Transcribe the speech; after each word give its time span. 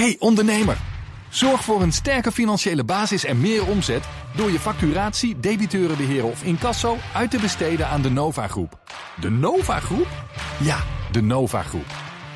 Hey 0.00 0.16
ondernemer, 0.18 0.76
zorg 1.28 1.64
voor 1.64 1.82
een 1.82 1.92
sterke 1.92 2.32
financiële 2.32 2.84
basis 2.84 3.24
en 3.24 3.40
meer 3.40 3.66
omzet 3.66 4.04
door 4.36 4.50
je 4.50 4.60
facturatie, 4.60 5.40
debiteurenbeheer 5.40 6.24
of 6.24 6.42
incasso 6.42 6.96
uit 7.14 7.30
te 7.30 7.38
besteden 7.38 7.88
aan 7.88 8.02
de 8.02 8.10
Nova 8.10 8.48
Groep. 8.48 8.78
De 9.20 9.30
Nova 9.30 9.80
Groep? 9.80 10.06
Ja, 10.60 10.76
de 11.12 11.22
Nova 11.22 11.62
Groep. 11.62 11.86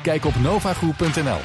Kijk 0.01 0.25
op 0.25 0.35
novagroep.nl. 0.41 1.39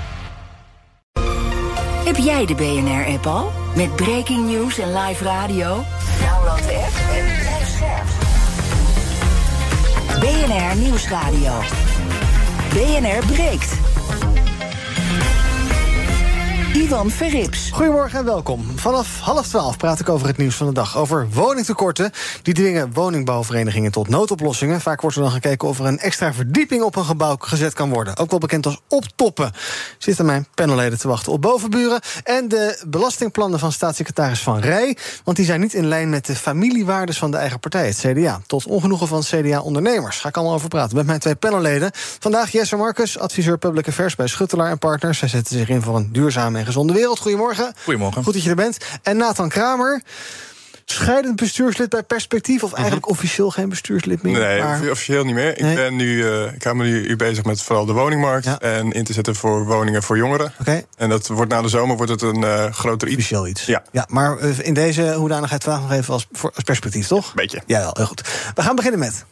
Heb 2.04 2.17
jij 2.17 2.46
de 2.46 2.54
BNR-app 2.54 3.26
al? 3.26 3.53
Met 3.76 3.96
breaking 3.96 4.51
news 4.51 4.78
en 4.78 4.96
live 4.96 5.24
radio? 5.24 5.85
Download 6.21 6.62
de 6.62 6.74
app 6.74 6.96
en 7.17 7.24
blijf 7.40 7.69
scherp. 7.69 8.06
BNR 10.21 10.76
Nieuwsradio. 10.83 11.60
BNR 12.72 13.26
breekt. 13.26 13.94
Ivan 16.75 17.11
Verrips. 17.11 17.70
Goedemorgen 17.70 18.19
en 18.19 18.24
welkom. 18.24 18.64
Vanaf 18.74 19.20
half 19.20 19.46
twaalf 19.46 19.77
praat 19.77 20.01
ik 20.01 20.09
over 20.09 20.27
het 20.27 20.37
nieuws 20.37 20.55
van 20.55 20.66
de 20.66 20.73
dag. 20.73 20.96
Over 20.98 21.28
woningtekorten. 21.30 22.10
Die 22.42 22.55
dwingen 22.55 22.92
woningbouwverenigingen 22.92 23.91
tot 23.91 24.09
noodoplossingen. 24.09 24.80
Vaak 24.80 25.01
wordt 25.01 25.16
er 25.16 25.23
dan 25.23 25.30
gekeken 25.30 25.68
of 25.68 25.79
er 25.79 25.84
een 25.84 25.98
extra 25.98 26.32
verdieping 26.32 26.82
op 26.82 26.96
een 26.96 27.05
gebouw 27.05 27.37
gezet 27.38 27.73
kan 27.74 27.91
worden. 27.91 28.16
Ook 28.16 28.30
wel 28.30 28.38
bekend 28.38 28.66
als 28.66 28.80
optoppen. 28.88 29.52
Zitten 29.98 30.27
mijn 30.27 30.46
panelleden 30.55 30.98
te 30.98 31.09
wachten 31.09 31.32
op 31.32 31.41
bovenburen. 31.41 32.01
En 32.24 32.48
de 32.48 32.82
belastingplannen 32.87 33.59
van 33.59 33.73
staatssecretaris 33.73 34.43
Van 34.43 34.59
Rij. 34.59 34.96
Want 35.24 35.37
die 35.37 35.46
zijn 35.46 35.60
niet 35.60 35.74
in 35.74 35.87
lijn 35.87 36.10
met 36.10 36.27
de 36.27 36.37
familiewaardes 36.37 37.18
van 37.18 37.30
de 37.30 37.37
eigen 37.37 37.60
partij, 37.60 37.87
het 37.87 37.98
CDA. 37.98 38.41
Tot 38.46 38.66
ongenoegen 38.66 39.09
van 39.09 39.20
CDA-ondernemers. 39.20 40.20
Ga 40.20 40.29
ik 40.29 40.37
allemaal 40.37 40.54
over 40.54 40.68
praten 40.68 40.96
met 40.96 41.06
mijn 41.06 41.20
twee 41.20 41.34
panelleden. 41.34 41.91
Vandaag 42.18 42.51
Jesse 42.51 42.77
Marcus, 42.77 43.18
adviseur 43.18 43.59
Public 43.59 43.88
Affairs 43.88 44.16
bij 44.16 44.27
Schuttelaar 44.27 44.70
en 44.70 44.79
Partners. 44.79 45.18
Zij 45.18 45.29
zetten 45.29 45.56
zich 45.59 45.68
in 45.68 45.82
voor 45.82 45.96
een 45.96 46.12
duurzame 46.12 46.62
en 46.64 46.73
gezonde 46.73 46.92
wereld. 46.92 47.18
Goedemorgen. 47.18 47.74
Goedemorgen. 47.84 48.24
Goed 48.24 48.32
dat 48.32 48.42
je 48.42 48.50
er 48.50 48.56
bent. 48.56 48.78
En 49.02 49.16
Nathan 49.16 49.48
Kramer, 49.48 50.02
scheidend 50.84 51.37
bestuurslid 51.37 51.88
bij 51.88 52.02
Perspectief... 52.02 52.62
of 52.62 52.73
eigenlijk 52.73 53.09
officieel 53.09 53.51
geen 53.51 53.68
bestuurslid 53.68 54.23
meer? 54.23 54.38
Nee, 54.38 54.62
maar- 54.62 54.90
officieel 54.90 55.24
niet 55.24 55.35
meer. 55.35 55.57
Nee. 55.59 55.70
Ik, 55.70 55.76
ben 55.76 55.96
nu, 55.96 56.29
eh, 56.29 56.52
ik 56.52 56.62
hou 56.62 56.76
me 56.76 56.85
nu 56.85 57.16
bezig 57.16 57.45
met 57.45 57.62
vooral 57.62 57.85
de 57.85 57.92
woningmarkt... 57.92 58.45
Ja. 58.45 58.59
en 58.59 58.92
in 58.92 59.04
te 59.04 59.12
zetten 59.12 59.35
voor 59.35 59.65
woningen 59.65 60.02
voor 60.02 60.16
jongeren. 60.16 60.52
Oké. 60.60 60.82
En 60.96 61.09
dat 61.09 61.26
wordt 61.26 61.51
na 61.51 61.62
de 61.62 61.68
zomer 61.68 61.96
wordt 61.96 62.12
het 62.12 62.23
een 62.23 62.45
eh, 62.45 62.73
groter 62.73 63.09
iets. 63.09 63.16
Officieel 63.16 63.46
iets. 63.46 63.65
Ja. 63.65 63.82
ja 63.92 64.07
maar 64.09 64.39
eh, 64.39 64.59
in 64.59 64.75
deze 64.75 65.15
hoedanigheid 65.15 65.65
vandaag 65.65 65.83
nog 65.83 65.92
even 65.92 66.12
als, 66.12 66.27
voor, 66.33 66.53
als 66.55 66.65
perspectief, 66.65 67.07
toch? 67.07 67.35
Beetje. 67.35 67.62
Ja, 67.67 67.79
wel, 67.79 67.91
heel 67.92 68.07
goed. 68.07 68.23
We 68.55 68.62
gaan 68.62 68.77
beginnen 68.77 69.01
met. 69.01 69.25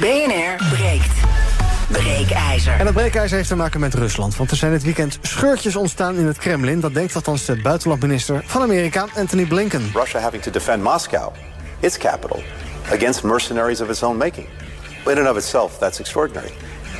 BNR 0.00 0.68
breekt. 0.70 1.55
Breekijzer. 1.88 2.72
En 2.78 2.84
dat 2.84 2.94
breekijzer 2.94 3.36
heeft 3.36 3.48
te 3.48 3.56
maken 3.56 3.80
met 3.80 3.94
Rusland. 3.94 4.36
Want 4.36 4.50
er 4.50 4.56
zijn 4.56 4.72
dit 4.72 4.82
weekend 4.82 5.18
scheurtjes 5.22 5.76
ontstaan 5.76 6.16
in 6.16 6.26
het 6.26 6.38
Kremlin. 6.38 6.80
Dat 6.80 6.94
denkt 6.94 7.14
althans 7.14 7.44
de 7.44 7.60
buitenlandminister 7.62 8.42
van 8.46 8.62
Amerika, 8.62 9.06
Anthony 9.16 9.44
Blinken. 9.44 9.90
Russia 9.94 10.20
having 10.20 10.42
to 10.42 10.50
defend 10.50 10.82
Moscow, 10.82 11.32
its 11.80 11.98
capital, 11.98 12.42
against 12.92 13.22
mercenaries 13.22 13.80
of 13.80 13.88
its 13.88 14.02
own 14.02 14.16
making. 14.16 14.46
In 15.06 15.18
and 15.18 15.28
of 15.28 15.36
itself, 15.36 15.78
that's 15.78 15.98
extraordinary. 16.00 16.52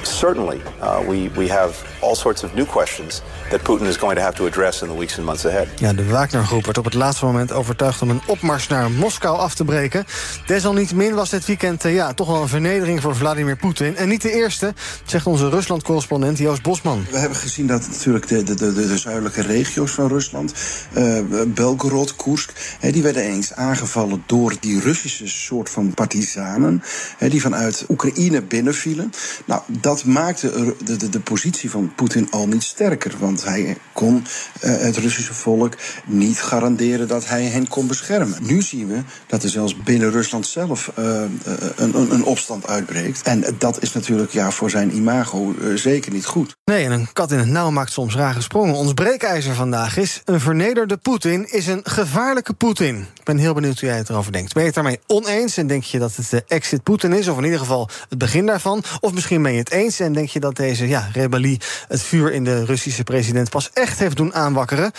Certainly, 0.03 0.61
uh, 0.83 0.98
we, 1.09 1.31
we 1.37 1.48
have 1.48 1.84
all 2.00 2.14
sorts 2.14 2.44
of 2.44 2.55
new 2.55 2.66
questions 2.66 3.22
that 3.50 3.62
Putin 3.62 3.86
is 3.86 3.97
going 3.97 4.16
to 4.16 4.22
have 4.22 4.36
to 4.36 4.47
address 4.47 4.83
in 4.83 4.89
the 4.89 4.98
weeks 4.98 5.16
and 5.16 5.27
months 5.27 5.47
ahead. 5.47 5.66
Ja, 5.77 5.92
de 5.92 6.05
Wagner-groep 6.05 6.64
werd 6.64 6.78
op 6.78 6.84
het 6.84 6.94
laatste 6.94 7.25
moment 7.25 7.53
overtuigd 7.53 8.03
om 8.03 8.11
een 8.11 8.20
opmars 8.27 8.69
naar 8.69 8.91
Moskou 8.91 9.38
af 9.38 9.55
te 9.55 9.64
breken. 9.64 10.05
Desalniettemin 10.47 11.14
was 11.14 11.30
dit 11.30 11.47
weekend 11.47 11.84
eh, 11.84 11.94
ja, 11.94 12.14
toch 12.14 12.27
wel 12.27 12.42
een 12.42 12.48
vernedering 12.48 13.00
voor 13.00 13.16
Vladimir 13.16 13.56
Poetin. 13.56 13.97
En 13.97 14.08
niet 14.08 14.22
de 14.22 14.33
eerste, 14.33 14.75
zegt 15.05 15.27
onze 15.27 15.48
Rusland-correspondent 15.48 16.38
Joost 16.38 16.62
Bosman. 16.62 17.06
We 17.11 17.19
hebben 17.19 17.38
gezien 17.38 17.66
dat 17.66 17.88
natuurlijk 17.88 18.28
de, 18.28 18.42
de, 18.42 18.55
de, 18.55 18.72
de 18.72 18.98
zuidelijke 18.98 19.42
regio's 19.42 19.91
van 19.91 20.08
Rusland, 20.08 20.55
eh 20.92 21.19
Belgorod, 21.47 22.16
Koersk, 22.16 22.53
hè, 22.81 22.91
die 22.91 23.03
werden 23.03 23.22
eens 23.22 23.53
aangevallen 23.53 24.22
door 24.27 24.55
die 24.60 24.81
Russische 24.81 25.28
soort 25.28 25.70
van 25.70 25.94
partizanen, 25.94 26.83
hè, 27.19 27.28
die 27.28 27.41
vanuit 27.41 27.84
Oekraïne 27.88 28.42
binnenvielen. 28.42 29.12
Nou, 29.44 29.62
dat 29.66 30.04
maakte 30.04 30.75
de, 30.84 30.97
de, 30.97 31.09
de 31.09 31.21
positie 31.21 31.71
van 31.71 31.92
Poetin 31.97 32.31
al 32.31 32.47
niet 32.47 32.62
sterker, 32.62 33.15
want 33.19 33.45
hij 33.45 33.77
kon 33.93 34.25
eh, 34.61 34.71
het 34.79 34.97
Russische 34.97 35.34
volk 35.34 35.75
niet 36.05 36.41
garanderen 36.41 37.09
dat 37.09 37.29
hij 37.29 37.45
hen 37.45 37.69
kon 37.69 37.87
beschermen. 37.87 38.39
Nu 38.41 38.62
zien 38.62 38.89
we 38.89 39.01
dat 39.27 39.43
er 39.43 39.49
zelfs 39.49 39.77
binnen 39.77 40.11
Rusland 40.11 40.47
zelf 40.47 40.91
eh, 40.95 41.25
eh, 41.25 41.29
een, 41.77 42.12
een, 42.12 42.25
opstand 42.25 42.67
uitbreekt. 42.67 43.23
En 43.23 43.45
dat 43.59 43.83
is 43.83 43.93
natuurlijk 43.93 44.33
ja, 44.33 44.51
voor 44.51 44.71
zijn 44.71 44.97
imago 44.97 45.55
zeker 45.75 46.12
niet 46.12 46.27
goed. 46.27 46.57
Nee, 46.65 46.84
en 46.84 46.91
een 46.91 47.12
kat 47.12 47.33
in 47.33 47.39
het 47.39 47.49
nauw 47.49 47.71
maakt 47.71 47.93
soms 47.93 48.15
rare 48.15 48.41
sprongen. 48.41 48.75
Ons 48.75 48.93
breekijzer 48.93 49.55
vandaag 49.55 49.97
is... 49.97 50.23
een 50.25 50.41
vernederde 50.41 50.97
Poetin 50.97 51.53
is 51.53 51.67
een 51.67 51.81
gevaarlijke 51.83 52.53
Poetin. 52.53 52.97
Ik 52.97 53.25
ben 53.25 53.39
heel 53.39 53.55
benieuwd 53.55 53.81
hoe 53.81 53.89
jij 53.89 53.99
het 53.99 54.09
erover 54.09 54.33
denkt. 54.33 54.53
Ben 54.53 54.63
je 54.63 54.69
het 54.69 54.77
daarmee 54.77 55.01
oneens 55.07 55.57
en 55.57 55.67
denk 55.67 55.83
je 55.83 55.99
dat 55.99 56.17
het 56.17 56.31
de 56.31 56.45
exit 56.47 56.83
Poetin 56.83 57.13
is... 57.13 57.28
of 57.28 57.39
in 57.39 57.45
ieder 57.45 57.59
geval 57.59 57.89
het 58.09 58.19
begin 58.19 58.47
daarvan? 58.47 58.83
Of 59.01 59.13
misschien 59.13 59.43
ben 59.43 59.53
je 59.53 59.59
het 59.59 59.71
eens 59.71 60.01
en 60.01 60.13
denk 60.13 60.28
je 60.28 60.41
dat 60.41 60.57
deze 60.57 60.89
ja, 60.89 61.09
rebellie... 61.13 61.61
het 61.88 62.03
vuur 62.03 62.32
in 62.32 62.44
de 62.44 62.64
Russische 62.64 63.03
president 63.03 63.50
pas 63.50 63.70
echt 63.72 63.98
heeft 63.98 64.16
doen 64.16 64.34
aanwakkeren? 64.34 64.92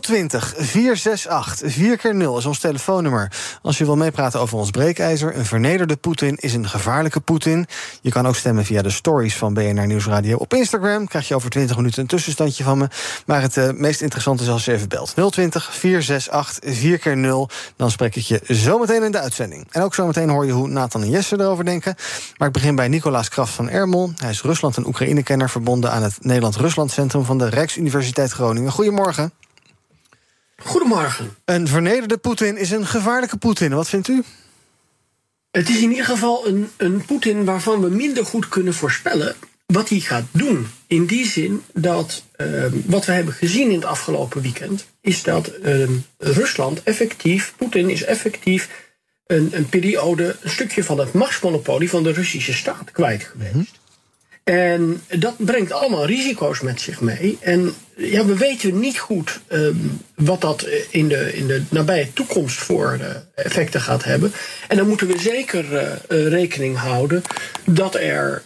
020 0.00 0.54
468 0.56 1.72
4 1.72 1.96
keer 1.96 2.14
0 2.14 2.38
is 2.38 2.46
ons 2.46 2.58
telefoonnummer. 2.58 3.32
Als 3.62 3.78
je 3.78 3.84
wil 3.84 3.96
meepraten 3.96 4.40
over 4.40 4.58
ons 4.58 4.70
breekijzer... 4.70 5.36
een 5.36 5.46
vernederde 5.46 5.96
Poetin 5.96 6.36
is 6.36 6.54
een 6.54 6.68
gevaarlijke 6.68 7.20
Poetin. 7.20 7.66
Je 8.00 8.10
kan 8.10 8.26
ook 8.26 8.36
stemmen 8.36 8.64
via 8.64 8.82
de 8.82 8.90
stories 8.90 9.36
van 9.36 9.54
BNR 9.54 9.86
Nieuwsradio 9.86 10.36
op 10.36 10.54
Instagram. 10.54 11.06
Krijg 11.06 11.28
je 11.28 11.34
over 11.34 11.50
20 11.50 11.76
minuten 11.76 12.02
een 12.02 12.08
tussenstandje 12.08 12.64
van 12.64 12.78
me. 12.78 12.88
Maar 13.26 13.42
het 13.42 13.56
eh, 13.56 13.70
meest 13.70 14.00
interessante 14.00 14.42
is 14.42 14.48
als 14.48 14.64
je 14.64 14.72
even 14.72 14.88
belt. 14.88 15.14
020 15.30 15.74
468 15.74 16.74
4 16.74 16.98
keer 16.98 17.16
0 17.16 17.48
Dan 17.76 17.90
spreek 17.90 18.16
ik 18.16 18.22
je 18.22 18.40
zometeen 18.46 19.02
in 19.02 19.12
de 19.12 19.20
uitzending. 19.20 19.66
En 19.70 19.82
ook 19.82 19.94
zometeen 19.94 20.28
hoor 20.28 20.46
je 20.46 20.52
hoe 20.52 20.68
Nathan 20.68 21.02
en 21.02 21.10
Jesse 21.10 21.40
erover 21.40 21.64
denken. 21.64 21.94
Maar 22.36 22.48
ik 22.48 22.54
begin 22.54 22.74
bij 22.74 22.88
Nicolaas 22.88 23.28
Kraft 23.28 23.52
van 23.52 23.68
Ermel. 23.68 24.12
Hij 24.16 24.30
is 24.30 24.42
Rusland- 24.42 24.76
en 24.76 24.86
Oekraïne-kenner... 24.86 25.50
verbonden 25.50 25.92
aan 25.92 26.02
het 26.02 26.07
Nederland-Rusland 26.20 26.90
Centrum 26.90 27.24
van 27.24 27.38
de 27.38 27.48
Rijksuniversiteit 27.48 28.30
Groningen. 28.30 28.72
Goedemorgen. 28.72 29.32
Goedemorgen. 30.56 31.36
Een 31.44 31.68
vernederde 31.68 32.16
Poetin 32.16 32.56
is 32.56 32.70
een 32.70 32.86
gevaarlijke 32.86 33.36
Poetin. 33.36 33.74
Wat 33.74 33.88
vindt 33.88 34.08
u? 34.08 34.22
Het 35.50 35.68
is 35.68 35.80
in 35.80 35.90
ieder 35.90 36.04
geval 36.04 36.46
een, 36.46 36.70
een 36.76 37.04
Poetin 37.04 37.44
waarvan 37.44 37.80
we 37.80 37.88
minder 37.88 38.26
goed 38.26 38.48
kunnen 38.48 38.74
voorspellen 38.74 39.36
wat 39.66 39.88
hij 39.88 40.00
gaat 40.00 40.24
doen. 40.30 40.66
In 40.86 41.06
die 41.06 41.26
zin 41.26 41.62
dat 41.72 42.22
ehm, 42.36 42.76
wat 42.84 43.04
we 43.04 43.12
hebben 43.12 43.34
gezien 43.34 43.68
in 43.68 43.74
het 43.74 43.84
afgelopen 43.84 44.42
weekend, 44.42 44.86
is 45.00 45.22
dat 45.22 45.46
ehm, 45.46 45.92
Rusland 46.18 46.82
effectief, 46.82 47.54
Poetin 47.56 47.90
is 47.90 48.02
effectief 48.02 48.68
een, 49.26 49.48
een 49.52 49.68
periode, 49.68 50.36
een 50.40 50.50
stukje 50.50 50.84
van 50.84 50.98
het 50.98 51.12
machtsmonopolie 51.12 51.90
van 51.90 52.02
de 52.02 52.12
Russische 52.12 52.52
staat 52.52 52.90
kwijt 52.90 53.22
geweest. 53.22 53.70
En 54.54 55.02
dat 55.18 55.34
brengt 55.36 55.72
allemaal 55.72 56.06
risico's 56.06 56.60
met 56.60 56.80
zich 56.80 57.00
mee. 57.00 57.38
En 57.40 57.74
ja, 57.96 58.24
we 58.24 58.36
weten 58.36 58.78
niet 58.78 58.98
goed 58.98 59.40
ehm, 59.46 59.76
wat 60.14 60.40
dat 60.40 60.62
eh, 60.62 60.80
in 60.90 61.08
de, 61.08 61.32
in 61.34 61.46
de 61.46 61.62
nabije 61.68 62.12
toekomst 62.12 62.58
voor 62.58 62.98
eh, 63.00 63.44
effecten 63.44 63.80
gaat 63.80 64.04
hebben. 64.04 64.32
En 64.68 64.76
dan 64.76 64.88
moeten 64.88 65.06
we 65.06 65.18
zeker 65.18 65.76
eh, 65.76 66.26
rekening 66.28 66.76
houden 66.76 67.22
dat 67.64 67.94
er 67.94 68.42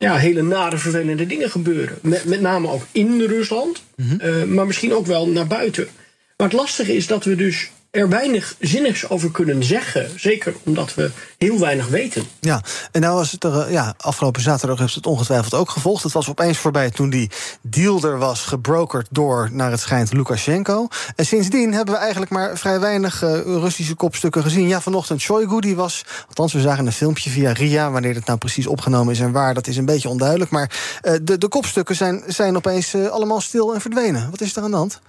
ja, 0.00 0.16
hele 0.16 0.42
nare, 0.42 0.78
vervelende 0.78 1.26
dingen 1.26 1.50
gebeuren. 1.50 1.98
Met, 2.02 2.24
met 2.24 2.40
name 2.40 2.68
ook 2.68 2.86
in 2.92 3.20
Rusland, 3.20 3.82
eh, 4.18 4.42
maar 4.42 4.66
misschien 4.66 4.94
ook 4.94 5.06
wel 5.06 5.28
naar 5.28 5.46
buiten. 5.46 5.88
Maar 6.36 6.48
het 6.48 6.56
lastige 6.56 6.96
is 6.96 7.06
dat 7.06 7.24
we 7.24 7.34
dus 7.34 7.70
er 7.90 8.08
weinig 8.08 8.56
zinnigs 8.60 9.08
over 9.08 9.30
kunnen 9.30 9.64
zeggen. 9.64 10.20
Zeker 10.20 10.54
omdat 10.62 10.94
we 10.94 11.10
heel 11.38 11.58
weinig 11.58 11.88
weten. 11.88 12.24
Ja, 12.40 12.62
en 12.92 13.00
nou 13.00 13.14
was 13.14 13.32
het 13.32 13.44
er, 13.44 13.60
eh, 13.60 13.72
ja, 13.72 13.94
afgelopen 13.96 14.42
zaterdag 14.42 14.78
heeft 14.78 14.94
het 14.94 15.06
ongetwijfeld 15.06 15.54
ook 15.54 15.70
gevolgd. 15.70 16.02
Het 16.02 16.12
was 16.12 16.28
opeens 16.28 16.58
voorbij 16.58 16.90
toen 16.90 17.10
die 17.10 17.30
deal 17.62 18.02
er 18.02 18.18
was 18.18 18.40
gebrokerd 18.40 19.08
door, 19.10 19.48
naar 19.52 19.70
het 19.70 19.80
schijnt, 19.80 20.12
Lukashenko. 20.12 20.88
En 21.16 21.26
sindsdien 21.26 21.72
hebben 21.72 21.94
we 21.94 22.00
eigenlijk 22.00 22.30
maar 22.30 22.58
vrij 22.58 22.80
weinig 22.80 23.22
eh, 23.22 23.40
Russische 23.40 23.94
kopstukken 23.94 24.42
gezien. 24.42 24.68
Ja, 24.68 24.80
vanochtend 24.80 25.20
Shoigu, 25.20 25.60
die 25.60 25.76
was, 25.76 26.04
althans 26.28 26.52
we 26.52 26.60
zagen 26.60 26.86
een 26.86 26.92
filmpje 26.92 27.30
via 27.30 27.52
RIA, 27.52 27.90
wanneer 27.90 28.14
het 28.14 28.26
nou 28.26 28.38
precies 28.38 28.66
opgenomen 28.66 29.12
is 29.12 29.20
en 29.20 29.32
waar, 29.32 29.54
dat 29.54 29.66
is 29.66 29.76
een 29.76 29.84
beetje 29.84 30.08
onduidelijk. 30.08 30.50
Maar 30.50 30.98
eh, 31.02 31.14
de, 31.22 31.38
de 31.38 31.48
kopstukken 31.48 31.96
zijn, 31.96 32.22
zijn 32.26 32.56
opeens 32.56 32.94
allemaal 32.94 33.40
stil 33.40 33.74
en 33.74 33.80
verdwenen. 33.80 34.30
Wat 34.30 34.40
is 34.40 34.56
er 34.56 34.62
aan 34.62 34.70
de 34.70 34.76
hand? 34.76 35.00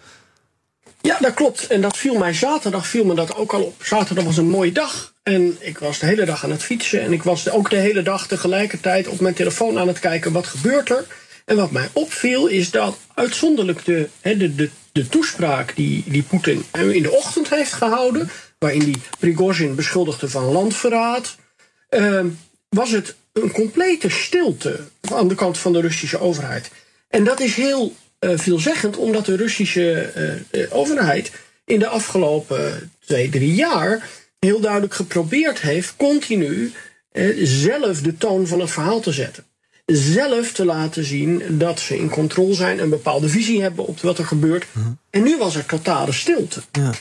Ja, 1.01 1.17
dat 1.19 1.33
klopt. 1.33 1.67
En 1.67 1.81
dat 1.81 1.97
viel 1.97 2.17
mij 2.17 2.33
zaterdag 2.33 2.87
viel 2.87 3.05
me 3.05 3.15
dat 3.15 3.35
ook 3.35 3.53
al 3.53 3.61
op. 3.63 3.83
Zaterdag 3.83 4.23
was 4.23 4.37
een 4.37 4.49
mooie 4.49 4.71
dag. 4.71 5.13
En 5.23 5.57
ik 5.59 5.77
was 5.77 5.99
de 5.99 6.05
hele 6.05 6.25
dag 6.25 6.43
aan 6.43 6.51
het 6.51 6.63
fietsen. 6.63 7.01
En 7.01 7.13
ik 7.13 7.23
was 7.23 7.49
ook 7.49 7.69
de 7.69 7.75
hele 7.75 8.01
dag 8.01 8.27
tegelijkertijd 8.27 9.07
op 9.07 9.19
mijn 9.19 9.33
telefoon 9.33 9.79
aan 9.79 9.87
het 9.87 9.99
kijken 9.99 10.31
wat 10.31 10.47
gebeurt 10.47 10.89
er. 10.89 11.05
En 11.45 11.55
wat 11.55 11.71
mij 11.71 11.89
opviel 11.93 12.47
is 12.47 12.71
dat 12.71 12.97
uitzonderlijk 13.13 13.85
de, 13.85 14.09
de, 14.21 14.69
de, 14.91 15.07
toespraak 15.09 15.75
die, 15.75 16.03
die 16.07 16.23
Poetin 16.23 16.65
in 16.71 17.03
de 17.03 17.11
ochtend 17.11 17.49
heeft 17.49 17.73
gehouden. 17.73 18.29
Waarin 18.59 18.83
die 18.83 19.01
Prigozhin 19.19 19.75
beschuldigde 19.75 20.29
van 20.29 20.43
landverraad. 20.43 21.35
ehm, 21.89 22.27
was 22.69 22.91
het 22.91 23.15
een 23.33 23.51
complete 23.51 24.09
stilte 24.09 24.79
aan 25.01 25.27
de 25.27 25.35
kant 25.35 25.57
van 25.57 25.73
de 25.73 25.81
Russische 25.81 26.19
overheid. 26.19 26.71
En 27.09 27.23
dat 27.23 27.39
is 27.39 27.55
heel 27.55 27.95
veelzeggend, 28.29 28.97
omdat 28.97 29.25
de 29.25 29.35
Russische 29.35 30.11
uh, 30.51 30.67
overheid 30.69 31.31
in 31.65 31.79
de 31.79 31.87
afgelopen 31.87 32.91
twee, 33.05 33.29
drie 33.29 33.55
jaar 33.55 34.09
heel 34.39 34.59
duidelijk 34.59 34.93
geprobeerd 34.93 35.61
heeft 35.61 35.93
continu 35.97 36.71
zelf 37.43 38.01
de 38.01 38.17
toon 38.17 38.47
van 38.47 38.59
het 38.59 38.71
verhaal 38.71 38.99
te 38.99 39.11
zetten. 39.11 39.43
Zelf 39.85 40.51
te 40.51 40.65
laten 40.65 41.05
zien 41.05 41.43
dat 41.49 41.79
ze 41.79 41.97
in 41.97 42.09
controle 42.09 42.53
zijn, 42.53 42.79
een 42.79 42.89
bepaalde 42.89 43.29
visie 43.29 43.61
hebben 43.61 43.85
op 43.85 43.99
wat 43.99 44.17
er 44.17 44.25
gebeurt. 44.25 44.65
Mhm. 44.71 44.87
En 45.09 45.23
nu 45.23 45.37
was 45.37 45.55
er 45.55 45.65
totale 45.65 46.11
stilte. 46.11 46.61
Ja. 46.71 46.91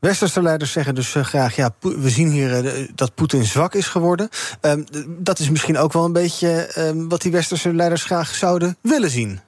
Westerse 0.00 0.42
leiders 0.42 0.72
zeggen 0.72 0.94
dus 0.94 1.14
graag: 1.22 1.56
ja, 1.56 1.74
we 1.80 2.10
zien 2.10 2.30
hier 2.30 2.88
dat 2.94 3.14
Poetin 3.14 3.44
zwak 3.44 3.74
is 3.74 3.86
geworden. 3.86 4.28
Uh, 4.62 4.72
dat 5.06 5.38
is 5.38 5.50
misschien 5.50 5.78
ook 5.78 5.92
wel 5.92 6.04
een 6.04 6.12
beetje 6.12 6.48
ehm, 6.48 7.08
wat 7.08 7.22
die 7.22 7.32
westerse 7.32 7.74
leiders 7.74 8.04
graag 8.04 8.34
zouden 8.34 8.76
willen 8.80 9.10
zien. 9.10 9.40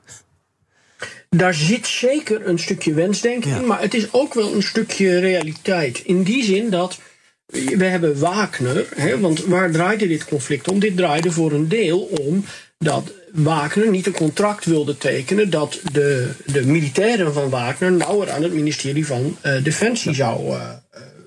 Daar 1.29 1.55
zit 1.55 1.87
zeker 1.87 2.47
een 2.47 2.59
stukje 2.59 2.95
wensdenken 2.95 3.51
ja. 3.51 3.57
in, 3.57 3.67
maar 3.67 3.81
het 3.81 3.95
is 3.95 4.13
ook 4.13 4.35
wel 4.35 4.55
een 4.55 4.63
stukje 4.63 5.19
realiteit. 5.19 6.03
In 6.05 6.23
die 6.23 6.45
zin 6.45 6.71
dat 6.71 6.99
we 7.47 7.85
hebben 7.85 8.19
Wagner, 8.19 8.87
hè, 8.95 9.21
want 9.21 9.45
waar 9.45 9.71
draaide 9.71 10.07
dit 10.09 10.25
conflict 10.25 10.69
om? 10.69 10.79
Dit 10.79 10.97
draaide 10.97 11.31
voor 11.33 11.53
een 11.53 11.69
deel 11.69 12.01
om 12.01 12.45
dat 12.79 13.13
Wagner 13.33 13.91
niet 13.91 14.07
een 14.07 14.13
contract 14.13 14.65
wilde 14.65 14.99
tekenen 14.99 15.51
dat 15.51 15.81
de, 15.93 16.31
de 16.47 16.67
militairen 16.67 17.33
van 17.33 17.51
Wagner 17.51 17.93
nauwer 17.93 18.31
aan 18.31 18.43
het 18.43 18.53
ministerie 18.53 19.07
van 19.07 19.39
uh, 19.43 19.65
Defensie 19.65 20.15
zou 20.15 20.47
uh, 20.47 20.71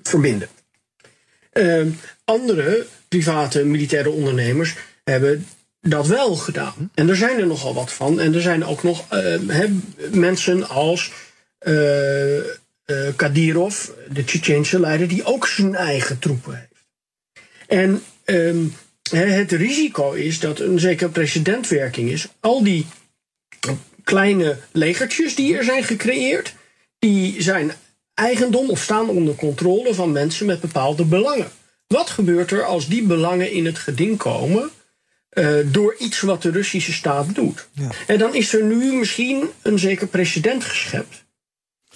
verbinden. 0.02 0.48
Uh, 1.52 1.86
andere 2.24 2.86
private 3.08 3.64
militaire 3.64 4.10
ondernemers 4.10 4.74
hebben 5.04 5.46
dat 5.80 6.06
wel 6.06 6.34
gedaan. 6.34 6.90
En 6.94 7.08
er 7.08 7.16
zijn 7.16 7.38
er 7.38 7.46
nogal 7.46 7.74
wat 7.74 7.92
van. 7.92 8.20
En 8.20 8.34
er 8.34 8.40
zijn 8.40 8.64
ook 8.64 8.82
nog 8.82 9.04
mensen 10.10 10.68
als 10.68 11.12
Kadyrov, 13.16 13.88
de 14.08 14.24
Tsjetsjense 14.24 14.80
leider, 14.80 15.08
die 15.08 15.24
ook 15.24 15.46
zijn 15.46 15.74
eigen 15.74 16.18
troepen 16.18 16.54
heeft. 16.54 16.84
En 17.66 18.02
ehm, 18.24 18.64
het 19.10 19.52
risico 19.52 20.12
is 20.12 20.40
dat 20.40 20.60
een 20.60 20.78
zekere 20.78 21.10
precedentwerking 21.10 22.10
is. 22.10 22.28
Al 22.40 22.62
die 22.62 22.86
kleine 24.04 24.56
legertjes 24.72 25.34
die 25.34 25.56
er 25.56 25.64
zijn 25.64 25.84
gecreëerd, 25.84 26.54
die 26.98 27.42
zijn 27.42 27.72
eigendom 28.14 28.70
of 28.70 28.82
staan 28.82 29.08
onder 29.08 29.34
controle 29.34 29.94
van 29.94 30.12
mensen 30.12 30.46
met 30.46 30.60
bepaalde 30.60 31.04
belangen. 31.04 31.50
Wat 31.86 32.10
gebeurt 32.10 32.50
er 32.50 32.64
als 32.64 32.88
die 32.88 33.02
belangen 33.02 33.52
in 33.52 33.66
het 33.66 33.78
geding 33.78 34.18
komen 34.18 34.70
uh, 35.32 35.56
door 35.64 35.94
iets 35.98 36.20
wat 36.20 36.42
de 36.42 36.50
Russische 36.50 36.92
staat 36.92 37.34
doet? 37.34 37.68
Ja. 37.72 37.88
En 38.06 38.18
dan 38.18 38.34
is 38.34 38.54
er 38.54 38.64
nu 38.64 38.92
misschien 38.92 39.50
een 39.62 39.78
zeker 39.78 40.06
precedent 40.06 40.64
geschept. 40.64 41.24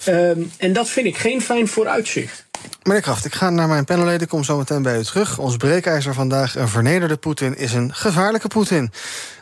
Um, 0.07 0.51
en 0.57 0.73
dat 0.73 0.89
vind 0.89 1.05
ik 1.05 1.17
geen 1.17 1.41
fijn 1.41 1.67
vooruitzicht. 1.67 2.45
Meneer 2.83 3.01
Kraft, 3.01 3.25
ik 3.25 3.33
ga 3.33 3.49
naar 3.49 3.67
mijn 3.67 3.85
panelleden. 3.85 4.21
Ik 4.21 4.27
kom 4.27 4.43
zo 4.43 4.57
meteen 4.57 4.81
bij 4.81 4.99
u 4.99 5.03
terug. 5.03 5.37
Ons 5.37 5.57
breekijzer 5.57 6.13
vandaag. 6.13 6.55
Een 6.55 6.67
vernederde 6.67 7.17
Poetin 7.17 7.57
is 7.57 7.73
een 7.73 7.93
gevaarlijke 7.93 8.47
Poetin. 8.47 8.91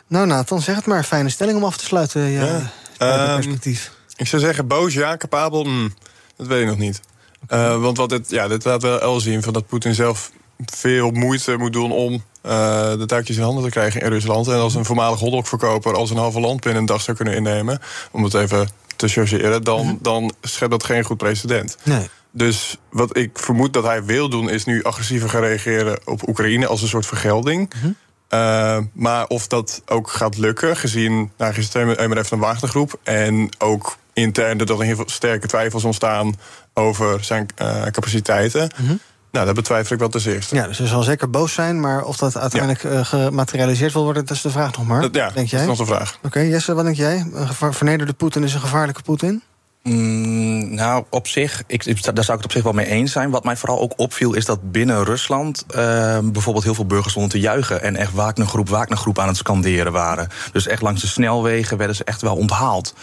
Nou, 0.06 0.26
Nathan, 0.26 0.60
zeg 0.60 0.76
het 0.76 0.86
maar. 0.86 1.04
Fijne 1.04 1.28
stelling 1.28 1.56
om 1.56 1.64
af 1.64 1.76
te 1.76 1.84
sluiten. 1.84 2.30
Ja, 2.30 2.72
ja 2.98 3.28
um, 3.28 3.34
perspectief. 3.34 3.92
Ik 4.16 4.26
zou 4.26 4.42
zeggen, 4.42 4.66
boos 4.66 4.94
ja, 4.94 5.16
capabel. 5.16 5.64
Mm, 5.64 5.94
dat 6.36 6.46
weet 6.46 6.60
ik 6.60 6.66
nog 6.66 6.78
niet. 6.78 7.00
Okay. 7.42 7.74
Uh, 7.74 7.80
want 7.80 7.96
wat 7.96 8.08
dit, 8.08 8.30
ja, 8.30 8.48
dit 8.48 8.64
laat 8.64 8.82
wel 8.82 9.00
el 9.00 9.20
zien 9.20 9.42
van 9.42 9.52
dat 9.52 9.66
Poetin 9.66 9.94
zelf 9.94 10.30
veel 10.72 11.10
moeite 11.10 11.56
moet 11.56 11.72
doen 11.72 11.92
om 11.92 12.12
uh, 12.12 12.20
de 12.98 13.06
touwtjes 13.06 13.36
in 13.36 13.42
handen 13.42 13.64
te 13.64 13.70
krijgen 13.70 14.00
in 14.00 14.08
Rusland. 14.08 14.48
En 14.48 14.58
als 14.58 14.74
een 14.74 14.84
voormalig 14.84 15.20
hotdogverkoper 15.20 15.94
als 15.94 16.10
een 16.10 16.16
halve 16.16 16.40
land 16.40 16.60
binnen 16.60 16.80
een 16.80 16.88
dag 16.88 17.00
zou 17.00 17.16
kunnen 17.16 17.34
innemen, 17.34 17.80
om 18.10 18.24
het 18.24 18.34
even 18.34 18.68
te 18.96 19.08
chargeren, 19.08 19.64
dan, 19.64 19.86
-hmm. 19.86 19.98
dan 20.02 20.34
schept 20.40 20.70
dat 20.70 20.84
geen 20.84 21.04
goed 21.04 21.16
precedent. 21.16 21.76
Nee. 21.82 22.08
Dus 22.30 22.76
wat 22.90 23.16
ik 23.16 23.38
vermoed 23.38 23.72
dat 23.72 23.84
hij 23.84 24.04
wil 24.04 24.28
doen, 24.28 24.50
is 24.50 24.64
nu 24.64 24.82
agressiever 24.82 25.28
gaan 25.28 25.42
reageren 25.42 26.00
op 26.04 26.28
Oekraïne 26.28 26.66
als 26.66 26.82
een 26.82 26.88
soort 26.88 27.06
vergelding. 27.06 27.72
-hmm. 27.80 27.96
uh, 28.30 28.78
maar 28.92 29.26
of 29.26 29.46
dat 29.46 29.82
ook 29.86 30.10
gaat 30.10 30.36
lukken, 30.36 30.76
gezien 30.76 31.30
nou, 31.36 31.52
gisteren 31.52 31.98
even 31.98 32.26
een 32.30 32.38
Wagnergroep 32.38 32.98
en 33.02 33.48
ook 33.58 33.96
intern 34.12 34.58
dat 34.58 34.70
er 34.70 34.82
heel 34.82 34.96
veel 34.96 35.08
sterke 35.08 35.46
twijfels 35.46 35.84
ontstaan 35.84 36.34
over 36.72 37.24
zijn 37.24 37.46
uh, 37.62 37.82
capaciteiten. 37.82 38.70
-hmm. 38.76 39.00
Nou, 39.34 39.46
dat 39.46 39.54
betwijfel 39.54 39.92
ik 39.92 39.98
wel 39.98 40.08
ten 40.08 40.32
eerste. 40.32 40.54
Ja, 40.54 40.66
dus 40.66 40.78
hij 40.78 40.86
zal 40.86 41.02
zeker 41.02 41.30
boos 41.30 41.52
zijn, 41.52 41.80
maar 41.80 42.04
of 42.04 42.16
dat 42.16 42.36
uiteindelijk 42.36 42.82
ja. 42.82 42.90
uh, 42.90 43.04
gematerialiseerd 43.04 43.92
wil 43.92 44.04
worden, 44.04 44.26
dat 44.26 44.36
is 44.36 44.42
de 44.42 44.50
vraag 44.50 44.76
nog 44.76 44.86
maar. 44.86 45.00
Dat, 45.00 45.14
ja, 45.14 45.30
denk 45.30 45.48
jij? 45.48 45.60
dat 45.60 45.70
is 45.70 45.78
nog 45.78 45.88
de 45.88 45.94
vraag. 45.94 46.14
Oké, 46.16 46.26
okay, 46.26 46.48
Jesse, 46.48 46.74
wat 46.74 46.84
denk 46.84 46.96
jij? 46.96 47.26
Een 47.60 47.74
vernederde 47.74 48.12
Poetin 48.12 48.42
is 48.42 48.54
een 48.54 48.60
gevaarlijke 48.60 49.02
Poetin? 49.02 49.42
Mm, 49.88 50.74
nou, 50.74 51.04
op 51.10 51.26
zich, 51.26 51.62
ik, 51.66 51.84
daar 52.14 52.24
zou 52.24 52.38
ik 52.38 52.44
het 52.44 52.44
op 52.44 52.52
zich 52.52 52.62
wel 52.62 52.72
mee 52.72 52.86
eens 52.86 53.12
zijn. 53.12 53.30
Wat 53.30 53.44
mij 53.44 53.56
vooral 53.56 53.80
ook 53.80 53.92
opviel, 53.96 54.34
is 54.34 54.44
dat 54.44 54.72
binnen 54.72 55.04
Rusland 55.04 55.64
uh, 55.68 55.76
bijvoorbeeld 56.22 56.64
heel 56.64 56.74
veel 56.74 56.86
burgers 56.86 57.10
stonden 57.10 57.32
te 57.32 57.40
juichen 57.40 57.82
en 57.82 57.96
echt 57.96 58.12
Wagnergroep, 58.12 58.68
Wagnergroep 58.68 59.18
aan 59.18 59.28
het 59.28 59.36
scanderen 59.36 59.92
waren. 59.92 60.28
Dus 60.52 60.66
echt 60.66 60.82
langs 60.82 61.00
de 61.00 61.06
snelwegen 61.06 61.76
werden 61.76 61.96
ze 61.96 62.04
echt 62.04 62.20
wel 62.20 62.36
onthaald. 62.36 62.94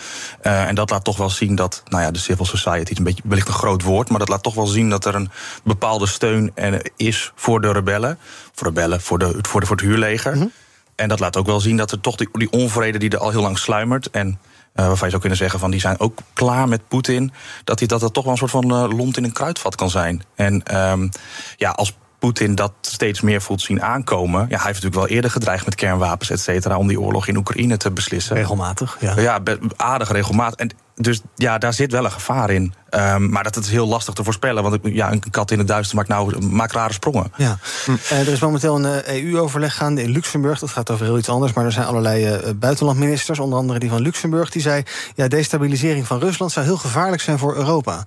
Uh, 0.44 0.68
en 0.68 0.76
dat 0.76 0.90
laat 0.90 1.04
toch 1.04 1.18
wel 1.18 1.30
zien 1.30 1.56
dat, 1.56 1.84
nou 1.88 2.04
ja, 2.04 2.12
de 2.12 2.20
civil 2.20 2.46
society 2.46 2.92
is 2.92 2.98
een 2.98 3.04
beetje 3.04 3.24
wellicht 3.26 3.48
een 3.48 3.54
groot 3.54 3.84
woord, 3.84 4.10
maar 4.10 4.20
dat 4.20 4.30
laat 4.30 4.44
toch 4.44 4.56
wel 4.56 4.68
zien 4.68 4.90
dat 4.90 5.06
er 5.06 5.16
een 5.16 5.30
bepaalde 5.64 6.08
steun 6.08 6.54
is 6.96 7.32
voor 7.36 7.62
de 7.62 7.72
rebellen. 7.72 8.18
Voor 8.54 8.68
rebellen, 8.68 9.02
voor, 9.02 9.20
de, 9.20 9.40
voor, 9.42 9.60
de, 9.60 9.66
voor 9.66 9.76
het 9.76 9.86
huurleger. 9.86 10.34
Mm 10.34 10.40
-hmm. 10.40 10.52
En 10.96 11.08
dat 11.08 11.20
laat 11.20 11.38
ook 11.38 11.46
wel 11.46 11.60
zien 11.60 11.78
dat 11.78 11.92
er 11.92 12.02
toch 12.02 12.16
die, 12.16 12.30
die 12.32 12.52
onvrede 12.52 12.98
die 12.98 13.10
er 13.10 13.18
al 13.18 13.30
heel 13.30 13.42
lang 13.42 13.58
sluimert. 13.58 14.10
En 14.10 14.40
Uh, 14.76 14.86
waarvan 14.88 15.04
je 15.04 15.10
zou 15.10 15.20
kunnen 15.20 15.38
zeggen 15.38 15.60
van 15.60 15.72
die 15.72 15.80
zijn 15.80 16.00
ook 16.00 16.20
klaar 16.34 16.68
met 16.68 16.88
Poetin. 16.88 17.32
Dat, 17.64 17.78
die, 17.78 17.88
dat 17.88 18.00
dat 18.00 18.14
toch 18.14 18.24
wel 18.24 18.32
een 18.32 18.38
soort 18.38 18.52
van 18.52 18.74
uh, 18.74 18.98
lont 18.98 19.18
in 19.18 19.24
een 19.24 19.32
kruidvat 19.32 19.76
kan 19.76 19.90
zijn. 19.90 20.24
En 20.36 20.78
um, 20.78 21.10
ja, 21.58 21.70
als 21.70 21.98
Poetin 22.20 22.56
dat 22.56 22.74
steeds 22.82 23.22
meer 23.22 23.42
voelt 23.42 23.62
zien 23.62 23.82
aankomen. 23.82 24.40
Ja, 24.40 24.48
hij 24.48 24.66
heeft 24.66 24.84
natuurlijk 24.84 24.96
wel 24.96 25.08
eerder 25.08 25.32
gedreigd 25.32 25.66
met 25.66 25.76
kernwapens, 25.76 26.30
et 26.30 26.40
cetera, 26.40 26.78
om 26.78 26.88
die 26.88 27.00
oorlog 27.00 27.28
in 27.28 27.38
Oekraïne 27.38 27.78
te 27.78 27.92
beslissen. 27.92 28.36
Regelmatig, 28.36 28.98
ja. 29.00 29.20
Ja, 29.20 29.42
aardig 29.76 30.12
regelmatig. 30.12 30.60
En 30.60 30.72
dus 30.96 31.22
ja, 31.36 31.58
daar 31.58 31.74
zit 31.74 31.92
wel 31.92 32.06
een 32.06 32.12
gevaar 32.12 32.50
in. 32.50 32.74
Um, 32.90 33.30
maar 33.30 33.44
dat 33.44 33.56
is 33.56 33.70
heel 33.70 33.88
lastig 33.88 34.14
te 34.14 34.24
voorspellen. 34.24 34.64
Want 34.64 34.80
ja, 34.84 35.12
een 35.12 35.24
kat 35.30 35.52
in 35.52 35.58
het 35.58 35.68
duister 35.68 35.96
maakt, 35.96 36.08
nou, 36.08 36.46
maakt 36.46 36.72
rare 36.72 36.94
sprongen. 36.94 37.32
Ja. 37.38 37.58
Hm. 37.86 37.92
Uh, 37.92 38.20
er 38.20 38.28
is 38.28 38.40
momenteel 38.40 38.86
een 38.86 39.02
EU-overleg 39.06 39.76
gaande 39.76 40.04
in 40.04 40.10
Luxemburg. 40.10 40.60
Dat 40.60 40.70
gaat 40.70 40.90
over 40.90 41.06
heel 41.06 41.18
iets 41.18 41.30
anders. 41.30 41.54
Maar 41.54 41.66
er 41.66 41.72
zijn 41.72 41.86
allerlei 41.86 42.36
uh, 42.36 42.50
buitenlandministers, 42.56 43.40
onder 43.40 43.60
andere 43.60 43.80
die 43.80 43.90
van 43.90 44.02
Luxemburg, 44.02 44.50
die 44.50 44.62
zei: 44.62 44.84
ja, 45.16 45.28
destabilisering 45.28 46.08
van 46.08 46.20
Rusland 46.20 46.52
zou 46.52 46.66
heel 46.66 46.78
gevaarlijk 46.78 47.22
zijn 47.22 47.38
voor 47.38 47.56
Europa. 47.56 48.06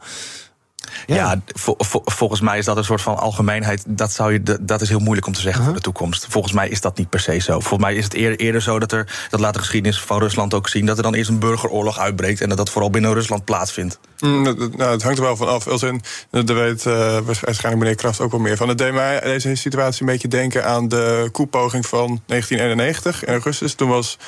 Ja, 1.07 1.15
ja 1.15 1.41
vo, 1.47 1.75
vo, 1.79 2.03
volgens 2.05 2.41
mij 2.41 2.59
is 2.59 2.65
dat 2.65 2.77
een 2.77 2.85
soort 2.85 3.03
van 3.03 3.17
algemeenheid. 3.17 3.85
Dat, 3.87 4.13
zou 4.13 4.33
je, 4.33 4.59
dat 4.61 4.81
is 4.81 4.89
heel 4.89 4.99
moeilijk 4.99 5.27
om 5.27 5.33
te 5.33 5.41
zeggen 5.41 5.61
uh 5.61 5.67
-huh. 5.67 5.75
voor 5.75 5.83
de 5.83 5.91
toekomst. 5.93 6.27
Volgens 6.29 6.53
mij 6.53 6.69
is 6.69 6.81
dat 6.81 6.99
niet 6.99 7.09
per 7.09 7.21
se 7.21 7.39
zo. 7.39 7.61
Volgens 7.61 7.81
mij 7.81 7.95
is 7.95 8.05
het 8.05 8.15
eerder, 8.15 8.39
eerder 8.39 8.63
zo 8.63 8.79
dat 8.79 8.93
er, 8.93 9.27
dat 9.31 9.41
laat 9.41 9.55
de 9.55 9.59
geschiedenis 9.59 10.01
van 10.01 10.19
Rusland 10.19 10.55
ook 10.55 10.69
zien, 10.69 10.87
dat 10.87 10.97
er 10.97 11.03
dan 11.03 11.15
eerst 11.15 11.31
een 11.31 11.39
burgeroorlog 11.39 11.99
uitbreekt 11.99 12.41
en 12.41 12.49
dat 12.49 12.59
dat 12.59 12.71
vooral 12.71 12.91
binnen 12.91 13.15
Rusland 13.15 13.45
plaatsvindt. 13.45 13.99
Mm, 14.19 14.43
nou, 14.43 14.91
het 14.91 15.03
hangt 15.03 15.19
er 15.19 15.25
wel 15.25 15.37
van 15.37 15.49
af. 15.49 15.69
Als 15.69 15.83
in, 15.83 16.03
daar 16.31 16.57
weet 16.57 16.85
uh, 16.85 17.19
waarschijnlijk 17.19 17.77
meneer 17.77 17.95
Kraft 17.95 18.21
ook 18.21 18.31
wel 18.31 18.41
meer 18.41 18.57
van. 18.57 18.69
Het 18.69 18.79
deed 18.79 18.93
mij 18.93 19.21
deze 19.21 19.55
situatie 19.55 20.01
een 20.01 20.13
beetje 20.13 20.29
denken 20.29 20.65
aan 20.65 20.89
de 20.89 21.29
koepoging 21.33 21.87
van 21.87 22.23
1991 22.27 23.25
in 23.25 23.33
augustus. 23.33 23.75
Toen 23.75 23.89
was 23.89 24.19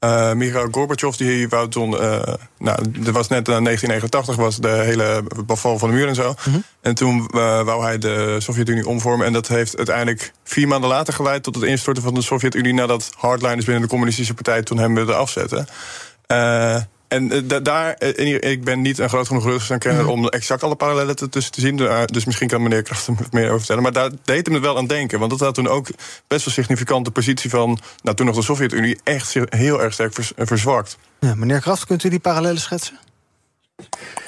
uh, 0.00 0.32
Mikhail 0.32 0.68
Gorbachev, 0.70 1.16
die 1.16 1.48
wou 1.48 1.68
toen. 1.68 1.90
Uh, 1.90 2.22
nou, 2.58 2.78
er 3.06 3.12
was 3.12 3.28
net 3.28 3.48
uh, 3.48 3.62
1989 3.62 4.36
was 4.36 4.56
de 4.56 4.68
hele 4.68 5.22
beval 5.46 5.78
van 5.78 5.88
de 5.88 5.94
muur 5.94 6.08
en 6.08 6.14
zo. 6.14 6.28
Mm 6.28 6.52
-hmm. 6.52 6.62
En 6.80 6.94
toen 6.94 7.26
wou 7.64 7.82
hij 7.82 7.98
de 7.98 8.36
Sovjet-Unie 8.38 8.86
omvormen. 8.86 9.26
En 9.26 9.32
dat 9.32 9.48
heeft 9.48 9.76
uiteindelijk 9.76 10.32
vier 10.44 10.68
maanden 10.68 10.88
later 10.90 11.14
geleid 11.14 11.42
tot 11.42 11.54
het 11.54 11.64
instorten 11.64 12.02
van 12.02 12.14
de 12.14 12.22
Sovjet-Unie. 12.22 12.74
nadat 12.74 13.10
hardliners 13.16 13.64
binnen 13.64 13.82
de 13.82 13.88
Communistische 13.88 14.34
Partij 14.34 14.62
toen 14.62 14.78
hem 14.78 14.94
wilden 14.94 15.16
afzetten. 15.16 15.66
En 17.08 17.32
uh, 17.52 17.58
daar, 17.62 17.96
uh, 18.18 18.34
ik 18.40 18.64
ben 18.64 18.80
niet 18.80 18.98
een 18.98 19.08
groot 19.08 19.26
genoeg 19.26 19.68
mm. 19.78 20.08
om 20.08 20.28
exact 20.28 20.62
alle 20.62 20.74
parallellen 20.74 21.30
tussen 21.30 21.52
te 21.52 21.60
zien. 21.60 21.78
Uh, 21.78 22.04
dus 22.04 22.24
misschien 22.24 22.48
kan 22.48 22.62
meneer 22.62 22.82
Kraft 22.82 23.06
er 23.06 23.14
meer 23.30 23.46
over 23.46 23.58
vertellen. 23.58 23.82
Maar 23.82 23.92
daar 23.92 24.10
deed 24.24 24.46
hem 24.46 24.54
het 24.54 24.64
wel 24.64 24.76
aan 24.76 24.86
denken. 24.86 25.18
Want 25.18 25.30
dat 25.30 25.40
had 25.40 25.54
toen 25.54 25.68
ook 25.68 25.86
best 26.26 26.44
wel 26.44 26.54
significant 26.54 27.04
de 27.04 27.10
positie 27.10 27.50
van, 27.50 27.78
nou, 28.02 28.16
toen 28.16 28.26
nog 28.26 28.34
de 28.34 28.42
Sovjet-Unie, 28.42 28.98
echt 29.04 29.34
heel 29.48 29.82
erg 29.82 29.92
sterk 29.92 30.14
vers, 30.14 30.32
verzwakt. 30.36 30.98
Ja, 31.20 31.34
meneer 31.34 31.60
Kraft, 31.60 31.86
kunt 31.86 32.04
u 32.04 32.08
die 32.08 32.20
parallellen 32.20 32.60
schetsen? 32.60 32.98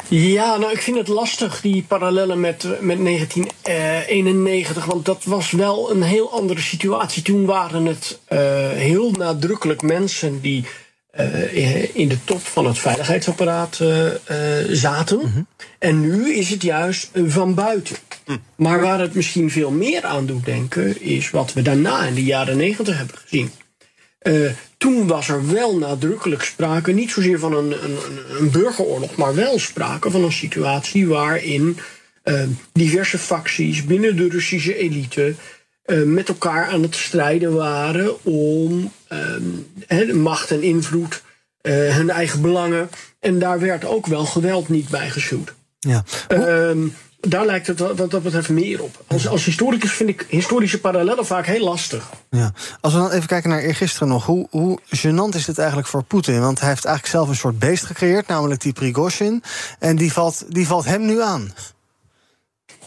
Ja, 0.09 0.57
nou, 0.57 0.73
ik 0.73 0.83
vind 0.83 0.97
het 0.97 1.09
lastig, 1.09 1.61
die 1.61 1.85
parallellen 1.89 2.41
met, 2.41 2.63
met 2.81 3.05
1991. 3.05 4.85
Want 4.85 5.05
dat 5.05 5.25
was 5.25 5.51
wel 5.51 5.91
een 5.91 6.03
heel 6.03 6.33
andere 6.33 6.61
situatie. 6.61 7.23
Toen 7.23 7.45
waren 7.45 7.87
het 7.87 8.19
heel 8.75 9.11
nadrukkelijk 9.11 9.83
mensen 9.83 10.41
die 10.41 10.65
uh, 11.17 11.97
in 11.97 12.09
de 12.09 12.25
top 12.25 12.41
van 12.41 12.67
het 12.67 12.79
veiligheidsapparaat 12.79 13.79
uh, 13.83 14.05
uh, 14.05 14.13
zaten. 14.71 15.19
Mm 15.19 15.33
-hmm. 15.33 15.47
En 15.79 16.01
nu 16.01 16.35
is 16.35 16.51
het 16.51 16.63
juist 16.63 17.11
van 17.27 17.55
buiten. 17.55 17.97
Mm. 18.27 18.43
Maar 18.57 18.81
waar 18.81 19.01
het 19.01 19.15
misschien 19.15 19.51
veel 19.51 19.71
meer 19.71 20.05
aan 20.05 20.27
doet 20.27 20.45
denken, 20.45 21.03
is 21.03 21.31
wat 21.31 21.53
we 21.53 21.63
daarna 21.63 22.07
in 22.07 22.15
de 22.15 22.25
jaren 22.25 22.57
negentig 22.57 22.97
hebben 22.97 23.17
gezien. 23.19 23.51
Toen 24.79 25.07
was 25.07 25.29
er 25.29 25.53
wel 25.53 25.79
nadrukkelijk 25.79 26.43
sprake, 26.43 26.93
niet 26.93 27.11
zozeer 27.11 27.39
van 27.39 27.53
een, 27.55 27.85
een, 27.85 27.99
een 28.39 28.51
burgeroorlog, 28.51 29.17
maar 29.17 29.35
wel 29.35 29.59
sprake 29.59 30.11
van 30.11 30.25
een 30.25 30.33
situatie 30.33 31.07
waarin 31.07 31.79
diverse 32.73 33.19
facties 33.19 33.85
binnen 33.85 34.17
de 34.17 34.29
Russische 34.29 34.77
elite 34.77 35.35
uh, 35.89 36.07
met 36.07 36.29
elkaar 36.29 36.67
aan 36.67 36.83
het 36.83 36.97
strijden 36.97 37.55
waren 37.55 38.25
om 38.25 38.93
he, 39.87 40.15
macht 40.15 40.51
en 40.51 40.63
invloed, 40.63 41.23
hun 41.63 42.11
eigen 42.11 42.41
belangen. 42.41 42.91
En 43.21 43.39
daar 43.39 43.61
werd 43.61 43.85
ook 43.85 44.07
wel 44.07 44.25
geweld 44.25 44.69
niet 44.69 44.89
bij 44.89 45.11
geschuwd. 45.11 45.55
Ja. 45.79 46.05
Ehm, 46.29 46.79
daar 47.21 47.47
lijkt 47.47 47.67
het 47.67 47.79
wat 47.79 48.11
dat 48.11 48.23
betreft 48.23 48.49
meer 48.49 48.83
op. 48.83 49.05
Als, 49.07 49.29
als 49.29 49.45
historicus 49.45 49.93
vind 49.93 50.09
ik 50.09 50.27
historische 50.29 50.81
parallellen 50.81 51.27
vaak 51.27 51.47
heel 51.47 51.65
lastig. 51.65 52.11
Ja. 52.31 52.53
Als 52.81 52.93
we 52.93 52.99
dan 52.99 53.11
even 53.11 53.27
kijken 53.27 53.51
naar 53.51 53.61
eergisteren 53.61 54.09
nog. 54.09 54.27
Hoe, 54.27 54.47
hoe 54.51 54.81
gênant 54.97 55.35
is 55.35 55.45
dit 55.45 55.59
eigenlijk 55.59 55.89
voor 55.89 56.03
Poetin? 56.03 56.41
Want 56.41 56.61
hij 56.61 56.69
heeft 56.69 56.85
eigenlijk 56.85 57.17
zelf 57.17 57.29
een 57.29 57.37
soort 57.37 57.59
beest 57.59 57.85
gecreëerd, 57.85 58.27
namelijk 58.27 58.61
die 58.61 58.73
Prigozhin. 58.73 59.43
En 59.79 59.97
die 59.97 60.13
valt, 60.13 60.45
die 60.49 60.67
valt 60.67 60.85
hem 60.85 61.07
nu 61.07 61.23
aan. 61.23 61.53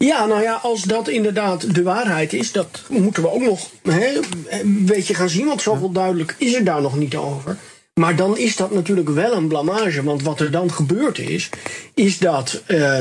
Ja, 0.02 0.26
nou 0.26 0.42
ja, 0.42 0.54
als 0.54 0.84
dat 0.84 1.08
inderdaad 1.08 1.76
de 1.76 1.84
waarheid 1.84 2.34
is, 2.34 2.52
dat 2.52 2.82
moeten 2.90 3.24
we 3.24 3.32
ook 3.32 3.42
nog 3.42 3.70
hè, 3.84 4.20
een 4.50 4.86
beetje 4.86 5.14
gaan 5.14 5.30
zien. 5.30 5.46
Want 5.46 5.62
zoveel 5.62 5.92
duidelijk 5.92 6.36
is 6.38 6.54
er 6.54 6.64
daar 6.64 6.82
nog 6.82 6.98
niet 6.98 7.16
over. 7.16 7.58
Maar 7.94 8.16
dan 8.16 8.38
is 8.38 8.56
dat 8.56 8.72
natuurlijk 8.72 9.10
wel 9.10 9.34
een 9.34 9.48
blamage. 9.48 10.04
Want 10.04 10.24
wat 10.24 10.40
er 10.40 10.52
dan 10.52 10.72
gebeurd 10.72 11.20
is, 11.20 11.50
is 11.94 12.18
dat. 12.18 12.62
Uh, 12.68 13.00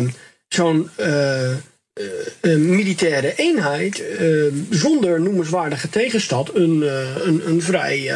zo'n 0.49 0.91
uh, 1.01 1.51
uh, 1.51 2.57
militaire 2.57 3.35
eenheid 3.37 4.03
zonder 4.71 5.21
noemenswaardige 5.21 5.89
tegenstad, 5.89 6.55
een, 6.55 6.83
een, 7.27 7.49
een 7.49 7.63
vrij 7.63 8.13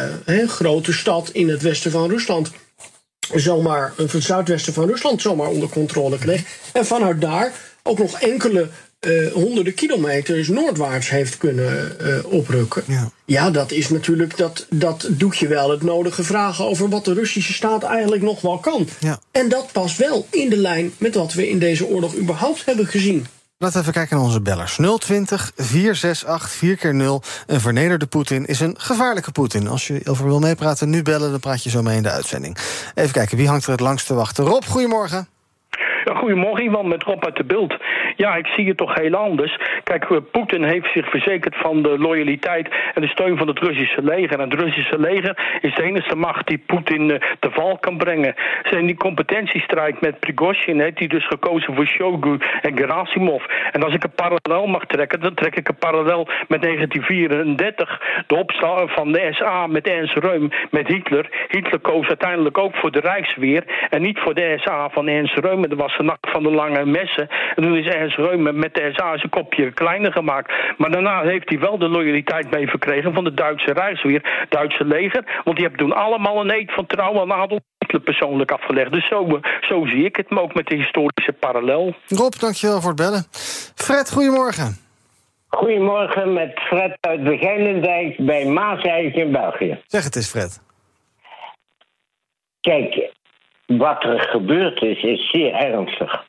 grote 0.47 0.93
stad 0.93 1.29
in 1.29 1.49
het 1.49 1.61
westen 1.61 1.91
van 1.91 2.09
Rusland, 2.09 2.51
zomaar, 3.33 3.93
of 3.97 4.11
het 4.11 4.23
zuidwesten 4.23 4.73
van 4.73 4.87
Rusland, 4.87 5.21
zomaar 5.21 5.47
onder 5.47 5.69
controle 5.69 6.17
kreeg. 6.17 6.43
En 6.73 6.85
vanuit 6.85 7.21
daar 7.21 7.53
ook 7.87 7.97
nog 7.97 8.19
enkele 8.19 8.69
uh, 9.01 9.31
honderden 9.31 9.73
kilometers 9.73 10.47
noordwaarts 10.47 11.09
heeft 11.09 11.37
kunnen 11.37 11.97
uh, 12.01 12.33
oprukken. 12.33 12.83
Ja. 12.87 13.11
ja, 13.25 13.51
dat 13.51 13.71
is 13.71 13.89
natuurlijk, 13.89 14.37
dat, 14.37 14.65
dat 14.69 15.07
doet 15.09 15.37
je 15.37 15.47
wel 15.47 15.69
het 15.71 15.83
nodige 15.83 16.23
vragen 16.23 16.65
over 16.65 16.89
wat 16.89 17.05
de 17.05 17.13
Russische 17.13 17.53
staat 17.53 17.83
eigenlijk 17.83 18.21
nog 18.21 18.41
wel 18.41 18.57
kan. 18.57 18.87
Ja. 18.99 19.19
En 19.31 19.49
dat 19.49 19.71
past 19.71 19.97
wel 19.97 20.27
in 20.29 20.49
de 20.49 20.57
lijn 20.57 20.91
met 20.97 21.15
wat 21.15 21.33
we 21.33 21.49
in 21.49 21.59
deze 21.59 21.85
oorlog 21.85 22.15
überhaupt 22.15 22.65
hebben 22.65 22.87
gezien. 22.87 23.25
Laten 23.57 23.75
we 23.75 23.81
even 23.81 23.93
kijken 23.93 24.17
naar 24.17 24.25
onze 24.25 24.41
bellers. 24.41 24.75
020 24.99 25.51
468 25.55 26.49
4 26.49 26.77
keer 26.77 26.95
0 26.95 27.21
Een 27.47 27.61
vernederde 27.61 28.05
Poetin 28.05 28.45
is 28.45 28.59
een 28.59 28.75
gevaarlijke 28.77 29.31
Poetin. 29.31 29.67
Als 29.67 29.87
je 29.87 30.01
over 30.05 30.25
wil 30.25 30.39
meepraten, 30.39 30.89
nu 30.89 31.01
bellen, 31.01 31.31
dan 31.31 31.39
praat 31.39 31.63
je 31.63 31.69
zo 31.69 31.81
mee 31.81 31.97
in 31.97 32.03
de 32.03 32.11
uitzending. 32.11 32.57
Even 32.95 33.11
kijken, 33.11 33.37
wie 33.37 33.47
hangt 33.47 33.65
er 33.65 33.71
het 33.71 33.79
langst 33.79 34.05
te 34.05 34.13
wachten? 34.13 34.45
Rob, 34.45 34.63
goedemorgen. 34.63 35.27
Goedemorgen, 36.15 36.63
iemand 36.63 36.87
met 36.87 37.03
Rob 37.03 37.25
uit 37.25 37.35
de 37.35 37.43
beeld. 37.43 37.75
Ja, 38.15 38.35
ik 38.35 38.47
zie 38.47 38.67
het 38.67 38.77
toch 38.77 38.93
heel 38.93 39.15
anders. 39.15 39.57
Kijk, 39.83 40.09
eh, 40.09 40.17
Poetin 40.31 40.63
heeft 40.63 40.91
zich 40.93 41.09
verzekerd 41.09 41.55
van 41.55 41.81
de 41.81 41.99
loyaliteit 41.99 42.69
en 42.93 43.01
de 43.01 43.07
steun 43.07 43.37
van 43.37 43.47
het 43.47 43.59
Russische 43.59 44.03
leger. 44.03 44.39
En 44.39 44.49
het 44.49 44.59
Russische 44.59 44.99
leger 44.99 45.59
is 45.61 45.75
de 45.75 45.83
enige 45.83 46.15
macht 46.15 46.47
die 46.47 46.63
Poetin 46.65 47.21
te 47.39 47.51
val 47.51 47.77
kan 47.77 47.97
brengen. 47.97 48.35
Zijn 48.63 48.85
die 48.85 48.97
competentiestrijd 48.97 50.01
met 50.01 50.19
Prigozhin 50.19 50.79
heeft 50.79 50.99
hij 50.99 51.07
dus 51.07 51.27
gekozen 51.27 51.75
voor 51.75 51.85
Shogun 51.85 52.41
en 52.61 52.77
Gerasimov. 52.77 53.43
En 53.71 53.83
als 53.83 53.93
ik 53.93 54.03
een 54.03 54.15
parallel 54.15 54.67
mag 54.67 54.85
trekken, 54.85 55.19
dan 55.19 55.33
trek 55.33 55.55
ik 55.55 55.67
een 55.67 55.77
parallel 55.77 56.27
met 56.47 56.61
1934. 56.61 58.01
De 58.27 58.35
opstand 58.35 58.91
van 58.91 59.11
de 59.11 59.27
SA 59.31 59.67
met 59.67 59.87
Ernst 59.87 60.17
Reum 60.17 60.49
met 60.71 60.87
Hitler. 60.87 61.29
Hitler 61.47 61.79
koos 61.79 62.07
uiteindelijk 62.07 62.57
ook 62.57 62.75
voor 62.75 62.91
de 62.91 62.99
Rijksweer 62.99 63.63
en 63.89 64.01
niet 64.01 64.19
voor 64.19 64.33
de 64.33 64.53
SA 64.57 64.89
van 64.89 65.07
Ernst 65.07 65.37
Reum. 65.37 65.63
En 65.63 65.69
dat 65.69 65.79
was 65.79 65.97
de 65.97 66.03
nacht 66.05 66.29
van 66.31 66.43
de 66.43 66.51
lange 66.51 66.85
messen. 66.85 67.27
En 67.55 67.63
toen 67.63 67.77
is 67.77 67.87
Ernst 67.87 68.17
Reum 68.17 68.59
met 68.59 68.73
de 68.73 68.91
SA 68.93 69.17
zijn 69.17 69.29
kopje 69.29 69.71
kleiner 69.71 70.11
gemaakt. 70.11 70.53
Maar 70.77 70.91
daarna 70.91 71.21
heeft 71.21 71.49
hij 71.49 71.59
wel 71.59 71.77
de 71.77 71.89
loyaliteit 71.89 72.51
mee 72.51 72.67
verkregen 72.67 73.13
van 73.13 73.23
de 73.23 73.33
Duitse 73.33 73.73
Rijksweer, 73.73 74.45
Duitse 74.49 74.85
leger. 74.85 75.41
Want 75.43 75.57
die 75.57 75.65
hebben 75.65 75.87
toen 75.87 75.95
allemaal 75.95 76.41
een 76.41 76.53
eed 76.53 76.73
van 76.73 76.85
trouw 76.85 77.21
aan 77.21 77.31
Adolf 77.31 77.61
Hitler 77.77 78.01
persoonlijk 78.01 78.51
afgelegd. 78.51 78.91
Dus 78.91 79.07
zo, 79.07 79.39
zo 79.61 79.85
zie 79.85 80.05
ik 80.05 80.15
het, 80.15 80.29
maar 80.29 80.43
ook 80.43 80.53
met 80.53 80.67
de 80.67 80.75
historische 80.75 81.33
parallel. 81.33 81.95
Rob, 82.07 82.33
dankjewel 82.39 82.81
voor 82.81 82.91
het 82.91 82.99
bellen. 82.99 83.25
Fred, 83.75 84.11
goedemorgen. 84.11 84.83
Goedemorgen 85.47 86.33
met 86.33 86.59
Fred 86.59 86.97
uit 86.99 87.23
Begijnendijk 87.23 88.25
bij 88.25 88.45
Maaseigen 88.45 89.21
in 89.21 89.31
België. 89.31 89.81
Zeg 89.87 90.03
het 90.03 90.15
eens, 90.15 90.29
Fred. 90.29 90.63
Kijk, 92.61 93.13
wat 93.65 94.03
er 94.03 94.19
gebeurd 94.19 94.81
is, 94.81 95.03
is 95.03 95.29
zeer 95.29 95.53
ernstig. 95.53 96.25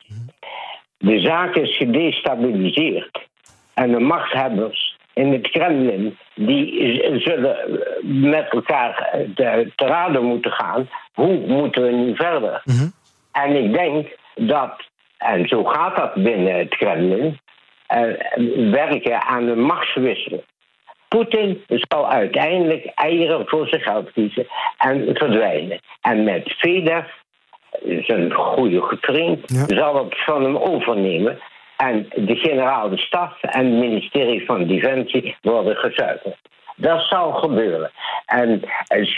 De 0.97 1.19
zaak 1.19 1.55
is 1.55 1.77
gedestabiliseerd. 1.77 3.27
En 3.73 3.91
de 3.91 3.99
machthebbers 3.99 4.97
in 5.13 5.31
het 5.31 5.51
Kremlin 5.51 6.17
die 6.35 7.19
zullen 7.19 7.57
met 8.03 8.49
elkaar 8.49 9.09
te, 9.35 9.71
te 9.75 9.85
raden 9.85 10.23
moeten 10.23 10.51
gaan. 10.51 10.89
Hoe 11.13 11.37
moeten 11.47 11.83
we 11.83 11.91
nu 11.91 12.15
verder? 12.15 12.61
Mhm. 12.63 12.87
En 13.31 13.63
ik 13.63 13.73
denk 13.73 14.17
dat, 14.35 14.83
en 15.17 15.47
zo 15.47 15.63
gaat 15.63 15.95
dat 15.95 16.13
binnen 16.13 16.57
het 16.57 16.75
Kremlin, 16.75 17.39
uh, 17.95 18.71
werken 18.71 19.21
aan 19.21 19.47
een 19.47 19.61
machtswissel. 19.61 20.43
Poetin 21.07 21.63
zal 21.67 22.09
uiteindelijk 22.09 22.85
eieren 22.85 23.47
voor 23.47 23.67
zich 23.67 23.87
uitkiezen 23.87 24.47
en 24.77 25.15
verdwijnen. 25.15 25.79
En 26.01 26.23
met 26.23 26.53
Fedef 26.57 27.05
zijn 27.81 28.33
goede 28.33 28.97
vriend, 29.01 29.39
zal 29.67 29.95
het 29.95 30.23
van 30.25 30.43
hem 30.43 30.57
overnemen. 30.57 31.39
En 31.77 32.07
de 32.15 32.35
generaal 32.35 32.89
de 32.89 32.97
staf 32.97 33.41
en 33.41 33.65
het 33.65 33.79
ministerie 33.79 34.45
van 34.45 34.67
Defensie 34.67 35.35
worden 35.41 35.75
gezuiverd. 35.75 36.37
Dat 36.75 37.01
zal 37.01 37.31
gebeuren. 37.31 37.91
En, 38.25 38.61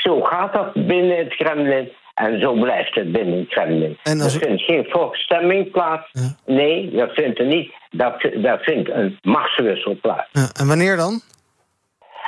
zo 0.02 0.22
gaat 0.22 0.54
dat 0.54 0.74
binnen 0.74 1.18
het 1.18 1.36
Kremlin. 1.36 1.92
En 2.14 2.40
zo 2.40 2.54
blijft 2.54 2.96
het 2.96 3.12
binnen 3.12 3.40
het 3.40 3.48
Kremlin. 3.48 3.98
En 4.04 4.20
Er 4.20 4.30
vindt 4.30 4.62
geen 4.62 4.86
volksstemming 4.90 5.72
plaats. 5.72 6.12
Nee, 6.46 6.92
dat 6.92 7.12
vindt 7.12 7.40
er 7.40 7.46
niet. 7.46 7.74
Dat, 7.92 8.30
dat 8.34 8.62
vindt 8.62 8.90
een 8.90 9.18
machtswissel 9.22 9.98
plaats. 10.02 10.30
Ja, 10.32 10.50
en 10.60 10.68
wanneer 10.68 10.96
dan? 10.98 11.22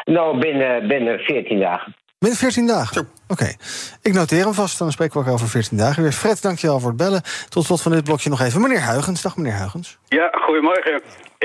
Nou, 0.05 0.39
binnen, 0.39 0.87
binnen 0.87 1.19
14 1.19 1.59
dagen. 1.59 1.95
Binnen 2.25 2.39
14 2.39 2.67
dagen? 2.67 3.01
Oké. 3.33 3.49
Ik 4.09 4.13
noteer 4.13 4.43
hem 4.47 4.53
vast, 4.53 4.79
dan 4.79 4.91
spreken 4.91 5.13
we 5.15 5.21
ook 5.23 5.33
over 5.33 5.47
14 5.47 5.77
dagen 5.77 6.03
weer. 6.03 6.11
Fred, 6.23 6.41
dankjewel 6.41 6.79
voor 6.79 6.93
het 6.93 7.03
bellen. 7.05 7.23
Tot 7.53 7.63
slot 7.65 7.81
van 7.81 7.91
dit 7.91 8.03
blokje 8.03 8.29
nog 8.29 8.41
even 8.41 8.61
meneer 8.61 8.85
Huigens. 8.91 9.21
Dag 9.21 9.37
meneer 9.37 9.57
Huigens. 9.63 9.97
Ja, 10.19 10.27
goedemorgen. 10.45 11.01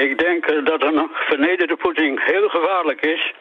Ik 0.06 0.18
denk 0.18 0.44
eh, 0.44 0.64
dat 0.64 0.82
een 0.82 1.10
vernederde 1.30 1.76
Poetin 1.76 2.20
heel 2.30 2.48
gevaarlijk 2.48 3.00
is. 3.00 3.34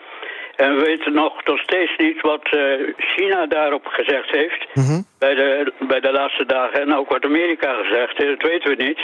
En 0.56 0.76
we 0.76 0.82
weten 0.84 1.14
nog 1.14 1.34
nog 1.46 1.60
steeds 1.60 1.94
niet 1.98 2.22
wat 2.22 2.46
eh, 2.52 2.62
China 2.98 3.46
daarop 3.48 3.86
gezegd 3.86 4.30
heeft. 4.32 4.62
Mhm. 4.74 5.02
bij, 5.18 5.36
de, 5.36 5.74
bij 5.88 6.00
de 6.00 6.12
laatste 6.12 6.46
dagen. 6.46 6.82
En 6.82 6.96
ook 6.96 7.10
wat 7.10 7.26
Amerika 7.26 7.74
gezegd 7.84 8.18
heeft, 8.18 8.40
dat 8.40 8.50
weten 8.52 8.70
we 8.76 8.84
niet. 8.84 9.02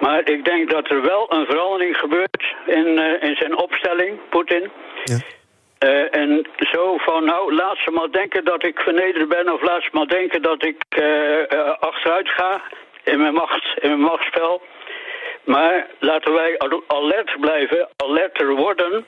Maar 0.00 0.20
ik 0.34 0.44
denk 0.44 0.70
dat 0.70 0.90
er 0.90 1.02
wel 1.02 1.32
een 1.34 1.46
verandering 1.46 1.96
gebeurt 1.96 2.44
in, 2.66 2.86
uh, 2.98 3.28
in 3.28 3.36
zijn 3.36 3.58
opstelling, 3.58 4.12
Poetin. 4.30 4.70
Ja. 5.04 5.18
Uh, 5.84 6.14
en 6.14 6.46
zo 6.58 6.96
van, 6.96 7.24
nou, 7.24 7.54
laat 7.54 7.76
ze 7.84 7.90
maar 7.90 8.10
denken 8.10 8.44
dat 8.44 8.64
ik 8.64 8.78
vernederd 8.78 9.28
ben... 9.28 9.52
of 9.52 9.62
laat 9.62 9.82
ze 9.82 9.88
maar 9.92 10.06
denken 10.06 10.42
dat 10.42 10.64
ik 10.64 10.84
uh, 10.98 11.70
achteruit 11.78 12.28
ga 12.28 12.62
in 13.04 13.20
mijn, 13.20 13.34
macht, 13.34 13.64
in 13.80 13.88
mijn 13.88 14.00
machtsspel. 14.00 14.62
Maar 15.44 15.86
laten 15.98 16.32
wij 16.32 16.58
alert 16.86 17.40
blijven, 17.40 17.88
alerter 17.96 18.54
worden. 18.54 19.06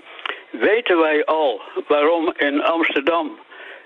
Weten 0.50 0.98
wij 0.98 1.24
al 1.24 1.62
waarom 1.86 2.32
in 2.36 2.62
Amsterdam 2.62 3.38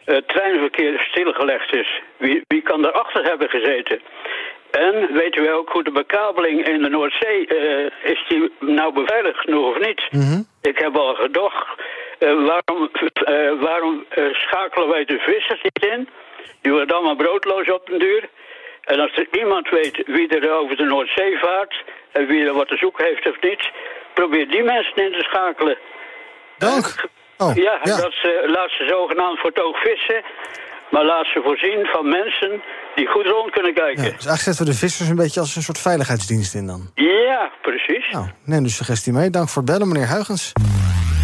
het 0.04 0.28
treinverkeer 0.28 1.06
stilgelegd 1.10 1.74
is? 1.74 2.02
Wie, 2.16 2.42
wie 2.46 2.62
kan 2.62 2.82
daarachter 2.82 3.24
hebben 3.24 3.48
gezeten? 3.48 4.00
En 4.70 5.12
weten 5.12 5.42
wij 5.42 5.52
ook 5.52 5.70
hoe 5.70 5.84
de 5.84 5.90
bekabeling 5.90 6.66
in 6.66 6.82
de 6.82 6.88
Noordzee... 6.88 7.46
is 8.02 8.24
die 8.28 8.52
nou 8.60 8.92
beveiligd 8.92 9.38
genoeg 9.38 9.76
of 9.76 9.86
niet? 9.86 10.08
Mhm. 10.10 10.42
Ik 10.62 10.78
heb 10.78 10.96
al 10.96 11.14
gedacht 11.14 11.66
waarom 12.18 12.90
uh, 12.92 13.62
waarom 13.62 14.04
uh, 14.18 14.34
schakelen 14.34 14.88
wij 14.88 15.04
de 15.04 15.18
vissers 15.18 15.62
niet 15.62 15.84
in? 15.84 16.08
Die 16.60 16.72
worden 16.72 16.96
allemaal 16.96 17.16
broodloos 17.16 17.70
op 17.70 17.86
den 17.86 17.98
duur. 17.98 18.28
En 18.84 19.00
als 19.00 19.16
er 19.16 19.26
iemand 19.40 19.68
weet 19.70 20.02
wie 20.06 20.28
er 20.28 20.58
over 20.60 20.76
de 20.76 20.84
Noordzee 20.84 21.38
vaart... 21.38 21.84
en 22.12 22.26
wie 22.26 22.46
er 22.46 22.54
wat 22.54 22.68
te 22.68 22.76
zoeken 22.76 23.04
heeft 23.04 23.28
of 23.28 23.40
niet... 23.40 23.70
probeer 24.14 24.48
die 24.48 24.62
mensen 24.62 24.96
in 25.04 25.12
te 25.12 25.24
schakelen. 25.28 25.78
Dank. 26.58 27.08
Oh, 27.38 27.54
ja, 27.54 27.80
ja, 27.82 27.96
dat 27.96 28.12
ze, 28.12 28.44
laat 28.46 28.70
ze 28.70 28.86
zogenaamd 28.88 29.38
voor 29.40 29.50
het 29.50 29.62
oog 29.62 29.78
vissen... 29.80 30.22
maar 30.90 31.04
laat 31.04 31.26
ze 31.26 31.40
voorzien 31.44 31.86
van 31.86 32.08
mensen 32.08 32.62
die 32.94 33.06
goed 33.06 33.26
rond 33.26 33.50
kunnen 33.50 33.74
kijken. 33.74 34.02
Ja, 34.02 34.10
dus 34.10 34.26
eigenlijk 34.26 34.40
zetten 34.40 34.64
we 34.64 34.70
de 34.70 34.76
vissers 34.76 35.08
een 35.08 35.16
beetje 35.16 35.40
als 35.40 35.56
een 35.56 35.62
soort 35.62 35.80
veiligheidsdienst 35.80 36.54
in 36.54 36.66
dan? 36.66 36.90
Ja, 36.94 37.50
precies. 37.62 38.10
Nou, 38.10 38.26
neem 38.44 38.62
de 38.62 38.68
suggestie 38.70 39.12
mee. 39.12 39.30
Dank 39.30 39.48
voor 39.48 39.62
het 39.62 39.70
bellen, 39.70 39.88
meneer 39.88 40.06
Huigens. 40.06 40.52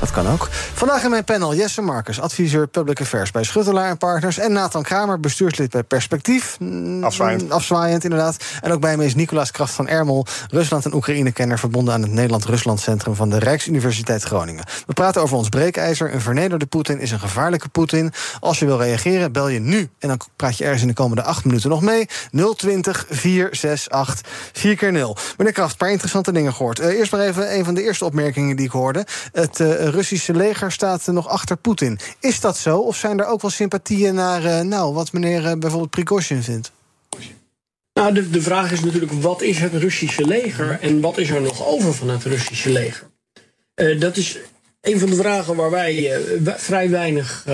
Dat 0.00 0.10
kan 0.10 0.28
ook. 0.28 0.48
Vandaag 0.74 1.04
in 1.04 1.10
mijn 1.10 1.24
panel 1.24 1.54
Jesse 1.54 1.82
Marcus, 1.82 2.20
adviseur 2.20 2.66
Public 2.66 3.00
Affairs 3.00 3.30
bij 3.30 3.44
Schuttelaar 3.44 3.88
en 3.88 3.98
Partners. 3.98 4.38
En 4.38 4.52
Nathan 4.52 4.82
Kramer, 4.82 5.20
bestuurslid 5.20 5.70
bij 5.70 5.82
Perspectief. 5.82 6.56
Mm, 6.60 7.04
Afzwaaiend. 7.04 7.50
Afzwaaiend, 7.50 8.04
inderdaad. 8.04 8.36
En 8.60 8.72
ook 8.72 8.80
bij 8.80 8.96
me 8.96 9.04
is 9.04 9.14
Nicolaas 9.14 9.50
Kraft 9.50 9.74
van 9.74 9.88
Ermel, 9.88 10.26
Rusland- 10.50 10.84
en 10.84 10.94
Oekraïne-kenner... 10.94 11.58
verbonden 11.58 11.94
aan 11.94 12.02
het 12.02 12.10
Nederland-Rusland 12.10 12.80
Centrum 12.80 13.14
van 13.14 13.30
de 13.30 13.38
Rijksuniversiteit 13.38 14.22
Groningen. 14.22 14.64
We 14.86 14.92
praten 14.92 15.22
over 15.22 15.36
ons 15.36 15.48
breekijzer. 15.48 16.14
Een 16.14 16.20
vernederde 16.20 16.66
Poetin 16.66 17.00
is 17.00 17.10
een 17.10 17.20
gevaarlijke 17.20 17.68
Poetin. 17.68 18.12
Als 18.40 18.58
je 18.58 18.66
wil 18.66 18.78
reageren, 18.78 19.32
bel 19.32 19.48
je 19.48 19.60
nu. 19.60 19.88
En 19.98 20.08
dan 20.08 20.20
praat 20.36 20.58
je 20.58 20.64
ergens 20.64 20.82
in 20.82 20.88
de 20.88 20.94
komende 20.94 21.22
acht 21.22 21.44
minuten 21.44 21.70
nog 21.70 21.82
mee. 21.82 22.08
020 22.56 23.06
468 23.10 24.30
4 24.52 24.76
keer 24.76 24.92
0 24.92 25.16
Meneer 25.36 25.52
Kraft, 25.52 25.72
een 25.72 25.76
paar 25.76 25.90
interessante 25.90 26.32
dingen 26.32 26.54
gehoord. 26.54 26.78
Eh, 26.78 26.98
eerst 26.98 27.12
maar 27.12 27.20
even 27.20 27.54
een 27.54 27.64
van 27.64 27.74
de 27.74 27.82
eerste 27.82 28.04
opmerkingen 28.04 28.56
die 28.56 28.66
ik 28.66 28.72
hoorde. 28.72 29.06
Het 29.32 29.60
eh, 29.60 29.85
Russische 29.90 30.34
leger 30.34 30.72
staat 30.72 31.06
nog 31.06 31.28
achter 31.28 31.56
Poetin. 31.56 31.98
Is 32.20 32.40
dat 32.40 32.56
zo? 32.56 32.78
Of 32.78 32.96
zijn 32.96 33.18
er 33.18 33.26
ook 33.26 33.42
wel 33.42 33.50
sympathieën 33.50 34.14
naar 34.14 34.44
eh, 34.44 34.60
nou, 34.60 34.94
wat 34.94 35.12
meneer 35.12 35.46
eh, 35.46 35.58
bijvoorbeeld 35.58 35.90
Prigozhin 35.90 36.42
vindt? 36.42 36.72
Nou, 37.92 38.14
de, 38.14 38.30
de 38.30 38.42
vraag 38.42 38.72
is 38.72 38.80
natuurlijk, 38.80 39.12
wat 39.12 39.42
is 39.42 39.58
het 39.58 39.74
Russische 39.74 40.26
leger 40.26 40.78
en 40.80 41.00
wat 41.00 41.18
is 41.18 41.30
er 41.30 41.42
nog 41.42 41.66
over 41.66 41.94
van 41.94 42.08
het 42.08 42.24
Russische 42.24 42.70
leger? 42.70 43.06
Eh, 43.74 44.00
dat 44.00 44.16
is 44.16 44.38
een 44.80 44.98
van 44.98 45.10
de 45.10 45.16
vragen 45.16 45.56
waar 45.56 45.70
wij 45.70 46.20
vrij 46.56 46.90
weinig 46.90 47.44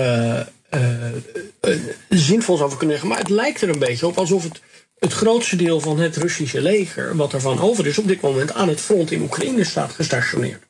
eh, 1.63 1.69
zinvols 2.09 2.61
over 2.61 2.77
kunnen 2.77 2.97
zeggen. 2.97 3.15
Maar 3.15 3.23
het 3.23 3.35
lijkt 3.35 3.61
er 3.61 3.69
een 3.69 3.79
beetje 3.79 4.07
op 4.07 4.17
alsof 4.17 4.43
het, 4.43 4.61
het 4.99 5.13
grootste 5.13 5.55
deel 5.55 5.79
van 5.79 5.99
het 5.99 6.17
Russische 6.17 6.61
leger, 6.61 7.15
wat 7.15 7.33
ervan 7.33 7.59
over 7.59 7.87
is, 7.87 7.97
op 7.97 8.07
dit 8.07 8.21
moment 8.21 8.53
aan 8.53 8.67
het 8.67 8.81
front 8.81 9.11
in 9.11 9.21
Oekraïne 9.21 9.63
staat 9.63 9.91
gestationeerd. 9.91 10.63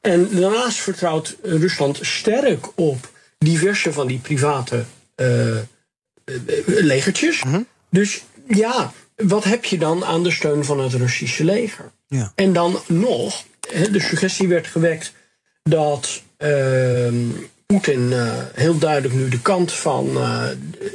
En 0.00 0.28
daarnaast 0.30 0.78
vertrouwt 0.78 1.36
Rusland 1.42 1.98
sterk 2.02 2.78
op 2.78 3.10
diverse 3.38 3.92
van 3.92 4.06
die 4.06 4.18
private 4.18 4.84
eh, 5.14 5.58
eh, 5.58 5.64
legertjes. 6.64 7.42
Dus 7.90 8.24
ja, 8.48 8.92
wat 9.16 9.44
heb 9.44 9.64
je 9.64 9.78
dan 9.78 10.04
aan 10.04 10.22
de 10.22 10.30
steun 10.30 10.64
van 10.64 10.80
het 10.80 10.92
Russische 10.92 11.44
leger? 11.44 11.90
Ja. 12.06 12.32
En 12.34 12.52
dan 12.52 12.80
nog, 12.86 13.44
de 13.90 14.00
suggestie 14.00 14.48
werd 14.48 14.66
gewekt 14.66 15.12
dat 15.62 16.22
ehm, 16.36 17.16
Poetin 17.66 18.12
eh, 18.12 18.32
heel 18.54 18.78
duidelijk 18.78 19.14
nu 19.14 19.28
de 19.28 19.40
kant 19.40 19.72
van 19.72 20.12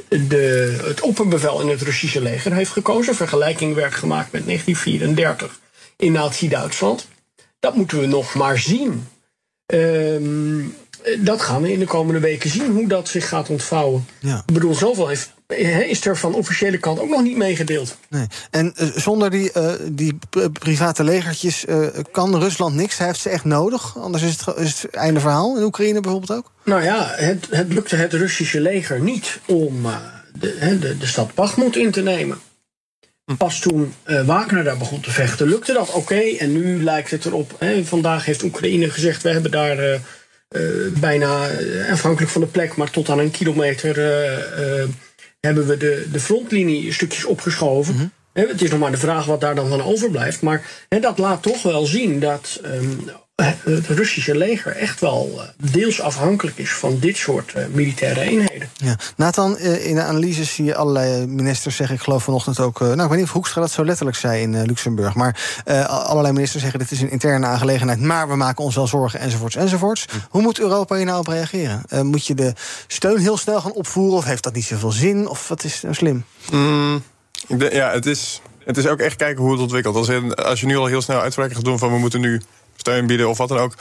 de, 0.08 0.78
het 0.84 1.00
opperbevel 1.00 1.60
in 1.60 1.68
het 1.68 1.82
Russische 1.82 2.20
leger 2.20 2.52
heeft 2.52 2.70
gekozen. 2.70 3.14
Vergelijking 3.14 3.74
werd 3.74 3.94
gemaakt 3.94 4.32
met 4.32 4.46
1934 4.46 5.60
in 5.96 6.12
Nazi-Duitsland. 6.12 7.06
Dat 7.64 7.74
moeten 7.74 8.00
we 8.00 8.06
nog 8.06 8.34
maar 8.34 8.58
zien. 8.58 9.08
Ehm, 9.66 10.60
dat 11.18 11.42
gaan 11.42 11.62
we 11.62 11.72
in 11.72 11.78
de 11.78 11.84
komende 11.84 12.20
weken 12.20 12.50
zien, 12.50 12.72
hoe 12.72 12.86
dat 12.86 13.08
zich 13.08 13.28
gaat 13.28 13.50
ontvouwen. 13.50 14.06
Ja. 14.18 14.42
Ik 14.46 14.54
bedoel, 14.54 14.74
zoveel 14.74 15.08
heeft, 15.08 15.32
is 15.88 16.06
er 16.06 16.16
van 16.16 16.34
officiële 16.34 16.78
kant 16.78 17.00
ook 17.00 17.08
nog 17.08 17.22
niet 17.22 17.36
meegedeeld. 17.36 17.96
Nee. 18.08 18.26
En 18.50 18.72
eh, 18.76 18.86
zonder 18.94 19.30
die, 19.30 19.52
eh, 19.52 19.72
die 19.90 20.18
private 20.52 21.04
legertjes 21.04 21.64
eh, 21.64 21.86
kan 22.10 22.38
Rusland 22.38 22.74
niks. 22.74 22.98
Hij 22.98 23.06
heeft 23.06 23.20
ze 23.20 23.28
echt 23.28 23.44
nodig. 23.44 23.98
Anders 23.98 24.22
is 24.22 24.40
het, 24.44 24.56
is 24.56 24.82
het 24.82 24.94
einde 24.94 25.20
verhaal. 25.20 25.56
In 25.56 25.62
Oekraïne 25.62 26.00
bijvoorbeeld 26.00 26.38
ook. 26.38 26.50
Nou 26.64 26.82
ja, 26.82 27.12
het, 27.14 27.46
het 27.50 27.72
lukte 27.72 27.96
het 27.96 28.12
Russische 28.12 28.60
leger 28.60 29.00
niet 29.00 29.40
om 29.46 29.86
de, 30.38 30.78
de, 30.80 30.98
de 30.98 31.06
stad 31.06 31.34
Bakhmut 31.34 31.76
in 31.76 31.90
te 31.90 32.02
nemen. 32.02 32.38
Pas 33.38 33.60
toen 33.60 33.94
eh, 34.02 34.26
Wagner 34.26 34.64
daar 34.64 34.76
begon 34.76 35.00
te 35.00 35.10
vechten, 35.10 35.48
lukte 35.48 35.72
dat 35.72 35.90
oké. 35.90 36.20
en 36.20 36.52
nu 36.52 36.82
lijkt 36.82 37.10
het 37.10 37.24
erop. 37.24 37.56
Hè, 37.58 37.84
vandaag 37.84 38.24
heeft 38.24 38.42
Oekraïne 38.42 38.90
gezegd: 38.90 39.22
we 39.22 39.28
hebben 39.28 39.50
daar 39.50 39.78
eh, 39.78 39.94
eh, 39.94 40.00
bijna 41.00 41.48
afhankelijk 41.90 42.32
van 42.32 42.40
de 42.40 42.46
plek, 42.46 42.76
maar 42.76 42.90
tot 42.90 43.08
aan 43.08 43.18
een 43.18 43.30
kilometer 43.30 43.96
hebben 45.40 45.66
we 45.66 45.76
de, 45.76 46.06
de 46.12 46.20
frontlinie 46.20 46.92
stukjes 46.92 47.24
opgeschoven. 47.24 48.12
Hè, 48.32 48.46
het 48.46 48.62
is 48.62 48.70
nog 48.70 48.80
maar 48.80 48.90
de 48.90 48.96
vraag 48.96 49.24
wat 49.24 49.40
daar 49.40 49.54
dan 49.54 49.68
van 49.68 49.82
overblijft. 49.82 50.40
Maar 50.40 50.66
hè, 50.88 51.00
dat 51.00 51.18
laat 51.18 51.42
toch 51.42 51.62
wel 51.62 51.86
zien 51.86 52.20
dat 52.20 52.60
ehm, 52.62 52.96
het 53.42 53.86
Russische 53.86 54.36
leger 54.36 54.76
echt 54.76 55.00
wel 55.00 55.30
eh, 55.36 55.70
deels 55.72 56.00
afhankelijk 56.00 56.58
is 56.58 56.70
van 56.70 56.98
dit 56.98 57.16
soort 57.16 57.52
eh, 57.52 57.66
militaire 57.72 58.20
eenheden. 58.20 58.68
Ja. 58.74 58.96
Nathan, 59.16 59.56
eh, 59.56 59.86
in 59.86 59.94
de 59.94 60.02
analyse 60.02 60.44
zie 60.44 60.64
je 60.64 60.74
allerlei 60.74 61.26
ministers 61.26 61.76
zeggen... 61.76 61.96
ik 61.96 62.02
geloof 62.02 62.22
vanochtend 62.24 62.60
ook... 62.60 62.80
nou, 62.80 62.92
ik 63.02 63.08
weet 63.08 63.10
niet 63.10 63.22
of 63.22 63.32
Hoekstra 63.32 63.60
dat 63.60 63.70
zo 63.70 63.84
letterlijk 63.84 64.16
zei 64.16 64.42
in 64.42 64.64
Luxemburg... 64.64 65.14
maar 65.14 65.60
eh, 65.64 65.84
allerlei 65.86 66.32
ministers 66.32 66.62
zeggen 66.62 66.80
dit 66.80 66.90
is 66.90 67.00
een 67.00 67.10
interne 67.10 67.46
aangelegenheid... 67.46 68.00
maar 68.00 68.28
we 68.28 68.36
maken 68.36 68.64
ons 68.64 68.74
wel 68.74 68.86
zorgen, 68.86 69.20
enzovoorts, 69.20 69.56
enzovoorts. 69.56 70.06
Hoe 70.30 70.42
moet 70.42 70.58
Europa 70.60 70.96
hier 70.96 71.04
nou 71.04 71.18
op 71.18 71.26
reageren? 71.26 71.82
Eh, 71.88 72.00
moet 72.00 72.26
je 72.26 72.34
de 72.34 72.52
steun 72.86 73.18
heel 73.18 73.36
snel 73.36 73.60
gaan 73.60 73.72
opvoeren... 73.72 74.16
of 74.16 74.24
heeft 74.24 74.42
dat 74.42 74.54
niet 74.54 74.64
zoveel 74.64 74.92
zin? 74.92 75.28
Of 75.28 75.48
wat 75.48 75.64
is 75.64 75.80
nou 75.82 75.94
slim? 75.94 76.24
Mm, 76.50 77.02
ik 77.46 77.58
denk- 77.58 77.72
ja, 77.72 77.90
het 77.90 78.06
is, 78.06 78.40
het 78.64 78.76
is 78.76 78.86
ook 78.86 79.00
echt 79.00 79.16
kijken 79.16 79.42
hoe 79.42 79.52
het 79.52 79.60
ontwikkelt. 79.60 79.96
Als, 79.96 80.08
in, 80.08 80.34
als 80.34 80.60
je 80.60 80.66
nu 80.66 80.76
al 80.76 80.86
heel 80.86 81.02
snel 81.02 81.20
uitspraken 81.20 81.54
gaat 81.54 81.64
doen 81.64 81.78
van 81.78 81.92
we 81.92 81.98
moeten 81.98 82.20
nu 82.20 82.40
steun 82.76 83.06
bieden 83.06 83.28
of 83.28 83.38
wat 83.38 83.48
dan 83.48 83.58
ook, 83.58 83.74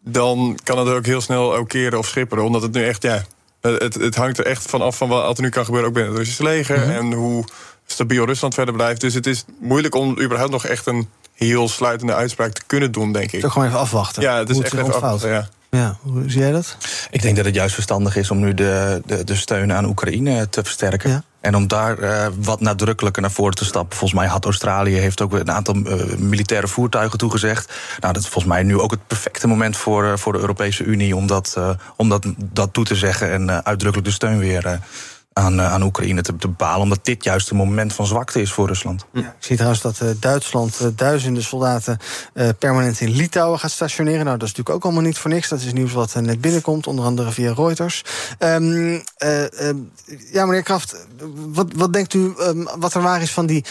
dan 0.00 0.58
kan 0.64 0.78
het 0.78 0.88
ook 0.88 1.06
heel 1.06 1.20
snel 1.20 1.56
ook 1.56 1.68
keren 1.68 1.98
of 1.98 2.06
schipperen. 2.06 2.44
Omdat 2.44 2.62
het 2.62 2.72
nu 2.72 2.84
echt, 2.84 3.02
ja, 3.02 3.24
het, 3.60 3.94
het 3.94 4.14
hangt 4.14 4.38
er 4.38 4.46
echt 4.46 4.70
van 4.70 4.82
af 4.82 4.96
van 4.96 5.08
wat 5.08 5.36
er 5.36 5.42
nu 5.42 5.48
kan 5.48 5.64
gebeuren, 5.64 5.88
ook 5.88 5.94
binnen 5.94 6.12
het 6.12 6.20
Russische 6.20 6.44
leger. 6.44 6.90
En 6.90 7.12
hoe 7.12 7.44
stabiel 7.86 8.26
Rusland 8.26 8.54
verder 8.54 8.74
blijft. 8.74 9.00
Dus 9.00 9.14
het 9.14 9.26
is 9.26 9.44
moeilijk 9.60 9.94
om 9.94 10.20
überhaupt 10.20 10.52
nog 10.52 10.66
echt 10.66 10.86
een 10.86 11.08
heel 11.34 11.68
sluitende 11.68 12.14
uitspraak 12.14 12.52
te 12.52 12.62
kunnen 12.66 12.92
doen, 12.92 13.12
denk 13.12 13.32
ik. 13.32 13.44
Ook 13.44 13.52
gewoon 13.52 13.68
even 13.68 13.80
afwachten. 13.80 14.22
Ja, 14.22 14.38
het 14.38 14.50
is 14.50 14.58
echt 14.58 14.72
even 14.72 14.94
afwachten, 14.94 15.30
ja. 15.30 15.48
Ja, 15.74 15.96
hoe 16.02 16.22
zie 16.26 16.40
jij 16.40 16.52
dat? 16.52 16.76
Ik 17.10 17.22
denk 17.22 17.36
dat 17.36 17.44
het 17.44 17.54
juist 17.54 17.74
verstandig 17.74 18.16
is 18.16 18.30
om 18.30 18.38
nu 18.38 18.54
de, 18.54 19.02
de, 19.06 19.24
de 19.24 19.34
steun 19.34 19.72
aan 19.72 19.84
Oekraïne 19.84 20.48
te 20.48 20.64
versterken. 20.64 21.24
En 21.40 21.56
om 21.56 21.66
daar 21.66 21.98
eh, 21.98 22.26
wat 22.40 22.60
nadrukkelijker 22.60 23.22
naar 23.22 23.30
voren 23.30 23.54
te 23.54 23.64
stappen. 23.64 23.96
Volgens 23.96 24.20
mij 24.20 24.28
had 24.28 24.44
Australië 24.44 24.94
heeft 24.94 25.20
ook 25.20 25.32
een 25.32 25.50
aantal 25.50 25.74
eh, 25.74 26.16
militaire 26.16 26.68
voertuigen 26.68 27.18
toegezegd. 27.18 27.72
Nou, 28.00 28.12
dat 28.12 28.22
is 28.22 28.28
volgens 28.28 28.54
mij 28.54 28.62
nu 28.62 28.78
ook 28.78 28.90
het 28.90 29.06
perfecte 29.06 29.46
moment 29.46 29.76
voor, 29.76 30.04
eh, 30.04 30.16
voor 30.16 30.32
de 30.32 30.38
Europese 30.38 30.84
Unie 30.84 31.16
om 31.16 31.26
dat, 31.26 31.54
eh, 31.56 31.70
om 31.96 32.08
dat, 32.08 32.26
dat 32.36 32.72
toe 32.72 32.84
te 32.84 32.94
zeggen 32.94 33.30
en 33.30 33.50
eh, 33.50 33.58
uitdrukkelijk 33.58 34.08
de 34.08 34.14
steun 34.14 34.38
weer 34.38 34.66
eh, 34.66 34.78
aan, 35.34 35.60
eh, 35.60 35.72
aan 35.72 35.82
Oekraïne 35.82 36.22
te, 36.22 36.36
te 36.36 36.48
bepalen. 36.48 36.80
Omdat 36.82 37.04
dit 37.04 37.24
juist 37.24 37.50
een 37.50 37.56
moment 37.56 37.92
van 37.92 38.06
zwakte 38.06 38.40
is 38.40 38.52
voor 38.52 38.66
Rusland. 38.66 39.04
Ik 39.12 39.24
zie 39.38 39.54
trouwens 39.56 39.82
dat 39.82 40.00
eh, 40.00 40.08
Duitsland 40.20 40.80
eh, 40.80 40.86
duizenden 40.96 41.42
soldaten 41.42 41.98
eh, 42.32 42.48
permanent 42.58 43.00
in 43.00 43.10
Litouwen 43.10 43.58
gaat 43.58 43.70
stationeren. 43.70 44.24
Nou, 44.24 44.38
dat 44.38 44.48
is 44.48 44.54
natuurlijk 44.54 44.76
ook 44.76 44.84
allemaal 44.84 45.02
niet 45.08 45.18
voor 45.18 45.30
niks. 45.30 45.48
Dat 45.48 45.60
is 45.60 45.72
nieuws 45.72 45.92
wat 45.92 46.14
net 46.14 46.40
binnenkomt, 46.40 46.86
onder 46.86 47.04
andere 47.04 47.30
via 47.30 47.52
Reuters. 47.54 48.04
Ehm, 48.38 48.98
eh, 49.16 49.68
eh, 49.68 49.76
ja, 50.32 50.46
meneer 50.46 50.62
Kraft, 50.62 51.06
wat, 51.52 51.72
wat 51.76 51.92
denkt 51.92 52.14
u 52.14 52.34
ehm, 52.38 52.62
wat 52.78 52.94
er 52.94 53.02
waar 53.02 53.22
is 53.22 53.30
van 53.32 53.46
die 53.46 53.64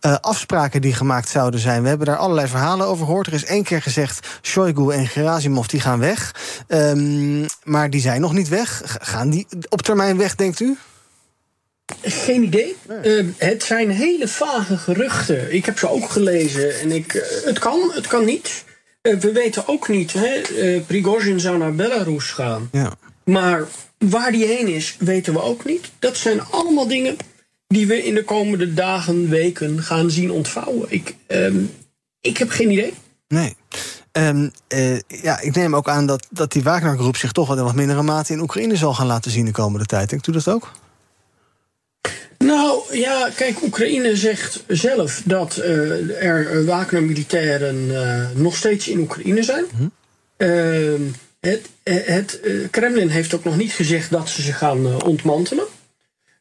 eh, 0.00 0.14
afspraken 0.20 0.80
die 0.80 0.94
gemaakt 0.94 1.28
zouden 1.28 1.60
zijn? 1.60 1.82
We 1.82 1.88
hebben 1.88 2.06
daar 2.06 2.16
allerlei 2.16 2.48
verhalen 2.48 2.86
over 2.86 3.04
gehoord. 3.06 3.26
Er 3.26 3.32
is 3.32 3.44
één 3.44 3.62
keer 3.64 3.82
gezegd, 3.82 4.26
Shoigu 4.42 4.90
en 4.92 5.06
Gerasimov 5.06 5.66
die 5.66 5.80
gaan 5.80 5.98
weg. 5.98 6.34
Ehm, 6.66 7.46
maar 7.64 7.90
die 7.90 8.00
zijn 8.00 8.20
nog 8.20 8.32
niet 8.32 8.48
weg. 8.48 8.82
G- 8.86 8.96
Gaan 9.10 9.30
die 9.30 9.46
op 9.68 9.82
termijn 9.82 10.16
weg, 10.16 10.34
denkt 10.34 10.60
u? 10.60 10.78
Geen 12.02 12.42
idee. 12.42 12.76
Eh, 13.02 13.24
het 13.36 13.62
zijn 13.62 13.90
hele 13.90 14.28
vage 14.28 14.76
geruchten. 14.76 15.54
Ik 15.54 15.64
heb 15.64 15.78
ze 15.78 15.88
ook 15.88 16.10
gelezen. 16.10 16.80
En 16.80 16.92
ik, 16.92 17.14
eh, 17.14 17.44
het 17.44 17.58
kan, 17.58 17.90
het 17.94 18.06
kan 18.06 18.24
niet. 18.24 18.64
Eh, 19.02 19.18
we 19.18 19.32
weten 19.32 19.68
ook 19.68 19.88
niet. 19.88 20.12
Hè, 20.12 20.34
eh, 20.34 20.80
Prigozhin 20.86 21.40
zou 21.40 21.58
naar 21.58 21.74
Belarus 21.74 22.30
gaan. 22.30 22.68
Ja. 22.72 22.92
Maar 23.24 23.66
waar 23.98 24.32
die 24.32 24.46
heen 24.46 24.68
is, 24.68 24.96
weten 24.98 25.32
we 25.32 25.42
ook 25.42 25.64
niet. 25.64 25.90
Dat 25.98 26.16
zijn 26.16 26.42
allemaal 26.42 26.88
dingen 26.88 27.16
die 27.66 27.86
we 27.86 28.04
in 28.04 28.14
de 28.14 28.24
komende 28.24 28.74
dagen, 28.74 29.28
weken 29.28 29.82
gaan 29.82 30.10
zien 30.10 30.30
ontvouwen. 30.30 30.86
Ik, 30.88 31.14
ehm, 31.26 31.58
ik 32.20 32.36
heb 32.36 32.50
geen 32.50 32.70
idee. 32.70 32.94
Nee. 33.28 33.56
Ehm, 34.12 34.48
eh, 34.68 34.98
ja, 34.98 35.40
ik 35.40 35.54
neem 35.54 35.76
ook 35.76 35.88
aan 35.88 36.06
dat, 36.06 36.26
dat 36.30 36.52
die 36.52 36.62
Wagner-groep 36.62 37.16
zich 37.16 37.32
toch 37.32 37.48
wel 37.48 37.56
in 37.56 37.64
wat 37.64 37.74
mindere 37.74 38.02
mate 38.02 38.32
in 38.32 38.40
Oekraïne 38.40 38.76
zal 38.76 38.94
gaan 38.94 39.06
laten 39.06 39.30
zien 39.30 39.44
de 39.44 39.52
komende 39.52 39.86
tijd. 39.86 40.10
Denkt 40.10 40.26
u 40.26 40.32
dat 40.32 40.48
ook? 40.48 40.70
Nou 42.50 42.96
ja, 42.98 43.30
kijk, 43.36 43.62
Oekraïne 43.62 44.16
zegt 44.16 44.64
zelf 44.68 45.22
dat 45.24 45.56
eh, 45.56 46.24
er 46.26 46.64
Wagner-militairen 46.64 47.88
eh, 47.90 48.30
nog 48.34 48.56
steeds 48.56 48.88
in 48.88 48.98
Oekraïne 48.98 49.42
zijn. 49.42 49.64
Ehm, 50.36 51.02
het 51.40 51.68
het 51.82 52.40
eh, 52.40 52.52
Kremlin 52.70 53.08
heeft 53.08 53.34
ook 53.34 53.44
nog 53.44 53.56
niet 53.56 53.72
gezegd 53.72 54.10
dat 54.10 54.28
ze 54.28 54.42
ze 54.42 54.52
gaan 54.52 54.86
eh, 54.86 54.96
ontmantelen. 55.06 55.66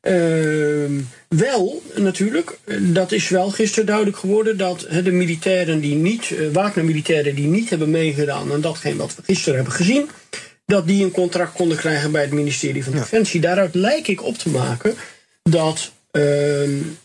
Ehm, 0.02 1.00
wel, 1.28 1.82
natuurlijk, 1.96 2.58
eh, 2.64 2.78
dat 2.80 3.12
is 3.12 3.30
wel 3.30 3.50
gisteren 3.50 3.86
duidelijk 3.86 4.18
geworden 4.18 4.58
dat 4.58 4.84
eh, 4.84 5.04
de 5.04 5.12
militairen 5.12 5.80
die 5.80 5.96
niet, 5.96 6.32
eh, 6.32 6.48
Wagner-militairen 6.54 7.36
die 7.36 7.48
niet 7.48 7.70
hebben 7.70 7.92
meegedaan 7.92 8.52
aan 8.52 8.62
datgene 8.62 8.96
wat 8.96 9.16
we 9.16 9.22
gisteren 9.26 9.56
hebben 9.56 9.74
gezien, 9.74 10.10
dat 10.66 10.88
die 10.88 11.04
een 11.04 11.12
contract 11.12 11.54
konden 11.54 11.78
krijgen 11.78 12.12
bij 12.12 12.22
het 12.22 12.32
ministerie 12.32 12.84
van 12.84 12.94
Defensie. 12.94 13.42
Daaruit 13.42 13.76
lijk 13.76 14.08
ik 14.08 14.24
op 14.24 14.38
te 14.38 14.50
maken 14.50 14.96
dat 15.44 15.92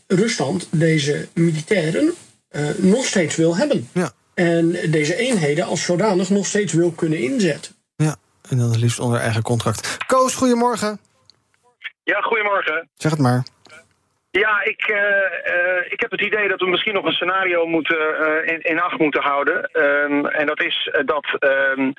Rusland 0.06 0.68
deze 0.70 1.28
militairen 1.34 2.14
eh, 2.48 2.68
nog 2.76 3.04
steeds 3.04 3.36
wil 3.36 3.56
hebben. 3.56 3.88
Ja. 3.92 4.12
En 4.34 4.70
deze 4.90 5.16
eenheden 5.16 5.64
als 5.64 5.82
zodanig 5.82 6.30
nog 6.30 6.46
steeds 6.46 6.72
wil 6.72 6.90
kunnen 6.90 7.18
inzetten. 7.18 7.74
Ja. 7.96 8.16
En 8.48 8.58
dan 8.58 8.70
het 8.70 8.80
liefst 8.80 8.98
onder 8.98 9.20
eigen 9.20 9.42
contract. 9.42 9.96
Koos, 10.06 10.34
goedemorgen. 10.34 11.00
Ja, 12.02 12.20
goedemorgen. 12.20 12.88
Zeg 12.94 13.10
het 13.10 13.20
maar. 13.20 13.44
Ja, 14.40 14.64
ik, 14.64 14.82
eh, 14.82 15.24
eh, 15.44 15.84
ik 15.88 16.00
heb 16.00 16.10
het 16.10 16.20
idee 16.20 16.48
dat 16.48 16.60
we 16.60 16.66
misschien 16.66 16.94
nog 16.94 17.04
een 17.04 17.12
scenario 17.12 17.66
moeten, 17.66 18.18
eh, 18.18 18.52
in, 18.52 18.60
in 18.60 18.80
acht 18.80 18.98
moeten 18.98 19.22
houden. 19.22 19.70
Ehm, 19.72 20.26
en 20.26 20.46
dat 20.46 20.62
is 20.62 20.90
dat 21.04 21.26
ehm, 21.38 21.92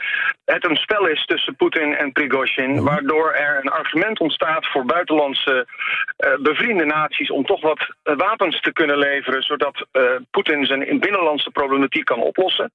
het 0.46 0.70
een 0.70 0.76
spel 0.76 1.08
is 1.08 1.26
tussen 1.26 1.56
Poetin 1.56 1.96
en 1.96 2.12
Prigozhin... 2.12 2.84
waardoor 2.84 3.32
er 3.32 3.60
een 3.62 3.72
argument 3.72 4.20
ontstaat 4.20 4.68
voor 4.68 4.86
buitenlandse 4.86 5.68
bevriende 6.40 6.86
naties... 6.86 7.32
om 7.32 7.46
toch 7.46 7.62
wat 7.62 7.88
wapens 8.04 8.62
te 8.62 8.74
kunnen 8.74 8.98
leveren... 8.98 9.44
zodat 9.44 9.88
Poetin 10.32 10.66
zijn 10.66 11.00
binnenlandse 11.00 11.52
problematiek 11.52 12.06
kan 12.06 12.22
oplossen. 12.22 12.72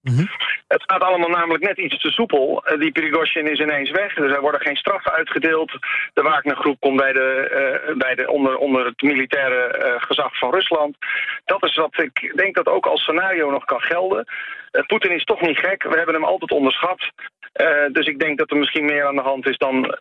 Het 0.68 0.82
gaat 0.86 1.02
allemaal 1.02 1.28
namelijk 1.28 1.64
net 1.64 1.78
iets 1.78 2.00
te 2.00 2.10
soepel. 2.10 2.64
Die 2.78 2.92
Prigozhin 2.92 3.50
is 3.50 3.60
ineens 3.60 3.90
weg, 3.90 4.14
dus 4.14 4.32
er 4.32 4.40
worden 4.40 4.60
geen 4.60 4.76
straffen 4.76 5.12
uitgedeeld. 5.12 5.72
De 6.12 6.22
Wagner-groep 6.22 6.80
komt 6.80 6.96
bij, 6.96 7.12
de, 7.12 7.94
bij 7.98 8.14
de, 8.14 8.30
onder, 8.30 8.56
onder 8.56 8.84
het 8.84 9.02
militaire 9.02 9.49
eh, 9.56 10.02
gezag 10.02 10.38
van 10.38 10.50
Rusland. 10.50 10.96
Dat 11.44 11.64
is 11.64 11.76
wat 11.76 11.98
ik 12.02 12.32
denk 12.36 12.54
dat 12.54 12.66
ook 12.66 12.86
als 12.86 13.02
scenario 13.02 13.50
nog 13.50 13.64
kan 13.64 13.80
gelden. 13.80 14.24
Eh, 14.70 14.86
Poetin 14.86 15.10
is 15.14 15.24
toch 15.24 15.40
niet 15.40 15.58
gek, 15.58 15.82
we 15.82 15.96
hebben 15.96 16.14
hem 16.14 16.24
altijd 16.24 16.50
onderschat. 16.50 17.10
Eh, 17.52 17.66
dus 17.92 18.06
ik 18.06 18.18
denk 18.18 18.38
dat 18.38 18.50
er 18.50 18.56
misschien 18.56 18.84
meer 18.84 19.06
aan 19.06 19.16
de 19.16 19.22
hand 19.22 19.46
is 19.46 19.56
dan, 19.56 19.98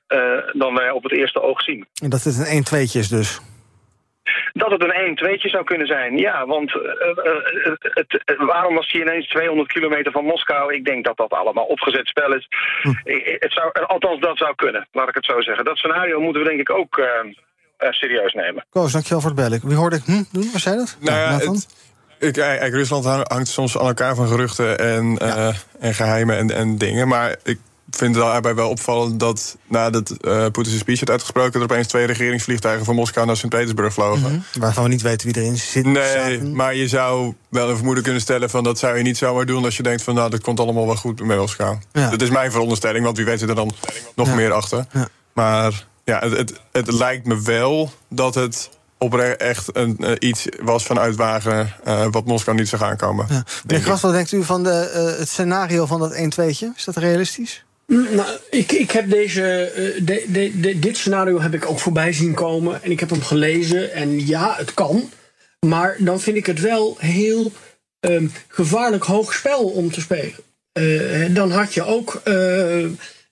dan 0.54 0.74
wij 0.76 0.92
op 0.92 1.04
het 1.04 1.12
eerste 1.14 1.42
oog 1.42 1.62
zien. 1.62 1.86
En 2.04 2.10
dat 2.10 2.24
het 2.24 2.38
een 2.40 2.46
1 2.56 2.64
2 2.64 2.82
is 2.84 3.08
dus. 3.10 3.42
Dat 4.54 4.72
het 4.72 4.84
een 4.84 4.92
1 4.94 5.16
2 5.16 5.38
zou 5.40 5.64
kunnen 5.64 5.88
zijn, 5.88 6.18
ja. 6.18 6.46
Want 6.46 6.72
het, 7.80 8.24
waarom 8.38 8.76
was 8.76 8.92
hij 8.92 9.02
ineens 9.02 9.28
200 9.28 9.72
kilometer 9.72 10.12
van 10.12 10.24
Moskou? 10.26 10.74
Ik 10.74 10.86
denk 10.86 11.06
dat 11.06 11.18
dat 11.18 11.32
allemaal 11.32 11.64
opgezet 11.66 12.08
spel 12.08 12.34
is. 12.34 12.48
Ik- 13.04 13.36
Het 13.40 13.54
zou, 13.54 13.72
althans, 13.88 14.20
dat 14.20 14.38
zou 14.38 14.56
kunnen, 14.56 14.88
laat 14.92 15.08
ik 15.10 15.16
het 15.16 15.26
zo 15.26 15.42
zeggen. 15.42 15.66
Dat 15.66 15.78
scenario 15.78 16.20
moeten 16.22 16.42
we 16.42 16.48
denk 16.48 16.60
ik 16.60 16.70
ook 16.70 16.98
serieus 17.80 18.34
nemen. 18.34 18.66
Koos, 18.70 18.92
dankjewel 18.92 19.22
voor 19.22 19.30
het 19.30 19.40
bellen. 19.40 19.60
Wie 19.64 19.76
hoorde 19.76 19.96
ik 19.96 20.04
hm, 20.06 20.24
doen? 20.32 20.50
Waar 20.52 20.62
zei 20.62 20.76
dat? 20.76 20.96
Nou 21.00 21.18
ja, 21.18 21.52
het, 21.52 21.68
ik, 22.20 22.38
eigenlijk, 22.38 22.74
Rusland 22.74 23.06
hang- 23.06 23.28
hangt 23.32 23.48
soms 23.48 23.78
aan 23.78 23.88
elkaar 23.88 24.16
van 24.16 24.28
geruchten 24.28 24.80
en, 24.80 25.18
eh, 25.18 25.56
en 25.80 25.94
geheimen 25.94 26.38
en, 26.38 26.52
en 26.56 26.78
dingen. 26.78 27.08
Maar 27.08 27.36
ik 27.44 27.60
vind 27.92 28.16
het 28.16 28.24
daarbij 28.24 28.56
wel 28.56 28.70
opvallend 28.70 29.20
dat 29.20 29.58
nadat 29.68 30.10
eh 30.12 30.42
Poetin 30.42 30.66
zijn 30.66 30.80
speech 30.80 31.00
had 31.00 31.10
uitgesproken... 31.10 31.54
er 31.60 31.66
opeens 31.66 31.88
twee 31.88 32.06
regeringsvliegtuigen 32.06 32.86
van 32.86 32.96
Moskou 32.96 33.26
naar 33.26 33.38
Sint-Petersburg 33.38 33.94
vlogen. 33.94 34.22
Mhm. 34.32 34.60
Waarvan 34.60 34.84
we 34.84 34.90
niet 34.90 35.02
weten 35.02 35.28
wie 35.28 35.42
erin 35.42 35.58
zit. 35.58 35.86
Nee, 35.86 36.14
zaten. 36.14 36.56
maar 36.56 36.76
je 36.76 36.88
zou 36.88 37.34
wel 37.50 37.70
een 37.70 37.76
vermoeden 37.76 38.04
kunnen 38.04 38.22
stellen 38.22 38.50
van 38.50 38.64
dat 38.64 38.80
zou 38.80 38.98
je 38.98 39.04
niet 39.04 39.18
zomaar 39.18 39.46
doen 39.46 39.64
als 39.66 39.78
je 39.78 39.84
denkt 39.84 40.02
van 40.04 40.16
nou 40.16 40.30
dat 40.30 40.42
komt 40.42 40.60
allemaal 40.60 40.86
wel 40.86 40.96
goed 40.96 41.24
met 41.26 41.38
Moskou. 41.38 41.78
Ja. 41.92 42.10
Dat 42.10 42.22
is 42.22 42.30
mijn 42.30 42.52
veronderstelling, 42.52 43.04
want 43.06 43.18
wie 43.18 43.26
weet 43.26 43.40
zit 43.40 43.50
er 43.50 43.56
dan 43.56 43.72
nog 44.16 44.28
Ja. 44.28 44.36
meer 44.36 44.52
achter. 44.52 44.86
Ja. 44.92 45.08
Maar 45.34 45.88
ja, 46.10 46.20
het, 46.20 46.38
het, 46.38 46.54
het 46.72 46.92
lijkt 46.92 47.26
me 47.26 47.42
wel 47.42 47.92
dat 48.10 48.36
het 48.36 48.70
oprecht 48.98 49.38
echt 49.38 49.76
een, 49.76 49.98
eh, 49.98 50.12
iets 50.20 50.48
was 50.60 50.86
vanuit 50.86 51.16
Wagner 51.16 51.80
eh, 51.84 52.08
wat 52.12 52.26
Moskou 52.26 52.58
niet 52.58 52.68
zou 52.68 52.84
aankomen. 52.84 53.26
Ja. 53.30 53.44
Meneer 53.68 53.84
Kras, 53.84 54.02
wat 54.02 54.12
denkt 54.12 54.32
u 54.32 54.44
van 54.44 54.64
de, 54.64 54.70
eh, 54.70 55.20
het 55.20 55.30
scenario 55.30 55.86
van 55.86 56.00
dat 56.00 56.12
1 56.12 56.30
2 56.30 56.50
Is 56.76 56.84
dat 56.86 56.98
realistisch? 56.98 57.64
Nou, 57.88 58.28
ik, 58.50 58.72
ik 58.72 58.92
heb 58.92 59.10
deze, 59.10 59.72
de, 60.04 60.26
de, 60.28 60.60
de- 60.60 60.80
dit 60.80 60.98
scenario 60.98 61.42
heb 61.42 61.54
ik 61.54 61.70
ook 61.70 61.80
voorbij 61.80 62.14
zien 62.14 62.34
komen. 62.34 62.84
En 62.84 62.92
ik 62.92 63.00
heb 63.00 63.10
hem 63.10 63.22
gelezen. 63.22 63.94
En 63.94 64.28
ja, 64.28 64.56
het 64.58 64.74
kan. 64.74 65.10
Maar 65.66 65.96
dan 66.00 66.20
vind 66.20 66.38
ik 66.38 66.46
het 66.46 66.60
wel 66.60 66.96
heel 67.00 67.52
ehm, 68.00 68.28
gevaarlijk 68.48 69.04
hoog 69.04 69.34
spel 69.34 69.64
om 69.64 69.92
te 69.92 70.02
spelen. 70.02 70.40
Eh, 70.72 71.36
dan 71.36 71.52
had 71.52 71.74
je 71.74 71.84
ook 71.84 72.22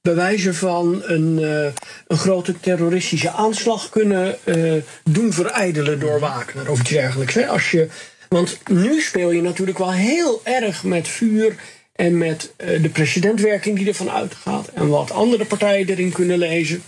bewijzen 0.07 0.55
van 0.55 1.01
een, 1.03 1.39
eh, 1.43 1.73
een 2.07 2.17
grote 2.17 2.59
terroristische 2.59 3.31
aanslag 3.31 3.89
kunnen 3.89 4.37
eh, 4.43 4.73
doen 5.03 5.33
verijdelen 5.33 5.99
door 5.99 6.19
Wagner 6.19 6.71
of 6.71 6.79
iets 6.79 6.89
dergelijks. 6.89 7.33
Hè? 7.33 7.47
Als 7.47 7.71
je, 7.71 7.87
want 8.29 8.59
nu 8.69 9.01
speel 9.01 9.31
je 9.31 9.41
natuurlijk 9.41 9.77
wel 9.77 9.91
heel 9.91 10.41
erg 10.43 10.83
met 10.83 11.07
vuur 11.07 11.55
en 11.95 12.17
met 12.17 12.53
eh, 12.55 12.81
de 12.81 12.89
presidentwerking 12.89 13.77
die 13.77 13.87
ervan 13.87 14.09
uitgaat 14.09 14.67
en 14.73 14.87
wat 14.87 15.11
andere 15.11 15.45
partijen 15.45 15.89
erin 15.89 16.11
kunnen 16.11 16.37
lezen. 16.37 16.83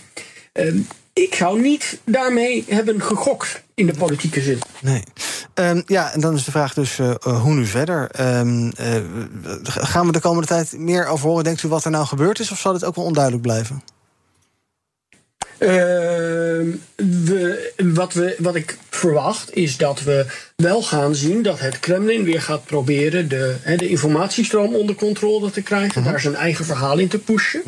Ik 1.22 1.34
zou 1.34 1.60
niet 1.60 2.00
daarmee 2.04 2.64
hebben 2.68 3.02
gegokt 3.02 3.62
in 3.74 3.86
de 3.86 3.94
politieke 3.98 4.40
zin. 4.40 4.58
Nee. 4.80 5.02
Ehm, 5.54 5.82
ja, 5.86 6.12
en 6.12 6.20
dan 6.20 6.34
is 6.34 6.44
de 6.44 6.50
vraag 6.50 6.74
dus 6.74 6.98
eh, 6.98 7.10
eh, 7.10 7.42
hoe 7.42 7.54
nu 7.54 7.66
verder? 7.66 8.10
Ehm, 8.10 8.70
eh, 8.76 8.94
gaan 9.64 10.06
we 10.06 10.12
de 10.12 10.20
komende 10.20 10.46
tijd 10.46 10.72
meer 10.76 11.06
over 11.06 11.28
horen? 11.28 11.44
Denkt 11.44 11.62
u 11.62 11.68
wat 11.68 11.84
er 11.84 11.90
nou 11.90 12.06
gebeurd 12.06 12.38
is? 12.38 12.50
Of 12.50 12.58
zal 12.58 12.72
dit 12.72 12.84
ook 12.84 12.94
wel 12.94 13.04
onduidelijk 13.04 13.42
blijven? 13.42 13.82
Ehm, 15.58 16.70
we, 17.24 17.72
wat, 17.76 18.12
we, 18.12 18.36
wat 18.38 18.54
ik 18.54 18.78
verwacht 18.90 19.54
is 19.54 19.76
dat 19.76 20.02
we 20.02 20.26
wel 20.56 20.82
gaan 20.82 21.14
zien 21.14 21.42
dat 21.42 21.58
het 21.58 21.80
Kremlin 21.80 22.24
weer 22.24 22.42
gaat 22.42 22.64
proberen 22.64 23.28
de, 23.28 23.56
hè, 23.60 23.76
de 23.76 23.88
informatiestroom 23.88 24.74
onder 24.74 24.94
controle 24.94 25.50
te 25.50 25.62
krijgen, 25.62 26.04
daar 26.04 26.20
zijn 26.20 26.34
eigen 26.34 26.64
verhaal 26.64 26.98
in 26.98 27.08
te 27.08 27.18
pushen. 27.18 27.62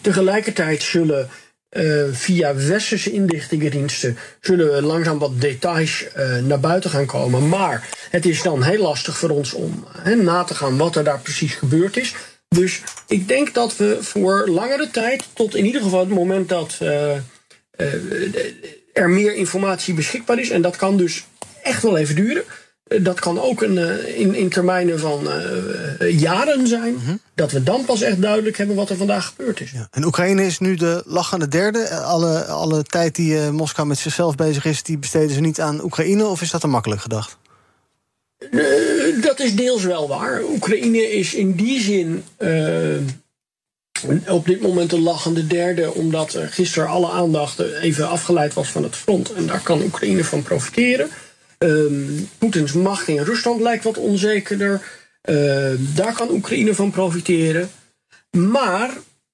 Tegelijkertijd 0.00 0.82
zullen 0.82 1.28
eh, 1.74 2.02
via 2.12 2.54
westerse 2.54 3.12
inlichtingendiensten 3.12 4.18
zullen 4.40 4.72
we 4.74 4.82
langzaam 4.82 5.18
wat 5.18 5.40
details 5.40 6.06
eh, 6.12 6.38
naar 6.38 6.60
buiten 6.60 6.90
gaan 6.90 7.06
komen. 7.06 7.48
Maar 7.48 7.88
het 8.10 8.26
is 8.26 8.42
dan 8.42 8.62
heel 8.62 8.82
lastig 8.82 9.18
voor 9.18 9.30
ons 9.30 9.52
om 9.52 9.86
na 10.16 10.44
te 10.44 10.54
gaan 10.54 10.76
wat 10.76 10.96
er 10.96 11.04
daar 11.04 11.20
precies 11.20 11.54
gebeurd 11.54 11.96
is. 11.96 12.14
Dus 12.48 12.82
ik 13.06 13.28
denk 13.28 13.54
dat 13.54 13.76
we 13.76 13.98
voor 14.00 14.48
langere 14.48 14.90
tijd, 14.90 15.24
tot 15.32 15.54
in 15.54 15.64
ieder 15.64 15.82
geval 15.82 16.00
het 16.00 16.08
moment 16.08 16.48
dat 16.48 16.78
eh, 16.80 17.14
er 18.92 19.10
meer 19.10 19.34
informatie 19.34 19.94
beschikbaar 19.94 20.38
is, 20.38 20.50
en 20.50 20.62
dat 20.62 20.76
kan 20.76 20.96
dus 20.96 21.24
echt 21.62 21.82
wel 21.82 21.96
even 21.96 22.14
duren. 22.14 22.44
Eh, 22.84 23.04
Dat 23.04 23.20
kan 23.20 23.40
ook 23.40 23.62
een, 23.62 23.78
eh, 23.78 24.20
in, 24.20 24.34
in 24.34 24.48
termijnen 24.48 24.98
van 24.98 25.28
eh, 25.30 26.20
jaren 26.20 26.66
zijn. 26.66 27.20
Dat 27.34 27.52
we 27.52 27.62
dan 27.62 27.84
pas 27.84 28.02
echt 28.02 28.22
duidelijk 28.22 28.56
hebben 28.56 28.76
wat 28.76 28.90
er 28.90 28.96
vandaag 28.96 29.26
gebeurd 29.26 29.60
is. 29.60 29.72
En 29.90 30.04
Oekraïne 30.04 30.46
is 30.46 30.58
nu 30.58 30.74
de 30.74 31.02
lachende 31.06 31.48
derde. 31.48 31.90
Alle, 31.90 32.44
alle 32.44 32.82
tijd 32.82 33.14
die 33.14 33.38
Moskou 33.38 33.88
met 33.88 33.98
zichzelf 33.98 34.34
bezig 34.34 34.64
is, 34.64 34.82
die 34.82 34.98
besteden 34.98 35.30
ze 35.30 35.40
niet 35.40 35.60
aan 35.60 35.84
Oekraïne? 35.84 36.26
Of 36.26 36.42
is 36.42 36.50
dat 36.50 36.60
te 36.60 36.66
makkelijk 36.66 37.00
gedacht? 37.00 37.36
Dat 39.20 39.40
is 39.40 39.54
deels 39.54 39.84
wel 39.84 40.08
waar. 40.08 40.42
Oekraïne 40.42 41.10
is 41.10 41.34
in 41.34 41.52
die 41.52 41.80
zin 41.80 42.24
op 44.28 44.46
dit 44.46 44.60
moment 44.60 44.92
een 44.92 45.02
lachende 45.02 45.46
derde, 45.46 45.94
omdat 45.94 46.34
er 46.34 46.48
gisteren 46.48 46.88
alle 46.88 47.10
aandacht 47.10 47.60
even 47.60 48.08
afgeleid 48.08 48.54
was 48.54 48.68
van 48.68 48.82
het 48.82 48.96
front. 48.96 49.32
En 49.32 49.46
daar 49.46 49.60
kan 49.60 49.82
Oekraïne 49.82 50.24
van 50.24 50.42
profiteren. 50.42 51.08
Ehm, 51.58 52.02
Poetins 52.38 52.72
macht 52.72 53.08
in 53.08 53.18
Rusland 53.22 53.60
lijkt 53.60 53.84
wat 53.84 53.98
onzekerder. 53.98 54.80
Eh, 55.20 55.36
daar 55.94 56.12
kan 56.14 56.30
Oekraïne 56.30 56.74
van 56.74 56.90
profiteren. 56.90 57.70
Maar, 58.30 58.90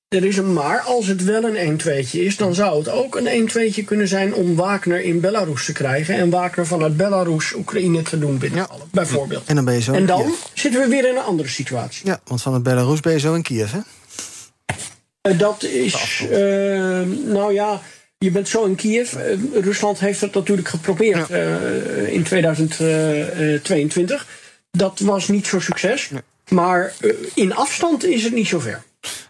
er 0.09 0.25
is 0.25 0.37
een 0.37 0.53
maar, 0.53 0.81
als 0.81 1.07
het 1.07 1.25
wel 1.25 1.45
een 1.45 1.57
1-2'tje 1.57 2.21
is, 2.25 2.37
dan 2.37 2.55
zou 2.55 2.79
het 2.79 2.89
ook 2.89 3.17
een 3.17 3.27
1-2'tje 3.49 3.85
kunnen 3.85 4.09
zijn 4.09 4.35
om 4.35 4.55
Wagner 4.57 5.01
in 5.01 5.21
Belarus 5.21 5.65
te 5.65 5.73
krijgen. 5.73 6.15
En 6.15 6.31
Wagner 6.31 6.67
vanuit 6.67 6.97
Belarus 6.97 7.55
Oekraïne 7.55 8.03
te 8.03 8.19
doen 8.19 8.39
binnenvallen, 8.39 8.87
bijvoorbeeld. 8.93 9.47
En 9.47 9.55
dan 9.55 9.65
ben 9.65 9.75
je 9.75 9.81
zo. 9.81 9.93
En 9.93 10.07
dan 10.07 10.23
Kiev. 10.25 10.35
zitten 10.55 10.81
we 10.81 10.89
weer 10.89 11.09
in 11.09 11.17
een 11.17 11.23
andere 11.23 11.49
situatie. 11.49 12.07
Ja, 12.07 12.21
want 12.25 12.43
van 12.43 12.55
het 12.55 12.63
Belarus 12.63 13.01
ben 13.01 13.13
je 13.13 13.19
zo 13.19 13.35
in 13.35 13.43
Kiev, 13.43 13.73
hè? 13.73 13.79
Eh, 15.21 15.39
Dat 15.39 15.63
is, 15.63 16.27
eh, 16.31 16.39
nou 17.33 17.53
ja, 17.53 17.81
je 18.25 18.31
bent 18.31 18.49
zo 18.49 18.65
in 18.65 18.75
Kiev. 18.75 19.15
Eh, 19.15 19.37
Rusland 19.53 20.01
heeft 20.01 20.21
het 20.21 20.35
natuurlijk 20.35 20.69
geprobeerd 20.69 21.31
eh, 21.31 22.13
in 22.13 22.23
2022. 22.23 24.27
Dat 24.71 24.99
was 24.99 25.29
niet 25.29 25.47
zo'n 25.47 25.61
succes. 25.61 26.11
Maar 26.49 26.93
eh, 27.01 27.11
in 27.35 27.55
afstand 27.55 28.05
is 28.05 28.25
het 28.25 28.33
niet 28.33 28.47
zo 28.47 28.59
ver. 28.59 28.83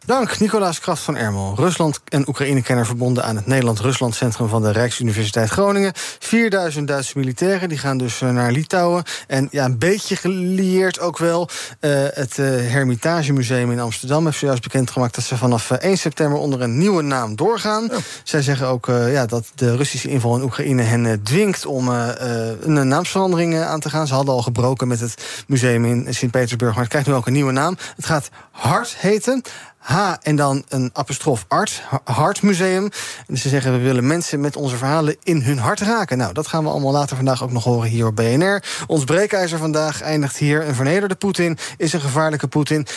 Dank, 0.06 0.38
Nicolaas 0.38 0.80
Kraft 0.80 1.02
van 1.02 1.16
Ermel. 1.16 1.54
Rusland 1.56 2.00
en 2.08 2.28
Oekraïne-kenner 2.28 2.86
verbonden 2.86 3.24
aan 3.24 3.36
het 3.36 3.46
Nederland-Rusland 3.46 4.14
Centrum 4.14 4.48
van 4.48 4.62
de 4.62 4.70
Rijksuniversiteit 4.70 5.48
Groningen. 5.48 5.92
4000 6.18 6.88
Duitse 6.88 7.18
militairen, 7.18 7.68
die 7.68 7.78
gaan 7.78 7.98
dus 7.98 8.20
eh, 8.20 8.30
naar 8.30 8.52
Litouwen. 8.52 9.02
En 9.26 9.48
ja, 9.50 9.64
een 9.64 9.78
beetje 9.78 10.16
gelieerd 10.16 11.00
ook 11.00 11.18
wel. 11.18 11.48
eh, 11.80 11.90
het 11.92 12.38
eh, 12.38 12.46
Hermitage 12.46 13.32
Museum 13.32 13.70
in 13.70 13.80
Amsterdam 13.80 14.24
heeft 14.24 14.38
zojuist 14.38 14.62
bekendgemaakt 14.62 15.14
dat 15.14 15.24
ze 15.24 15.36
vanaf 15.36 15.70
eh, 15.70 15.78
1 15.78 15.98
september 15.98 16.38
onder 16.38 16.60
een 16.60 16.78
nieuwe 16.78 17.02
naam 17.02 17.36
doorgaan. 17.36 17.88
Zij 18.24 18.42
zeggen 18.42 18.66
ook 18.66 18.86
ja, 18.86 19.26
dat 19.26 19.46
de 19.54 19.76
Russische 19.76 20.08
inval 20.08 20.36
in 20.36 20.42
Oekraïne 20.42 20.82
hen 20.82 21.22
dwingt 21.22 21.66
om 21.66 21.88
een 21.88 22.88
naamsverandering 22.88 23.58
aan 23.60 23.80
te 23.80 23.90
gaan. 23.90 24.06
Ze 24.06 24.14
hadden 24.14 24.34
al 24.34 24.42
gebroken 24.42 24.88
met 24.88 25.00
het 25.00 25.44
museum 25.46 25.84
in 25.84 26.14
Sint-Petersburg, 26.14 26.70
maar 26.72 26.80
het 26.80 26.90
krijgt 26.90 27.08
nu 27.08 27.14
ook 27.14 27.26
een 27.26 27.32
nieuwe 27.32 27.52
naam. 27.52 27.76
Het 27.96 28.06
gaat 28.06 28.30
Hart 28.50 28.96
heten. 28.96 29.42
H 29.80 30.14
en 30.22 30.36
dan 30.36 30.64
een 30.68 30.90
apostrof 30.92 31.44
art, 31.48 31.82
Hart 32.04 32.42
Museum. 32.42 32.88
En 33.26 33.36
ze 33.36 33.48
zeggen 33.48 33.72
we 33.72 33.78
willen 33.78 34.06
mensen 34.06 34.40
met 34.40 34.56
onze 34.56 34.76
verhalen 34.76 35.16
in 35.22 35.42
hun 35.42 35.58
hart 35.58 35.80
raken. 35.80 36.18
Nou, 36.18 36.32
dat 36.32 36.46
gaan 36.46 36.64
we 36.64 36.70
allemaal 36.70 36.92
later 36.92 37.16
vandaag 37.16 37.42
ook 37.42 37.52
nog 37.52 37.64
horen 37.64 37.88
hier 37.88 38.06
op 38.06 38.16
BNR. 38.16 38.62
Ons 38.86 39.04
breekijzer 39.04 39.58
vandaag 39.58 40.02
eindigt 40.02 40.36
hier. 40.36 40.68
Een 40.68 40.74
vernederde 40.74 41.14
Poetin 41.14 41.58
is 41.76 41.92
een 41.92 42.00
gevaarlijke 42.00 42.48
Poetin. 42.48 42.86
84% 42.86 42.90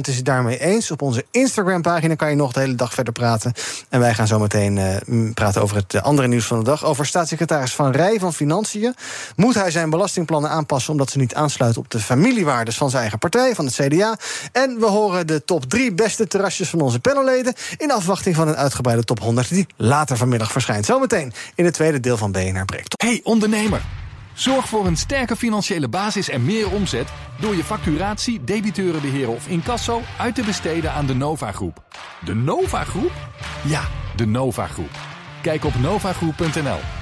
is 0.00 0.16
het 0.16 0.24
daarmee 0.24 0.58
eens. 0.58 0.90
Op 0.90 1.02
onze 1.02 1.24
Instagram-pagina 1.30 2.14
kan 2.14 2.30
je 2.30 2.36
nog 2.36 2.52
de 2.52 2.60
hele 2.60 2.74
dag 2.74 2.94
verder 2.94 3.12
praten. 3.12 3.52
En 3.88 4.00
wij 4.00 4.14
gaan 4.14 4.26
zo 4.26 4.38
meteen 4.38 4.76
uh, 4.76 5.32
praten 5.34 5.62
over 5.62 5.76
het 5.76 6.02
andere 6.02 6.28
nieuws 6.28 6.46
van 6.46 6.58
de 6.58 6.64
dag. 6.64 6.84
Over 6.84 7.06
staatssecretaris 7.06 7.74
Van 7.74 7.90
Rij 7.90 8.18
van 8.18 8.34
Financiën. 8.34 8.94
Moet 9.36 9.54
hij 9.54 9.70
zijn 9.70 9.90
belastingplannen 9.90 10.50
aanpassen 10.50 10.92
omdat 10.92 11.10
ze 11.10 11.18
niet 11.18 11.34
aansluiten 11.34 11.80
op 11.82 11.90
de 11.90 12.00
familiewaardes 12.00 12.76
van 12.76 12.88
zijn 12.88 13.00
eigen 13.00 13.18
partij, 13.18 13.54
van 13.54 13.64
het 13.64 13.74
CDA? 13.74 14.16
En 14.52 14.78
we 14.78 14.86
horen 14.86 15.26
de 15.26 15.44
top 15.52 15.64
drie 15.70 15.94
beste 15.94 16.26
terrasjes 16.26 16.68
van 16.68 16.80
onze 16.80 17.00
panelleden. 17.00 17.54
In 17.76 17.90
afwachting 17.90 18.36
van 18.36 18.48
een 18.48 18.56
uitgebreide 18.56 19.04
top 19.04 19.20
100 19.20 19.48
die 19.48 19.66
later 19.76 20.16
vanmiddag 20.16 20.52
verschijnt. 20.52 20.84
Zometeen 20.84 21.32
in 21.54 21.64
het 21.64 21.74
tweede 21.74 22.00
deel 22.00 22.16
van 22.16 22.32
BNR 22.32 22.64
Breekt. 22.64 23.02
Hey 23.02 23.20
ondernemer. 23.22 23.82
Zorg 24.34 24.68
voor 24.68 24.86
een 24.86 24.96
sterke 24.96 25.36
financiële 25.36 25.88
basis 25.88 26.28
en 26.28 26.44
meer 26.44 26.70
omzet 26.70 27.08
door 27.40 27.56
je 27.56 27.64
facturatie, 27.64 28.44
debiteurenbeheer 28.44 29.28
of 29.28 29.48
incasso 29.48 30.00
uit 30.18 30.34
te 30.34 30.42
besteden 30.42 30.92
aan 30.92 31.06
de 31.06 31.14
Nova 31.14 31.52
Groep. 31.52 31.82
De 32.24 32.34
Nova 32.34 32.84
Groep? 32.84 33.12
Ja, 33.64 33.82
de 34.16 34.26
Nova 34.26 34.66
Groep. 34.66 34.90
Kijk 35.42 35.64
op 35.64 35.74
novagroep.nl. 35.80 37.01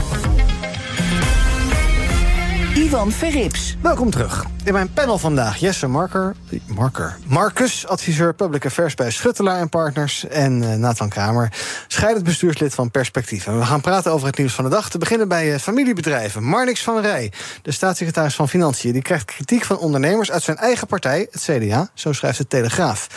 Ivan 2.75 3.11
Verrips. 3.11 3.75
Welkom 3.81 4.09
terug. 4.09 4.45
In 4.63 4.73
mijn 4.73 4.93
panel 4.93 5.17
vandaag 5.17 5.57
Jesse 5.57 5.87
Marker, 5.87 6.35
Marker, 6.65 7.17
Marcus, 7.25 7.87
adviseur 7.87 8.33
Public 8.33 8.65
Affairs 8.65 8.95
bij 8.95 9.11
Schuttelaar 9.11 9.59
en 9.59 9.69
Partners... 9.69 10.27
en 10.27 10.61
uh, 10.61 10.73
Nathan 10.73 11.09
Kramer, 11.09 11.53
scheidend 11.87 12.25
bestuurslid 12.25 12.73
van 12.73 12.91
Perspectief. 12.91 13.47
En 13.47 13.59
we 13.59 13.65
gaan 13.65 13.81
praten 13.81 14.11
over 14.11 14.27
het 14.27 14.37
nieuws 14.37 14.53
van 14.53 14.63
de 14.63 14.69
dag. 14.69 14.89
Te 14.89 14.97
beginnen 14.97 15.27
bij 15.27 15.53
uh, 15.53 15.57
familiebedrijven. 15.57 16.43
Marnix 16.43 16.83
van 16.83 17.01
Rij, 17.01 17.31
de 17.61 17.71
staatssecretaris 17.71 18.35
van 18.35 18.49
Financiën... 18.49 18.93
die 18.93 19.01
krijgt 19.01 19.25
kritiek 19.25 19.63
van 19.63 19.77
ondernemers 19.77 20.31
uit 20.31 20.43
zijn 20.43 20.57
eigen 20.57 20.87
partij, 20.87 21.27
het 21.31 21.41
CDA. 21.41 21.89
Zo 21.93 22.13
schrijft 22.13 22.37
de 22.37 22.47
Telegraaf. 22.47 23.07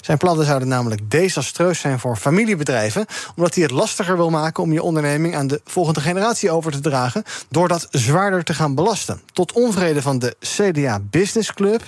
Zijn 0.00 0.18
plannen 0.18 0.46
zouden 0.46 0.68
namelijk 0.68 1.10
desastreus 1.10 1.80
zijn 1.80 1.98
voor 1.98 2.16
familiebedrijven... 2.16 3.06
omdat 3.36 3.54
hij 3.54 3.62
het 3.62 3.72
lastiger 3.72 4.16
wil 4.16 4.30
maken 4.30 4.62
om 4.62 4.72
je 4.72 4.82
onderneming... 4.82 5.36
aan 5.36 5.46
de 5.46 5.60
volgende 5.64 6.00
generatie 6.00 6.50
over 6.50 6.72
te 6.72 6.80
dragen... 6.80 7.22
door 7.48 7.68
dat 7.68 7.86
zwaarder 7.90 8.44
te 8.44 8.54
gaan 8.54 8.74
belasten. 8.74 9.22
Tot 9.32 9.52
onvrede 9.52 10.02
van 10.02 10.18
de 10.18 10.36
CDA 10.40 10.93
Business 11.00 11.52
Club. 11.52 11.82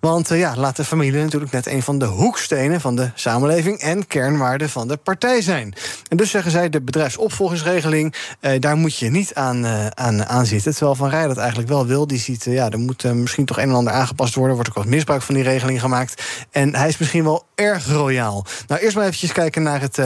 Want 0.00 0.30
uh, 0.30 0.38
ja, 0.38 0.56
laat 0.56 0.76
de 0.76 0.84
familie 0.84 1.22
natuurlijk 1.22 1.52
net 1.52 1.66
een 1.66 1.82
van 1.82 1.98
de 1.98 2.04
hoekstenen 2.04 2.80
van 2.80 2.96
de 2.96 3.10
samenleving 3.14 3.78
en 3.78 4.06
kernwaarden 4.06 4.70
van 4.70 4.88
de 4.88 4.96
partij 4.96 5.42
zijn. 5.42 5.74
En 6.08 6.16
dus 6.16 6.30
zeggen 6.30 6.50
zij, 6.50 6.68
de 6.68 6.80
bedrijfsopvolgingsregeling, 6.80 8.14
uh, 8.40 8.52
daar 8.60 8.76
moet 8.76 8.96
je 8.96 9.10
niet 9.10 9.34
aan, 9.34 9.64
uh, 9.64 9.86
aan, 9.86 10.26
aan 10.26 10.46
zitten. 10.46 10.72
Terwijl 10.72 10.94
Van 10.94 11.08
Rij 11.08 11.26
dat 11.26 11.36
eigenlijk 11.36 11.68
wel 11.68 11.86
wil. 11.86 12.06
Die 12.06 12.18
ziet, 12.18 12.44
ja, 12.44 12.70
er 12.70 12.78
moet 12.78 13.14
misschien 13.14 13.44
toch 13.44 13.56
een 13.56 13.68
en 13.68 13.74
ander 13.74 13.92
aangepast 13.92 14.34
worden. 14.34 14.54
Wordt 14.54 14.70
ook 14.70 14.76
wat 14.76 14.86
misbruik 14.86 15.22
van 15.22 15.34
die 15.34 15.44
regeling 15.44 15.80
gemaakt. 15.80 16.22
En 16.50 16.76
hij 16.76 16.88
is 16.88 16.98
misschien 16.98 17.24
wel 17.24 17.44
erg 17.54 17.86
royaal. 17.86 18.46
Nou, 18.66 18.80
eerst 18.80 18.96
maar 18.96 19.04
eventjes 19.04 19.32
kijken 19.32 19.62
naar 19.62 19.80
het 19.80 19.98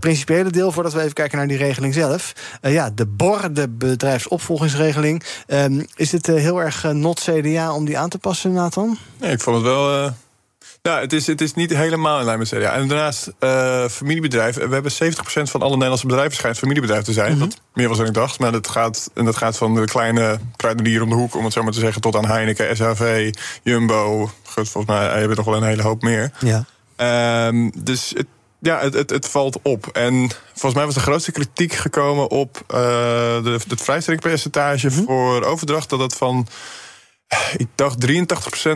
principiële 0.00 0.50
deel, 0.50 0.72
voordat 0.72 0.92
we 0.92 1.00
even 1.00 1.12
kijken 1.12 1.38
naar 1.38 1.48
die 1.48 1.56
regeling 1.56 1.94
zelf. 1.94 2.32
ja, 2.60 2.90
de 2.90 3.06
BOR, 3.06 3.52
de 3.52 3.68
bedrijfsopvolgingsregeling. 3.68 5.22
Ehm, 5.46 5.82
is 5.96 6.12
het 6.12 6.26
heel 6.26 6.62
erg 6.62 6.92
not 6.92 7.20
CDA 7.20 7.74
om 7.74 7.84
die 7.84 7.98
aan 7.98 8.08
te 8.08 8.18
passen, 8.18 8.52
Nathan? 8.52 8.98
Nee, 9.22 9.32
ik 9.32 9.40
vond 9.40 9.56
het 9.56 9.64
wel. 9.64 10.04
Uh, 10.04 10.10
nou, 10.82 11.00
het 11.00 11.12
is, 11.12 11.26
het 11.26 11.40
is 11.40 11.54
niet 11.54 11.70
helemaal 11.70 12.18
in 12.18 12.24
lijn 12.24 12.38
met 12.38 12.48
CDA. 12.48 12.72
En 12.72 12.88
daarnaast, 12.88 13.32
uh, 13.40 13.88
familiebedrijven. 13.88 14.68
We 14.68 14.74
hebben 14.74 14.92
70% 14.92 14.94
van 15.42 15.60
alle 15.60 15.72
Nederlandse 15.72 16.06
bedrijven 16.06 16.36
schijnt 16.36 16.58
familiebedrijf 16.58 17.04
te 17.04 17.12
zijn. 17.12 17.32
Mm 17.32 17.40
-hmm. 17.40 17.48
Dat 17.48 17.60
meer 17.74 17.88
was 17.88 17.96
dan 17.98 18.06
ik 18.06 18.14
dacht. 18.14 18.38
Maar 18.38 18.52
dat 18.52 18.68
gaat, 18.68 19.10
en 19.14 19.24
dat 19.24 19.36
gaat 19.36 19.56
van 19.56 19.74
de 19.74 19.84
kleine 19.84 20.38
kruidenier 20.56 21.02
om 21.02 21.08
de 21.08 21.14
hoek, 21.14 21.34
om 21.34 21.44
het 21.44 21.52
zo 21.52 21.62
maar 21.62 21.72
te 21.72 21.80
zeggen, 21.80 22.02
tot 22.02 22.16
aan 22.16 22.26
Heineken, 22.26 22.76
SHV, 22.76 23.34
Jumbo. 23.62 24.30
Goed, 24.42 24.68
volgens 24.68 24.96
mij 24.96 25.04
hebben 25.04 25.28
we 25.28 25.34
nog 25.34 25.44
wel 25.44 25.56
een 25.56 25.68
hele 25.68 25.82
hoop 25.82 26.02
meer. 26.02 26.32
Ja. 26.38 26.64
Um, 27.46 27.72
dus 27.84 28.12
het, 28.16 28.26
ja, 28.58 28.78
het, 28.78 28.94
het, 28.94 29.10
het, 29.10 29.28
valt 29.28 29.58
op. 29.62 29.86
En 29.86 30.30
volgens 30.52 30.74
mij 30.74 30.84
was 30.84 30.94
de 30.94 31.00
grootste 31.00 31.32
kritiek 31.32 31.72
gekomen 31.72 32.30
op 32.30 32.56
uh, 32.56 32.78
de, 33.42 33.58
het 33.68 33.82
vrijstellingspercentage 33.82 34.88
mm 34.88 34.94
-hmm. 34.94 35.04
voor 35.04 35.42
overdracht. 35.44 35.90
Dat 35.90 35.98
dat 35.98 36.14
van 36.14 36.46
ik 37.56 37.66
dacht 37.74 38.06
83% 38.06 38.12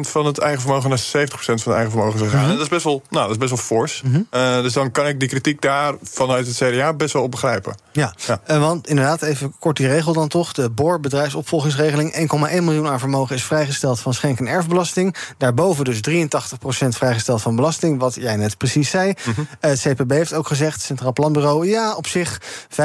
van 0.01 0.27
het 0.27 0.38
eigen 0.38 0.61
vermogen 0.61 0.88
naar 0.88 0.99
70% 0.99 1.29
van 1.38 1.55
het 1.55 1.66
eigen 1.66 1.90
vermogen 1.90 2.19
zou 2.19 2.31
gaan. 2.31 2.40
Mm 2.40 2.47
-hmm. 2.47 2.55
Dat 2.55 2.64
is 2.64 2.69
best 2.69 2.85
wel, 2.85 3.03
nou, 3.11 3.23
dat 3.23 3.31
is 3.31 3.38
best 3.38 3.51
wel 3.51 3.79
fors. 3.79 4.03
Mm 4.03 4.12
-hmm. 4.12 4.27
uh, 4.31 4.62
dus 4.62 4.73
dan 4.73 4.90
kan 4.90 5.07
ik 5.07 5.21
die 5.21 5.29
kritiek 5.29 5.61
daar 5.61 5.95
vanuit 6.03 6.47
het 6.47 6.57
CDA 6.57 6.92
best 6.92 7.12
wel 7.12 7.23
op 7.23 7.31
begrijpen. 7.31 7.75
Ja, 7.92 8.14
ja. 8.27 8.40
Uh, 8.51 8.59
want 8.59 8.88
inderdaad, 8.88 9.23
even 9.23 9.55
kort 9.59 9.77
die 9.77 9.87
regel 9.87 10.12
dan 10.12 10.29
toch. 10.29 10.53
De 10.53 10.71
BOR, 10.71 11.01
bedrijfsopvolgingsregeling, 11.01 12.29
1,1 12.53 12.62
miljoen 12.62 12.88
aan 12.88 12.99
vermogen 12.99 13.37
is 13.37 13.45
vrijgesteld 13.45 14.01
van 14.01 14.14
schenk- 14.14 14.38
en 14.38 14.47
erfbelasting. 14.47 15.16
Daarboven 15.38 15.85
dus 15.85 16.01
83% 16.01 16.88
vrijgesteld 16.88 17.42
van 17.42 17.57
belasting, 17.57 17.99
wat 18.01 18.14
jij 18.14 18.37
net 18.37 18.59
precies 18.59 18.90
zei. 18.90 19.14
Mm 19.25 19.35
-hmm. 19.35 19.49
uh, 19.51 19.71
het 19.71 19.81
CPB 19.81 20.11
heeft 20.11 20.33
ook 20.33 20.47
gezegd, 20.47 20.83
Centraal 20.83 21.12
Planbureau, 21.12 21.66
ja, 21.69 21.95
op 21.95 22.07
zich 22.07 22.40
75% 22.40 22.77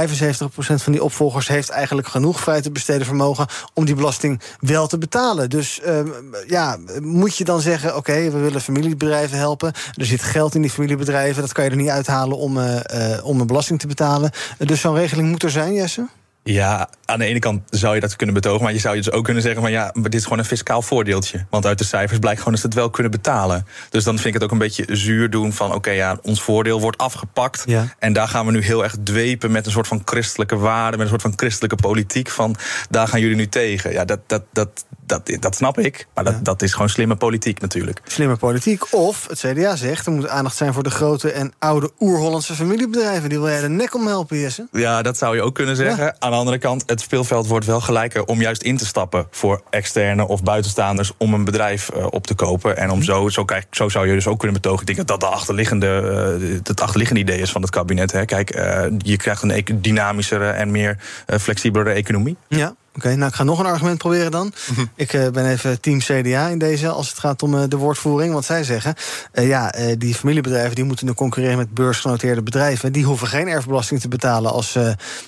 van 0.58 0.92
die 0.92 1.04
opvolgers 1.04 1.48
heeft 1.48 1.70
eigenlijk 1.70 2.08
genoeg 2.08 2.40
vrij 2.40 2.62
te 2.62 2.72
besteden 2.72 3.06
vermogen 3.06 3.48
om 3.74 3.86
die 3.86 3.96
belasting 3.96 4.42
wel 4.60 4.88
te 4.88 4.98
betalen. 4.98 5.50
Dus 5.50 5.61
dus 5.62 5.80
uh, 5.86 6.00
ja, 6.48 6.78
moet 7.02 7.38
je 7.38 7.44
dan 7.44 7.62
zeggen: 7.62 7.90
oké, 7.90 7.98
okay, 7.98 8.32
we 8.32 8.38
willen 8.38 8.62
familiebedrijven 8.62 9.38
helpen. 9.38 9.74
Er 9.94 10.06
zit 10.06 10.24
geld 10.24 10.56
in 10.56 10.62
die 10.62 10.72
familiebedrijven. 10.72 11.42
Dat 11.42 11.52
kan 11.52 11.64
je 11.64 11.70
er 11.70 11.76
niet 11.76 11.90
uithalen 11.90 12.38
om, 12.38 12.58
uh, 12.58 12.80
uh, 12.94 13.26
om 13.26 13.40
een 13.40 13.48
belasting 13.48 13.80
te 13.80 13.88
betalen. 13.88 14.32
dus 14.58 14.82
zo'n 14.82 14.96
regeling 14.96 15.30
moet 15.30 15.44
er 15.44 15.50
zijn, 15.50 15.74
Jesse? 15.74 16.08
Ja, 16.44 16.90
aan 17.06 17.20
de 17.20 17.26
ene 17.26 17.40
kant 17.40 17.62
zou 17.70 17.96
je 17.96 18.02
dat 18.02 18.16
kunnen 18.16 18.36
betogen, 18.36 18.64
maar 18.64 18.74
je 18.74 18.80
zou 18.80 18.96
je 18.96 19.02
dus 19.02 19.12
ook 19.12 19.24
kunnen 19.24 19.44
zeggen: 19.44 19.62
van 19.62 19.72
ja, 19.72 19.90
maar 19.94 20.10
dit 20.10 20.14
is 20.14 20.24
gewoon 20.24 20.40
een 20.40 20.46
fiscaal 20.46 20.82
voordeeltje. 20.82 21.46
Want 21.50 21.66
uit 21.66 21.78
de 21.78 21.84
cijfers 21.84 22.20
blijkt 22.20 22.38
gewoon 22.38 22.54
dat 22.54 22.62
ze 22.62 22.68
het 22.68 22.78
wel 22.78 22.90
kunnen 22.90 23.12
betalen. 23.12 23.66
Dus 23.90 24.04
dan 24.04 24.14
vind 24.14 24.28
ik 24.28 24.34
het 24.34 24.44
ook 24.44 24.52
een 24.52 24.58
beetje 24.58 24.86
zuur 24.88 25.30
doen 25.30 25.54
van: 25.54 25.68
oké, 25.68 25.76
okay, 25.76 25.96
ja, 25.96 26.18
ons 26.22 26.42
voordeel 26.42 26.80
wordt 26.80 26.98
afgepakt. 26.98 27.64
Ja. 27.66 27.96
En 28.00 28.14
daar 28.14 28.28
gaan 28.28 28.46
we 28.46 28.52
nu 28.52 28.62
heel 28.62 28.84
erg 28.84 28.96
dwepen 29.04 29.52
met 29.52 29.66
een 29.66 29.72
soort 29.72 29.88
van 29.88 30.02
christelijke 30.06 30.58
waarde, 30.58 30.98
met 30.98 31.06
een 31.06 31.12
soort 31.12 31.22
van 31.22 31.34
christelijke 31.36 31.76
politiek. 31.76 32.30
Van 32.30 32.56
daar 32.90 33.08
gaan 33.08 33.20
jullie 33.20 33.36
nu 33.36 33.48
tegen. 33.48 33.92
Ja, 33.92 34.06
dat, 34.06 34.20
dat, 34.28 34.44
dat, 34.52 34.86
dat, 35.12 35.42
dat 35.42 35.56
snap 35.56 35.80
ik. 35.80 36.08
Maar 36.14 36.24
dat, 36.24 36.34
ja. 36.34 36.40
dat 36.40 36.62
is 36.62 36.72
gewoon 36.74 36.90
slimme 36.90 37.16
politiek 37.16 37.62
natuurlijk. 37.62 38.02
Slimme 38.04 38.36
politiek. 38.36 38.94
Of 38.94 39.28
het 39.28 39.40
CDA 39.40 39.76
zegt: 39.76 40.06
er 40.06 40.12
moet 40.12 40.28
aandacht 40.28 40.56
zijn 40.56 40.74
voor 40.74 40.84
de 40.84 40.90
grote 40.90 41.32
en 41.32 41.54
oude 41.60 41.92
oer-Hollandse 42.00 42.54
familiebedrijven. 42.54 43.30
Die 43.30 43.40
wil 43.40 43.50
jij 43.50 43.62
de 43.62 43.70
nek 43.70 43.96
om 43.96 44.08
helpen, 44.08 44.40
Jesse? 44.40 44.68
Ja, 44.72 45.02
dat 45.02 45.18
zou 45.18 45.36
je 45.36 45.42
ook 45.42 45.56
kunnen 45.56 45.76
zeggen. 45.76 46.04
Ja. 46.04 46.16
Aan 46.20 46.32
de 46.32 46.38
andere 46.38 46.58
kant, 46.58 46.84
het 46.86 47.02
speelveld 47.02 47.48
wordt 47.48 47.66
wel 47.66 47.82
gelijker 47.82 48.26
om 48.26 48.42
juist 48.42 48.62
in 48.62 48.78
te 48.78 48.86
stappen 48.86 49.28
voor 49.32 49.64
externe 49.70 50.28
of 50.28 50.44
buitenstaanders 50.44 51.12
om 51.18 51.34
een 51.34 51.44
bedrijf 51.44 51.90
uh, 51.96 52.06
op 52.10 52.28
te 52.28 52.34
kopen. 52.34 52.78
En 52.78 52.90
om 52.90 53.04
zo, 53.04 53.30
zo, 53.30 53.46
kijk, 53.46 53.68
zo 53.72 53.90
zou 53.90 54.08
je 54.08 54.14
dus 54.14 54.28
ook 54.28 54.40
kunnen 54.40 54.62
betogen. 54.62 54.80
Ik 54.80 54.86
denk 54.86 55.08
dat 55.08 55.08
dat 55.08 55.30
de 55.30 55.36
achterliggende, 55.36 56.38
uh, 56.42 56.60
het 56.64 56.82
achterliggende 56.82 57.22
idee 57.22 57.40
is 57.40 57.52
van 57.52 57.62
het 57.62 57.72
kabinet. 57.72 58.12
Hè. 58.12 58.26
Kijk, 58.26 58.56
uh, 58.56 58.84
je 58.98 59.18
krijgt 59.18 59.44
een 59.44 59.82
dynamischere 59.82 60.50
en 60.50 60.72
meer 60.72 60.98
flexibelere 61.40 61.92
economie. 61.92 62.38
Ja. 62.48 62.76
Oké, 62.96 63.06
okay, 63.06 63.18
nou 63.18 63.30
ik 63.30 63.36
ga 63.36 63.44
nog 63.44 63.60
een 63.60 63.66
argument 63.66 63.98
proberen 63.98 64.32
dan. 64.32 64.46
Mm 64.46 64.76
-hmm. 64.76 64.90
Ik 64.96 65.14
uh, 65.14 65.30
ben 65.30 65.50
even 65.50 65.82
team 65.82 66.00
CDA 66.00 66.48
in 66.48 66.58
deze 66.58 66.90
als 66.90 67.10
het 67.10 67.20
gaat 67.20 67.44
om 67.44 67.54
uh, 67.54 67.64
de 67.68 67.78
woordvoering. 67.78 68.34
Want 68.34 68.46
zij 68.46 68.64
zeggen, 68.64 68.96
uh, 69.34 69.48
ja, 69.48 69.74
die 69.98 70.16
familiebedrijven 70.16 70.76
die 70.76 70.84
moeten 70.84 71.06
nu 71.06 71.14
concurreren 71.14 71.58
met 71.58 71.74
beursgenoteerde 71.74 72.42
bedrijven. 72.42 72.92
Die 72.92 73.04
hoeven 73.04 73.28
geen 73.28 73.48
erfbelasting 73.48 74.00
te 74.00 74.08
betalen 74.08 74.52
als 74.52 74.72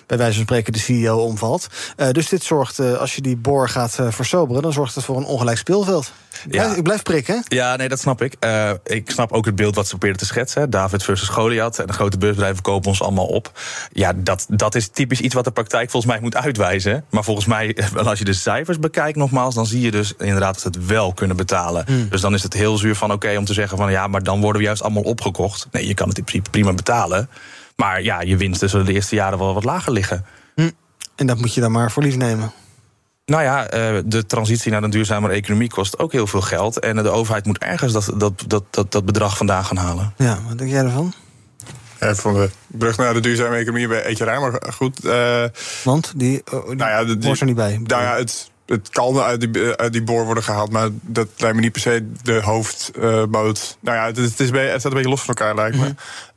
bij 0.06 0.18
wijze 0.18 0.34
van 0.34 0.44
spreken 0.44 0.74
de 0.74 0.80
CEO 0.80 1.18
omvalt. 1.18 1.68
dus 2.12 2.30
dit 2.30 2.44
zorgt, 2.44 2.80
als 2.80 3.16
je 3.16 3.22
die 3.22 3.38
boor 3.38 3.70
gaat 3.70 3.98
versoberen, 4.10 4.62
dan 4.62 4.74
zorgt 4.74 4.96
het 4.96 5.04
voor 5.04 5.18
een 5.18 5.26
ongelijk 5.26 5.58
speelveld. 5.58 6.12
Ja. 6.50 6.76
Ik 6.76 6.84
blijf 6.84 7.04
prikken. 7.04 7.44
Ja, 7.48 7.76
nee, 7.76 7.90
dat 7.90 8.00
snap 8.00 8.22
ik. 8.22 8.36
Uh, 8.40 8.72
ik 8.84 9.10
snap 9.10 9.32
ook 9.32 9.46
het 9.46 9.56
beeld 9.56 9.76
wat 9.76 9.84
ze 9.84 9.90
probeerden 9.90 10.20
te 10.20 10.26
schetsen. 10.26 10.70
David 10.70 11.04
versus 11.04 11.28
Goliath. 11.28 11.80
En 11.80 11.88
de 11.88 11.94
grote 11.94 12.18
beursbedrijven 12.18 12.62
kopen 12.64 12.90
ons 12.90 13.02
allemaal 13.02 13.26
op. 13.26 13.60
Ja, 13.92 14.14
dat, 14.16 14.46
dat 14.50 14.76
is 14.76 14.88
typisch 14.88 15.20
iets 15.20 15.34
wat 15.34 15.44
de 15.44 15.52
praktijk 15.52 15.90
volgens 15.90 16.12
mij 16.12 16.22
moet 16.22 16.36
uitwijzen. 16.36 17.06
Maar 17.10 17.24
volgens 17.24 17.46
mij, 17.46 17.78
als 17.96 18.20
je 18.20 18.26
de 18.26 18.34
cijfers 18.34 18.80
bekijkt 18.80 19.18
nogmaals... 19.18 19.56
dan 19.56 19.66
zie 19.66 19.82
je 19.82 19.92
dus 19.92 20.14
inderdaad 20.18 20.54
dat 20.54 20.62
ze 20.62 20.68
het 20.68 20.86
wel 20.86 21.14
kunnen 21.14 21.38
betalen. 21.38 21.84
Hmm. 21.86 22.10
Dus 22.10 22.22
dan 22.22 22.34
is 22.34 22.44
het 22.44 22.54
heel 22.54 22.78
zuur 22.78 22.96
van 22.96 23.12
oké 23.12 23.38
om 23.38 23.46
te 23.46 23.54
zeggen 23.54 23.78
van... 23.78 23.92
ja, 23.92 24.08
maar 24.08 24.24
dan 24.24 24.42
worden 24.42 24.62
we 24.62 24.68
juist 24.68 24.82
allemaal 24.82 25.04
opgekocht. 25.04 25.68
Nee, 25.72 25.88
je 25.88 25.94
kan 25.94 26.08
het 26.08 26.18
in 26.18 26.24
principe 26.24 26.50
prima 26.50 26.74
betalen. 26.74 27.30
Maar 27.76 28.02
ja, 28.02 28.22
je 28.22 28.38
winsten 28.38 28.70
zullen 28.70 28.86
de 28.86 28.94
eerste 28.94 29.16
jaren 29.16 29.38
wel 29.38 29.54
wat 29.54 29.64
lager 29.64 29.92
liggen. 29.92 30.26
Hm. 30.56 30.70
En 31.16 31.28
dat 31.28 31.38
moet 31.38 31.54
je 31.54 31.62
dan 31.62 31.72
maar 31.72 31.92
voor 31.92 32.04
lief 32.04 32.16
nemen. 32.16 32.52
Nou 33.26 33.44
ja, 33.44 33.68
eh, 33.68 34.02
de 34.06 34.26
transitie 34.26 34.72
naar 34.72 34.84
een 34.84 34.90
duurzamere 34.90 35.34
economie 35.34 35.70
kost 35.70 36.00
ook 36.00 36.12
heel 36.12 36.28
veel 36.28 36.42
geld. 36.42 36.80
En 36.80 36.96
de 36.96 37.10
overheid 37.10 37.46
moet 37.46 37.58
ergens 37.58 37.94
dat, 37.94 38.12
dat, 38.16 38.44
dat, 38.48 38.64
dat, 38.70 38.92
dat 38.92 39.06
bedrag 39.06 39.38
vandaan 39.38 39.66
gaan 39.66 39.78
halen. 39.78 40.14
Ja, 40.18 40.40
wat 40.48 40.58
denk 40.58 40.70
jij 40.70 40.84
ervan? 40.84 41.14
Ja, 42.00 42.16
van 42.16 42.34
de 42.34 42.50
brug 42.68 42.98
naar 42.98 43.14
de 43.14 43.20
duurzame 43.20 43.56
economie 43.56 43.88
bij 43.88 44.06
Eetje 44.06 44.26
raar, 44.26 44.42
maar 44.42 44.74
goed. 44.74 45.06
Uh, 45.06 45.44
Want 45.84 46.14
die, 46.16 46.42
uh, 46.54 46.66
die 46.66 46.76
nou 46.76 46.92
ja, 46.92 47.16
de, 47.16 47.30
er 47.40 47.46
niet 47.46 47.56
bij. 47.56 47.80
Nou 47.84 48.04
ja, 48.04 48.16
het, 48.16 48.52
het 48.66 48.90
kan 48.90 49.20
uit 49.20 49.54
die, 49.54 49.76
uit 49.76 49.94
die 49.94 50.04
boor 50.04 50.26
worden 50.26 50.44
gehaald, 50.44 50.72
maar 50.72 50.90
dat 51.02 51.28
lijkt 51.38 51.56
me 51.56 51.62
niet 51.62 51.72
per 51.72 51.82
se 51.82 52.12
de 52.22 52.42
hoofdmoot. 52.42 53.78
nou 53.80 53.98
ja, 53.98 54.06
het, 54.06 54.18
het, 54.18 54.40
is, 54.40 54.50
het 54.50 54.70
staat 54.70 54.84
een 54.84 54.94
beetje 54.94 55.10
los 55.10 55.22
van 55.22 55.36
elkaar, 55.36 55.56
lijkt 55.56 55.78
me. 55.78 55.84
Mhm. 55.84 55.94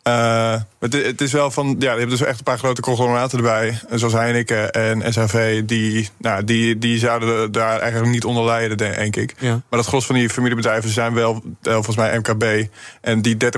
Uh, 0.07 0.55
het, 0.79 0.93
het, 0.93 1.21
is 1.21 1.33
wel 1.33 1.51
van, 1.51 1.77
ja, 1.79 1.93
je 1.93 1.99
hebt 1.99 2.11
dus 2.11 2.21
echt 2.21 2.39
een 2.39 2.45
paar 2.45 2.59
grote 2.59 2.81
conglomeraten 2.81 3.39
erbij, 3.39 3.81
zoals 3.91 4.13
Heineken 4.13 4.73
en 4.73 5.13
SHV, 5.13 5.65
die, 5.65 6.09
nou, 6.19 6.45
die, 6.45 6.79
die 6.79 6.99
zouden 6.99 7.53
daar 7.53 7.81
eigenlijk 7.81 8.13
niet 8.13 8.25
onder 8.25 8.45
lijden, 8.45 8.77
denk 8.77 9.17
ik. 9.17 9.35
Ja. 9.39 9.61
Maar 9.71 9.79
het 9.79 9.89
gros 9.89 10.07
van 10.07 10.15
die 10.15 10.31
familiebedrijven 10.31 10.91
zijn 10.91 11.15
wel, 11.15 11.43
volgens 11.63 11.97
mij 11.97 12.19
MKB. 12.19 12.69
En 13.01 13.23
die 13.23 13.37
30% 13.45 13.49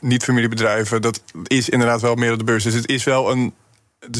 niet-familiebedrijven, 0.00 1.02
dat 1.02 1.22
is 1.46 1.68
inderdaad 1.68 2.00
wel 2.00 2.14
meer 2.14 2.32
op 2.32 2.38
de 2.38 2.44
beurs. 2.44 2.64
Dus 2.64 2.74
het 2.74 2.88
is 2.88 3.04
wel 3.04 3.30
een, 3.30 3.54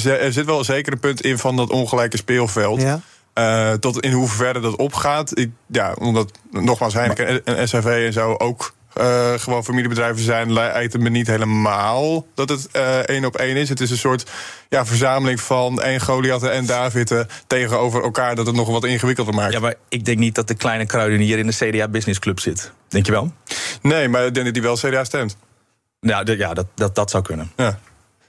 er 0.05 0.33
zit 0.33 0.47
wel 0.47 0.59
een 0.59 0.65
zekere 0.65 0.97
punt 0.97 1.21
in 1.21 1.39
van 1.39 1.57
dat 1.57 1.71
ongelijke 1.71 2.17
speelveld. 2.17 2.83
Ja. 2.83 3.01
Uh, 3.35 3.73
tot 3.73 4.01
in 4.01 4.13
hoeverre 4.13 4.61
dat 4.61 4.77
opgaat. 4.77 5.39
Ik, 5.39 5.51
ja, 5.67 5.95
omdat 5.99 6.31
nogmaals 6.51 6.95
Heineken 6.95 7.45
en 7.45 7.69
SHV 7.69 8.05
en 8.07 8.13
zo 8.13 8.35
ook 8.35 8.77
uh, 8.99 9.33
gewoon 9.37 9.65
familiebedrijven 9.65 10.23
zijn, 10.23 10.53
lijkt 10.53 10.93
het 10.93 11.03
me 11.03 11.09
niet 11.09 11.27
helemaal 11.27 12.27
dat 12.35 12.49
het 12.49 12.69
uh, 12.77 12.99
één 12.99 13.25
op 13.25 13.37
één 13.37 13.57
is. 13.57 13.69
Het 13.69 13.81
is 13.81 13.91
een 13.91 13.97
soort 13.97 14.31
ja, 14.69 14.87
verzameling 14.87 15.41
van 15.41 15.83
één 15.83 16.01
Goliath 16.01 16.43
en 16.43 16.67
David 16.67 17.25
tegenover 17.47 18.03
elkaar, 18.03 18.35
dat 18.35 18.47
het 18.47 18.57
nog 18.57 18.69
wat 18.69 18.85
ingewikkelder 18.85 19.35
maakt. 19.35 19.53
Ja, 19.53 19.61
maar 19.61 19.75
ik 19.89 20.05
denk 20.05 20.19
niet 20.19 20.35
dat 20.35 20.49
de 20.49 20.55
kleine 20.55 20.87
kruidenier 20.87 21.39
in 21.39 21.47
de 21.47 21.71
CDA 21.71 21.89
Business 21.89 22.19
Club 22.19 22.41
zit. 22.41 22.73
Denk 22.89 23.07
je 23.07 23.13
wel? 23.13 23.33
Nee, 23.83 24.09
maar 24.09 24.27
ik 24.27 24.35
denk 24.35 24.47
dat 24.47 24.55
hij 24.55 24.65
wel 24.65 24.77
CDA 24.77 25.05
stemt. 25.05 25.37
Ja, 26.01 26.23
ja 26.25 26.55
dat, 26.55 26.67
dat, 26.75 26.95
dat 26.95 27.11
zou 27.11 27.23
kunnen. 27.23 27.53
Ja. 27.57 27.79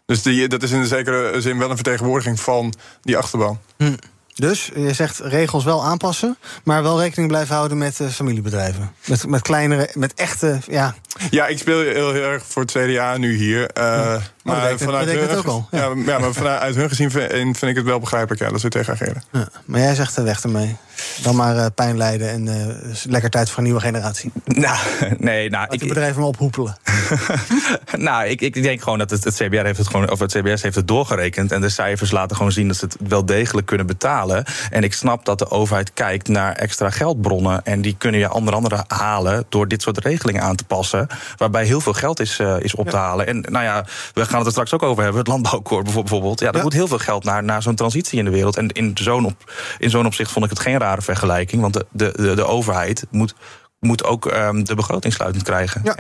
Dus 0.06 0.22
die, 0.22 0.48
dat 0.48 0.64
is 0.64 0.72
in 0.72 0.80
een 0.80 0.86
zekere 0.86 1.42
zin 1.42 1.58
wel 1.58 1.70
een 1.70 1.76
vertegenwoordiging 1.76 2.40
van 2.40 2.74
die 3.02 3.18
achterban. 3.18 3.60
Hm. 3.78 3.96
Dus 4.40 4.72
je 4.76 4.94
zegt 4.94 5.20
regels 5.20 5.64
wel 5.64 5.86
aanpassen, 5.86 6.38
maar 6.64 6.84
wel 6.84 7.00
rekening 7.00 7.28
blijven 7.28 7.56
houden 7.56 7.78
met 7.78 8.00
uh, 8.00 8.08
familiebedrijven. 8.08 8.92
Met, 9.06 9.28
met 9.28 9.42
kleinere, 9.42 9.90
met 9.94 10.14
echte, 10.14 10.60
ja. 10.68 10.96
Ja, 11.30 11.48
ik 11.48 11.58
speel 11.58 11.80
heel, 11.80 12.12
heel 12.12 12.24
erg 12.24 12.44
voor 12.48 12.62
het 12.62 12.72
CDA 12.72 13.18
nu 13.18 13.36
hier. 13.36 13.60
Uh, 13.60 13.84
ja. 13.84 14.20
Maar, 14.44 14.78
vanuit 14.78 15.10
hun, 15.12 15.20
het 15.20 15.38
ook 15.38 15.46
al. 15.46 15.68
Ja. 15.72 15.92
ja, 16.06 16.20
maar 16.20 16.34
vanuit 16.34 16.76
hun 16.76 16.90
gezien 16.90 17.12
vind, 17.12 17.32
vind, 17.32 17.64
ik 17.64 17.76
het 17.76 17.86
wel 17.86 18.00
begrijpelijk 18.00 18.42
ja, 18.42 18.50
dat 18.50 18.60
ze 18.60 18.70
tegen 18.70 18.94
ageren. 18.94 19.24
Ja, 19.32 19.50
maar 19.66 19.80
jij 19.80 19.96
zegt 19.96 20.18
er 20.18 20.24
weg 20.24 20.44
ermee. 20.44 20.78
Dan 21.22 21.36
maar 21.36 21.56
uh, 21.56 21.66
pijn 21.76 21.98
lijden 21.98 22.30
en 22.30 22.46
uh, 22.46 22.54
lekker 23.04 23.30
tijd 23.30 23.50
voor 23.50 23.58
een 23.58 23.64
nieuwe 23.64 23.80
generatie. 23.80 24.32
Nou, 24.60 24.78
nee, 25.18 25.50
nou. 25.50 25.64
Laat 25.70 25.82
ik, 25.82 25.88
bedrijven 25.88 26.20
maar 26.20 26.30
ophoepelen. 26.30 26.78
nou, 27.98 28.28
ik, 28.28 28.42
ik 28.42 28.64
denk 28.64 28.82
gewoon 28.82 28.98
dat 28.98 29.10
het, 29.10 29.24
het 29.24 29.34
CBR 29.34 29.64
heeft 29.64 29.78
het 29.78 29.88
gewoon, 29.88 30.12
of 30.12 30.20
het 30.20 30.32
CBS 30.32 30.62
heeft 30.62 30.76
het 30.76 30.88
doorgerekend. 30.88 31.52
En 31.52 31.62
de 31.62 31.70
cijfers 31.70 32.12
laten 32.12 32.36
gewoon 32.36 32.52
zien 32.52 32.68
dat 32.68 32.78
ze 32.78 32.86
het 32.86 32.98
wel 33.08 33.26
degelijk 33.26 33.68
kunnen 33.68 33.86
betalen. 33.86 34.44
En 34.70 34.84
ik 34.84 34.94
snap 34.94 35.26
dat 35.26 35.40
de 35.40 35.52
overheid 35.52 35.94
kijkt 35.94 36.28
naar 36.28 36.56
extra 36.56 36.90
geldbronnen. 36.90 37.66
En 37.66 37.82
die 37.82 37.96
kunnen 37.98 38.20
je 38.20 38.34
onder 38.34 38.54
andere 38.54 38.84
halen 38.88 39.46
door 39.50 39.68
dit 39.68 39.82
soort 39.82 39.98
regelingen 39.98 40.42
aan 40.42 40.56
te 40.56 40.64
passen. 40.64 41.08
Waarbij 41.38 41.66
heel 41.66 41.82
veel 41.82 41.94
geld 41.94 42.20
is, 42.20 42.40
uh, 42.40 42.56
is 42.60 42.76
op 42.76 42.90
te 42.90 42.98
halen. 42.98 43.28
En 43.28 43.46
nou 43.50 43.64
ja, 43.64 43.86
we 44.14 44.26
gaan 44.26 44.38
het 44.38 44.46
er 44.46 44.52
straks 44.52 44.74
ook 44.74 44.84
over 44.84 45.04
hebben. 45.04 45.20
Het 45.20 45.28
landbouwkoor 45.28 45.84
bijvoorbeeld. 45.84 46.40
Ja, 46.40 46.52
er 46.52 46.62
moet 46.62 46.74
heel 46.74 46.88
veel 46.88 46.98
geld 46.98 47.24
naar, 47.24 47.44
naar 47.44 47.62
zo'n 47.62 47.76
transitie 47.76 48.20
in 48.20 48.26
de 48.26 48.32
wereld. 48.32 48.58
En 48.58 48.68
in 48.68 48.92
zo'n 48.94 49.26
op, 49.26 49.52
in 49.78 49.90
zo'n 49.90 50.06
opzicht 50.06 50.32
vond 50.32 50.46
ik 50.46 50.52
het 50.52 50.60
geen 50.60 50.78
rare 50.90 51.02
vergelijking. 51.02 51.62
Want 51.62 51.74
de, 51.74 51.86
de, 51.92 52.14
de, 52.16 52.36
de 52.36 52.46
overheid 52.46 53.06
moet, 53.12 53.36
moet 53.80 54.04
ook 54.04 54.26
um, 54.26 54.64
de 54.64 54.76
begroting 54.76 55.14
krijgen. 55.44 55.82
Ja. 55.84 55.96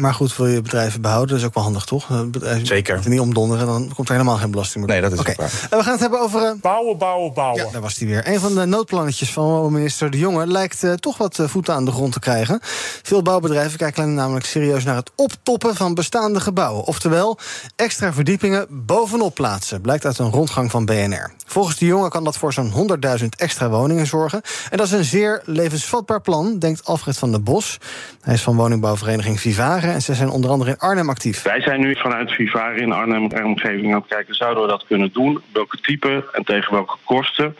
Maar 0.00 0.14
goed, 0.14 0.36
wil 0.36 0.46
je 0.46 0.60
bedrijven 0.60 1.00
behouden, 1.00 1.28
dat 1.28 1.38
is 1.38 1.44
ook 1.44 1.54
wel 1.54 1.62
handig, 1.62 1.84
toch? 1.84 2.30
Bedrijven 2.30 2.66
Zeker. 2.66 3.08
niet 3.08 3.20
omdonderen, 3.20 3.66
dan 3.66 3.92
komt 3.94 4.08
er 4.08 4.14
helemaal 4.14 4.36
geen 4.36 4.50
belasting 4.50 4.84
meer. 4.84 4.92
Nee, 4.92 5.02
dat 5.02 5.12
is 5.12 5.18
okay. 5.18 5.34
waar. 5.38 5.68
En 5.70 5.78
we 5.78 5.82
gaan 5.82 5.92
het 5.92 6.00
hebben 6.00 6.20
over... 6.20 6.42
Uh... 6.42 6.52
Bouwen, 6.60 6.98
bouwen, 6.98 7.32
bouwen. 7.32 7.64
Ja, 7.64 7.70
daar 7.72 7.80
was 7.80 7.96
hij 7.96 8.06
weer. 8.06 8.28
Een 8.28 8.40
van 8.40 8.54
de 8.54 8.64
noodplannetjes 8.64 9.32
van 9.32 9.72
minister 9.72 10.10
De 10.10 10.18
Jonge... 10.18 10.46
lijkt 10.46 10.82
uh, 10.82 10.92
toch 10.92 11.16
wat 11.16 11.38
uh, 11.38 11.48
voeten 11.48 11.74
aan 11.74 11.84
de 11.84 11.90
grond 11.90 12.12
te 12.12 12.20
krijgen. 12.20 12.58
Veel 13.02 13.22
bouwbedrijven 13.22 13.78
kijken 13.78 14.14
namelijk 14.14 14.46
serieus 14.46 14.84
naar 14.84 14.96
het 14.96 15.10
optoppen 15.16 15.76
van 15.76 15.94
bestaande 15.94 16.40
gebouwen. 16.40 16.84
Oftewel, 16.84 17.38
extra 17.76 18.12
verdiepingen 18.12 18.66
bovenop 18.68 19.34
plaatsen. 19.34 19.80
Blijkt 19.80 20.04
uit 20.04 20.18
een 20.18 20.30
rondgang 20.30 20.70
van 20.70 20.84
BNR. 20.84 21.32
Volgens 21.46 21.78
De 21.78 21.86
Jonge 21.86 22.08
kan 22.08 22.24
dat 22.24 22.36
voor 22.36 22.52
zo'n 22.52 22.72
100.000 23.20 23.26
extra 23.36 23.68
woningen 23.68 24.06
zorgen. 24.06 24.40
En 24.70 24.76
dat 24.76 24.86
is 24.86 24.92
een 24.92 25.04
zeer 25.04 25.42
levensvatbaar 25.44 26.20
plan, 26.20 26.58
denkt 26.58 26.84
Alfred 26.84 27.18
van 27.18 27.30
der 27.30 27.42
Bos. 27.42 27.78
Hij 28.20 28.34
is 28.34 28.42
van 28.42 28.56
woningbouwvereniging 28.56 29.40
Vivare 29.40 29.89
en 29.92 30.02
ze 30.02 30.14
zijn 30.14 30.28
onder 30.28 30.50
andere 30.50 30.70
in 30.70 30.78
Arnhem 30.78 31.08
actief. 31.08 31.42
Wij 31.42 31.60
zijn 31.60 31.80
nu 31.80 31.96
vanuit 31.96 32.30
Vivare 32.30 32.80
in 32.80 32.92
Arnhem 32.92 33.28
omgeving 33.44 33.94
aan 33.94 34.00
het 34.00 34.08
kijken... 34.08 34.34
zouden 34.34 34.62
we 34.62 34.68
dat 34.68 34.84
kunnen 34.86 35.12
doen? 35.12 35.42
Welke 35.52 35.76
type 35.76 36.28
en 36.32 36.44
tegen 36.44 36.72
welke 36.72 36.96
kosten? 37.04 37.56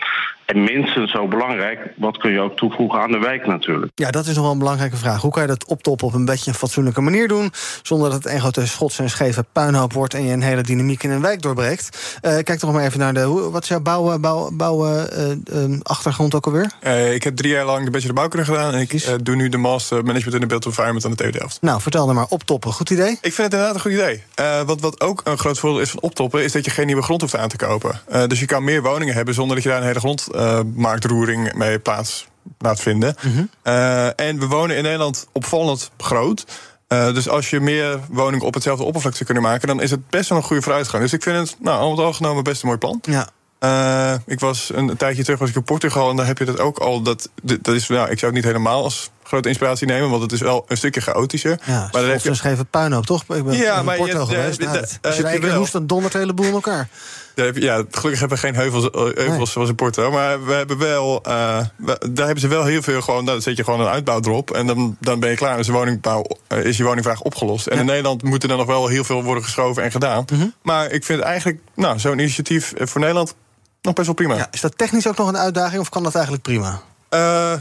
En 0.51 0.63
minstens 0.65 1.11
zo 1.11 1.29
belangrijk, 1.29 1.79
wat 1.97 2.17
kun 2.17 2.31
je 2.31 2.41
ook 2.41 2.57
toevoegen 2.57 3.01
aan 3.01 3.11
de 3.11 3.19
wijk 3.19 3.47
natuurlijk? 3.47 3.93
Ja, 3.95 4.11
dat 4.11 4.27
is 4.27 4.35
nog 4.35 4.43
wel 4.43 4.53
een 4.53 4.59
belangrijke 4.59 4.97
vraag. 4.97 5.21
Hoe 5.21 5.31
kan 5.31 5.43
je 5.43 5.49
dat 5.49 5.65
optoppen 5.65 6.07
op 6.07 6.15
een 6.15 6.25
beetje 6.25 6.51
een 6.51 6.57
fatsoenlijke 6.57 7.01
manier 7.01 7.29
doen... 7.29 7.53
zonder 7.83 8.11
dat 8.11 8.25
het 8.25 8.33
een 8.33 8.41
grote 8.41 8.67
schots 8.67 8.99
en 8.99 9.11
scheve 9.11 9.45
puinhoop 9.53 9.93
wordt... 9.93 10.15
en 10.15 10.25
je 10.25 10.33
een 10.33 10.43
hele 10.43 10.63
dynamiek 10.63 11.03
in 11.03 11.11
een 11.11 11.21
wijk 11.21 11.43
doorbreekt? 11.43 12.19
Uh, 12.23 12.33
kijk 12.33 12.59
toch 12.59 12.73
maar 12.73 12.85
even 12.85 12.99
naar 12.99 13.15
de... 13.15 13.27
Wat 13.51 13.63
is 13.63 13.69
jouw 13.69 13.81
bouwen, 13.81 14.21
bouwen, 14.21 14.57
bouwen 14.57 15.09
uh, 15.53 15.69
uh, 15.69 15.79
achtergrond 15.83 16.35
ook 16.35 16.47
alweer? 16.47 16.73
ik 17.15 17.23
heb 17.23 17.37
drie 17.37 17.53
jaar 17.53 17.65
lang 17.65 17.85
de 17.85 17.91
bachelor 17.91 18.15
bouwkunde 18.15 18.45
gedaan... 18.45 18.75
en 18.75 18.81
ik 18.81 19.25
doe 19.25 19.37
nu 19.37 19.49
de 19.49 19.57
master 19.57 20.05
management 20.05 20.35
in 20.35 20.41
de 20.41 20.47
built 20.47 20.67
environment 20.67 21.05
aan 21.05 21.11
de 21.11 21.17
TU 21.17 21.31
Delft. 21.31 21.59
Nou, 21.61 21.81
vertel 21.81 22.07
dan 22.07 22.15
maar, 22.15 22.27
optoppen, 22.29 22.73
goed 22.73 22.91
idee? 22.91 23.11
Ik 23.11 23.19
vind 23.21 23.37
het 23.37 23.53
inderdaad 23.53 23.75
een 23.75 23.81
goed 23.81 23.93
idee. 23.93 24.23
wat, 24.67 24.81
wat 24.81 25.01
ook 25.01 25.21
een 25.25 25.39
groot 25.39 25.59
voordeel 25.59 25.81
is 25.81 25.91
van 25.91 26.01
optoppen... 26.01 26.45
is 26.45 26.53
dat 26.53 26.65
je 26.65 26.71
geen 26.71 26.87
nieuwe 26.87 27.03
grond 27.03 27.21
hoeft 27.21 27.37
aan 27.37 27.49
te 27.49 27.57
kopen. 27.57 28.01
dus 28.27 28.41
je 28.41 28.47
kan 28.47 28.65
meer 28.65 28.83
woningen 28.83 29.15
hebben 29.15 29.35
zonder 29.35 29.55
dat 29.55 29.65
je 29.65 29.71
daar 29.71 29.81
een 29.81 29.87
hele 29.87 30.01
grond 30.01 30.29
marktroering 30.75 31.55
mee 31.55 31.79
plaats 31.79 32.29
laat 32.59 32.81
vinden. 32.81 33.15
Mhm. 33.21 33.45
Uh, 33.65 34.21
en 34.21 34.39
we 34.39 34.47
wonen 34.47 34.77
in 34.77 34.83
Nederland 34.83 35.27
opvallend 35.33 35.91
groot. 35.99 36.45
Uh, 36.89 37.15
dus 37.15 37.29
als 37.29 37.51
je 37.51 37.61
meer 37.61 37.99
woningen 38.09 38.47
op 38.47 38.55
hetzelfde 38.55 38.85
oppervlak 38.85 39.13
zou 39.13 39.25
kunnen 39.25 39.43
maken, 39.43 39.69
dan 39.69 39.83
is 39.83 39.91
het 39.91 40.09
best 40.09 40.29
wel 40.29 40.39
een 40.39 40.45
goede 40.45 40.63
vooruitgang. 40.63 41.03
Dus 41.03 41.13
ik 41.13 41.23
vind 41.23 41.37
het, 41.37 41.57
nou, 41.61 41.81
al 41.81 41.91
het 41.91 42.01
al 42.01 42.13
genomen 42.13 42.45
best 42.45 42.63
een 42.63 42.67
mooi 42.67 42.79
plan. 42.79 43.01
Ja. 43.03 43.29
Uh, 43.61 44.15
ik 44.27 44.41
was 44.41 44.71
een, 44.75 44.89
een, 44.89 44.97
tijdje 44.97 45.23
terug 45.23 45.39
was 45.39 45.49
ik 45.49 45.55
in 45.55 45.63
Portugal 45.63 46.11
en 46.11 46.17
daar 46.17 46.27
heb 46.27 46.39
je 46.39 46.45
dat 46.45 46.61
ook 46.61 46.79
al. 46.79 47.03
Dat, 47.03 47.31
dat 47.43 47.75
is, 47.75 47.89
nou, 47.89 48.11
ik 48.11 48.19
zou 48.19 48.33
het 48.33 48.43
niet 48.43 48.53
helemaal 48.53 48.83
als 48.83 49.11
grote 49.31 49.49
inspiratie 49.49 49.87
nemen, 49.87 50.11
want 50.11 50.23
het 50.23 50.33
is 50.33 50.41
wel 50.41 50.65
een 50.69 50.77
stukje 50.77 51.01
chaotischer. 51.01 51.59
Ja, 51.65 51.89
maar 51.93 52.01
dan 52.03 52.11
heb 52.11 52.21
je 52.21 52.35
schreven 52.35 52.67
puinhoop, 52.67 53.07
toch? 53.07 53.23
Ik 53.23 53.45
ben 53.45 53.57
ja, 53.57 53.79
in 53.79 53.85
maar 53.85 53.97
Porto 53.97 54.21
je, 54.21 54.27
geweest. 54.27 54.63
Ja, 54.63 54.85
als 55.03 55.17
je 55.17 55.23
daar 55.23 55.55
hoest, 55.55 55.73
dan 55.73 55.87
dondert 55.87 56.15
een 56.15 56.21
heleboel 56.21 56.47
in 56.47 56.53
elkaar. 56.53 56.89
Ja, 57.35 57.85
gelukkig 57.91 58.21
hebben 58.21 58.29
we 58.29 58.37
geen 58.37 58.55
heuvels, 58.55 58.91
eh, 58.91 59.01
heuvels 59.01 59.37
nee. 59.37 59.47
zoals 59.47 59.69
in 59.69 59.75
Porto. 59.75 60.11
Maar 60.11 60.45
we 60.45 60.53
hebben 60.53 60.79
wel, 60.79 61.23
uh, 61.29 61.59
we, 61.77 61.99
daar 62.11 62.25
hebben 62.25 62.41
ze 62.41 62.49
wel 62.49 62.65
heel 62.65 62.83
veel 62.83 63.01
gewoon. 63.01 63.25
Dan 63.25 63.43
zet 63.43 63.57
je 63.57 63.65
gewoon 63.65 63.81
een 63.81 63.87
uitbouw 63.87 64.21
erop. 64.21 64.51
En 64.51 64.67
dan, 64.67 64.97
dan 65.01 65.21
ben 65.21 65.31
je 65.31 65.37
klaar. 65.37 65.53
En 65.53 65.59
is, 65.59 65.67
de 65.67 65.73
woningbouw, 65.73 66.25
is 66.49 66.77
je 66.77 66.85
woningvraag 66.85 67.21
opgelost. 67.21 67.67
En 67.67 67.75
ja. 67.75 67.81
in 67.81 67.87
Nederland 67.87 68.23
moet 68.23 68.43
er 68.43 68.49
dan 68.49 68.59
nog 68.59 68.67
wel 68.67 68.87
heel 68.87 69.05
veel 69.05 69.23
worden 69.23 69.45
geschoven 69.45 69.83
en 69.83 69.91
gedaan. 69.91 70.25
Mm 70.33 70.39
-hmm. 70.39 70.55
Maar 70.63 70.91
ik 70.91 71.05
vind 71.05 71.21
eigenlijk, 71.21 71.61
nou, 71.75 71.99
zo'n 71.99 72.19
initiatief 72.19 72.73
voor 72.77 73.01
Nederland 73.01 73.35
nog 73.83 73.95
best 73.95 74.07
wel 74.07 74.17
prima. 74.17 74.37
Ja, 74.37 74.49
is 74.51 74.61
dat 74.61 74.79
technisch 74.79 75.07
ook 75.07 75.17
nog 75.17 75.29
een 75.29 75.37
uitdaging 75.37 75.81
of 75.81 75.89
kan 75.89 76.03
dat 76.03 76.15
eigenlijk 76.15 76.45
prima? 76.45 76.83
Uh, 77.15 77.21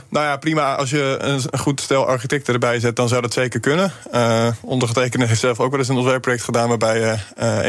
nou 0.10 0.26
ja, 0.26 0.38
prima. 0.38 0.76
Als 0.76 0.90
je 0.90 1.18
een 1.20 1.60
goed 1.60 1.82
stel 1.82 2.08
architecten 2.08 2.54
erbij 2.54 2.80
zet, 2.80 2.96
dan 2.96 3.08
zou 3.08 3.22
dat 3.22 3.34
zeker 3.34 3.60
kunnen. 3.60 3.92
Uh, 4.14 4.48
ondergetekende 4.62 5.26
heeft 5.26 5.40
zelf 5.40 5.60
ook 5.60 5.70
wel 5.70 5.80
eens 5.80 5.88
een 5.88 5.96
ontwerpproject 5.96 6.44
gedaan... 6.44 6.70
waarbij 6.70 7.00
je 7.00 7.16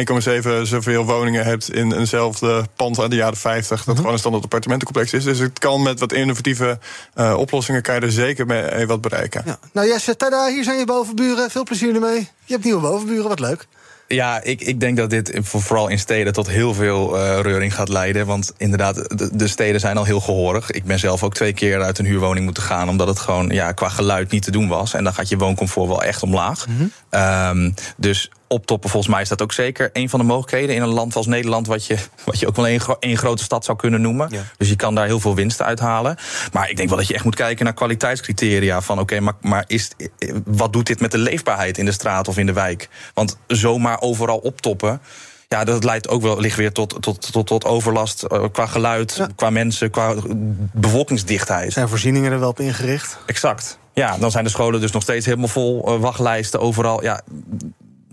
uh, 0.06 0.58
1,7 0.60 0.62
zoveel 0.62 1.04
woningen 1.04 1.44
hebt 1.44 1.72
in 1.72 1.92
eenzelfde 1.92 2.64
pand 2.76 2.98
uit 3.00 3.10
de 3.10 3.16
jaren 3.16 3.36
50... 3.36 3.68
dat 3.68 3.78
mm 3.78 3.84
-hmm. 3.86 3.96
gewoon 3.96 4.12
een 4.12 4.18
standaard 4.18 4.44
appartementencomplex 4.44 5.12
is. 5.12 5.24
Dus 5.24 5.38
het 5.38 5.58
kan 5.58 5.82
met 5.82 6.00
wat 6.00 6.12
innovatieve 6.12 6.78
oplossingen... 7.36 7.82
kan 7.82 7.94
je 7.94 8.00
er 8.00 8.12
zeker 8.12 8.46
mee 8.46 8.86
wat 8.86 9.00
bereiken. 9.00 9.42
Ja. 9.46 9.58
Nou 9.72 9.86
Jesse, 9.86 10.16
tada, 10.16 10.46
hier 10.46 10.64
zijn 10.64 10.78
je 10.78 10.84
bovenburen. 10.84 11.50
Veel 11.50 11.64
plezier 11.64 11.94
ermee. 11.94 12.28
Je 12.44 12.52
hebt 12.52 12.64
nieuwe 12.64 12.80
bovenburen, 12.80 13.28
wat 13.28 13.40
leuk. 13.40 13.66
Ja, 14.14 14.42
ik, 14.42 14.60
ik 14.60 14.80
denk 14.80 14.96
dat 14.96 15.10
dit 15.10 15.38
voor- 15.42 15.62
vooral 15.62 15.88
in 15.88 15.98
steden 15.98 16.32
tot 16.32 16.48
heel 16.48 16.74
veel 16.74 17.18
eh, 17.18 17.40
reuring 17.40 17.74
gaat 17.74 17.88
leiden. 17.88 18.26
Want 18.26 18.52
inderdaad, 18.56 18.94
de, 19.18 19.28
de 19.32 19.48
steden 19.48 19.80
zijn 19.80 19.96
al 19.96 20.04
heel 20.04 20.20
gehorig. 20.20 20.70
Ik 20.70 20.84
ben 20.84 20.98
zelf 20.98 21.22
ook 21.22 21.34
twee 21.34 21.52
keer 21.52 21.82
uit 21.82 21.98
een 21.98 22.04
huurwoning 22.04 22.44
moeten 22.44 22.62
gaan... 22.62 22.88
omdat 22.88 23.08
het 23.08 23.18
gewoon 23.18 23.48
ja, 23.48 23.72
qua 23.72 23.88
geluid 23.88 24.30
niet 24.30 24.42
te 24.42 24.50
doen 24.50 24.68
was. 24.68 24.94
En 24.94 25.04
dan 25.04 25.14
gaat 25.14 25.28
je 25.28 25.36
wooncomfort 25.36 25.88
wel 25.88 26.02
echt 26.02 26.22
omlaag. 26.22 26.66
Ehm, 27.10 27.70
dus 27.96 28.30
optoppen, 28.52 28.90
volgens 28.90 29.12
mij 29.12 29.22
is 29.22 29.28
dat 29.28 29.42
ook 29.42 29.52
zeker 29.52 29.90
een 29.92 30.08
van 30.08 30.20
de 30.20 30.26
mogelijkheden... 30.26 30.74
in 30.74 30.82
een 30.82 30.88
land 30.88 31.16
als 31.16 31.26
Nederland, 31.26 31.66
wat 31.66 31.86
je, 31.86 31.96
wat 32.24 32.38
je 32.38 32.46
ook 32.46 32.56
wel 32.56 32.66
één, 32.66 32.80
gro- 32.80 32.96
één 33.00 33.16
grote 33.16 33.42
stad 33.42 33.64
zou 33.64 33.78
kunnen 33.78 34.00
noemen. 34.00 34.30
Dus 34.56 34.68
je 34.68 34.76
kan 34.76 34.94
daar 34.94 35.06
heel 35.06 35.20
veel 35.20 35.34
winst 35.34 35.62
uithalen. 35.62 36.16
Maar 36.52 36.70
ik 36.70 36.76
denk 36.76 36.88
wel 36.88 36.98
dat 36.98 37.06
je 37.06 37.14
echt 37.14 37.24
moet 37.24 37.34
kijken 37.34 37.64
naar 37.64 37.74
kwaliteitscriteria. 37.74 38.80
Van 38.80 38.98
oké, 38.98 39.20
maar, 39.20 39.34
maar 39.40 39.64
is, 39.66 39.90
wat 40.44 40.72
doet 40.72 40.86
dit 40.86 41.00
met 41.00 41.10
de 41.10 41.18
leefbaarheid 41.18 41.78
in 41.78 41.84
de 41.84 41.92
straat 41.92 42.28
of 42.28 42.38
in 42.38 42.46
de 42.46 42.52
wijk? 42.52 42.88
Want 43.14 43.38
zomaar 43.46 44.00
overal 44.00 44.38
optoppen... 44.38 45.00
Ja, 45.48 45.64
dat 45.64 45.84
leidt 45.84 46.08
ook 46.08 46.22
wel 46.22 46.40
ligt 46.40 46.56
weer 46.56 46.72
tot, 46.72 47.02
tot, 47.02 47.32
tot, 47.32 47.46
tot 47.46 47.64
overlast 47.64 48.22
eh, 48.22 48.44
qua 48.52 48.66
geluid, 48.66 49.26
qua 49.36 49.50
mensen, 49.50 49.90
qua 49.90 50.14
bevolkingsdichtheid. 50.72 51.72
Zijn 51.72 51.88
voorzieningen 51.88 52.32
er 52.32 52.40
wel 52.40 52.48
op 52.48 52.60
ingericht? 52.60 53.18
Exact. 53.26 53.78
Ja, 53.94 54.16
dan 54.18 54.30
zijn 54.30 54.44
de 54.44 54.50
scholen 54.50 54.80
dus 54.80 54.90
nog 54.90 55.02
steeds 55.02 55.26
helemaal 55.26 55.48
vol, 55.48 55.86
eh, 55.86 56.00
wachtlijsten 56.00 56.60
overal. 56.60 57.02
Ja, 57.02 57.20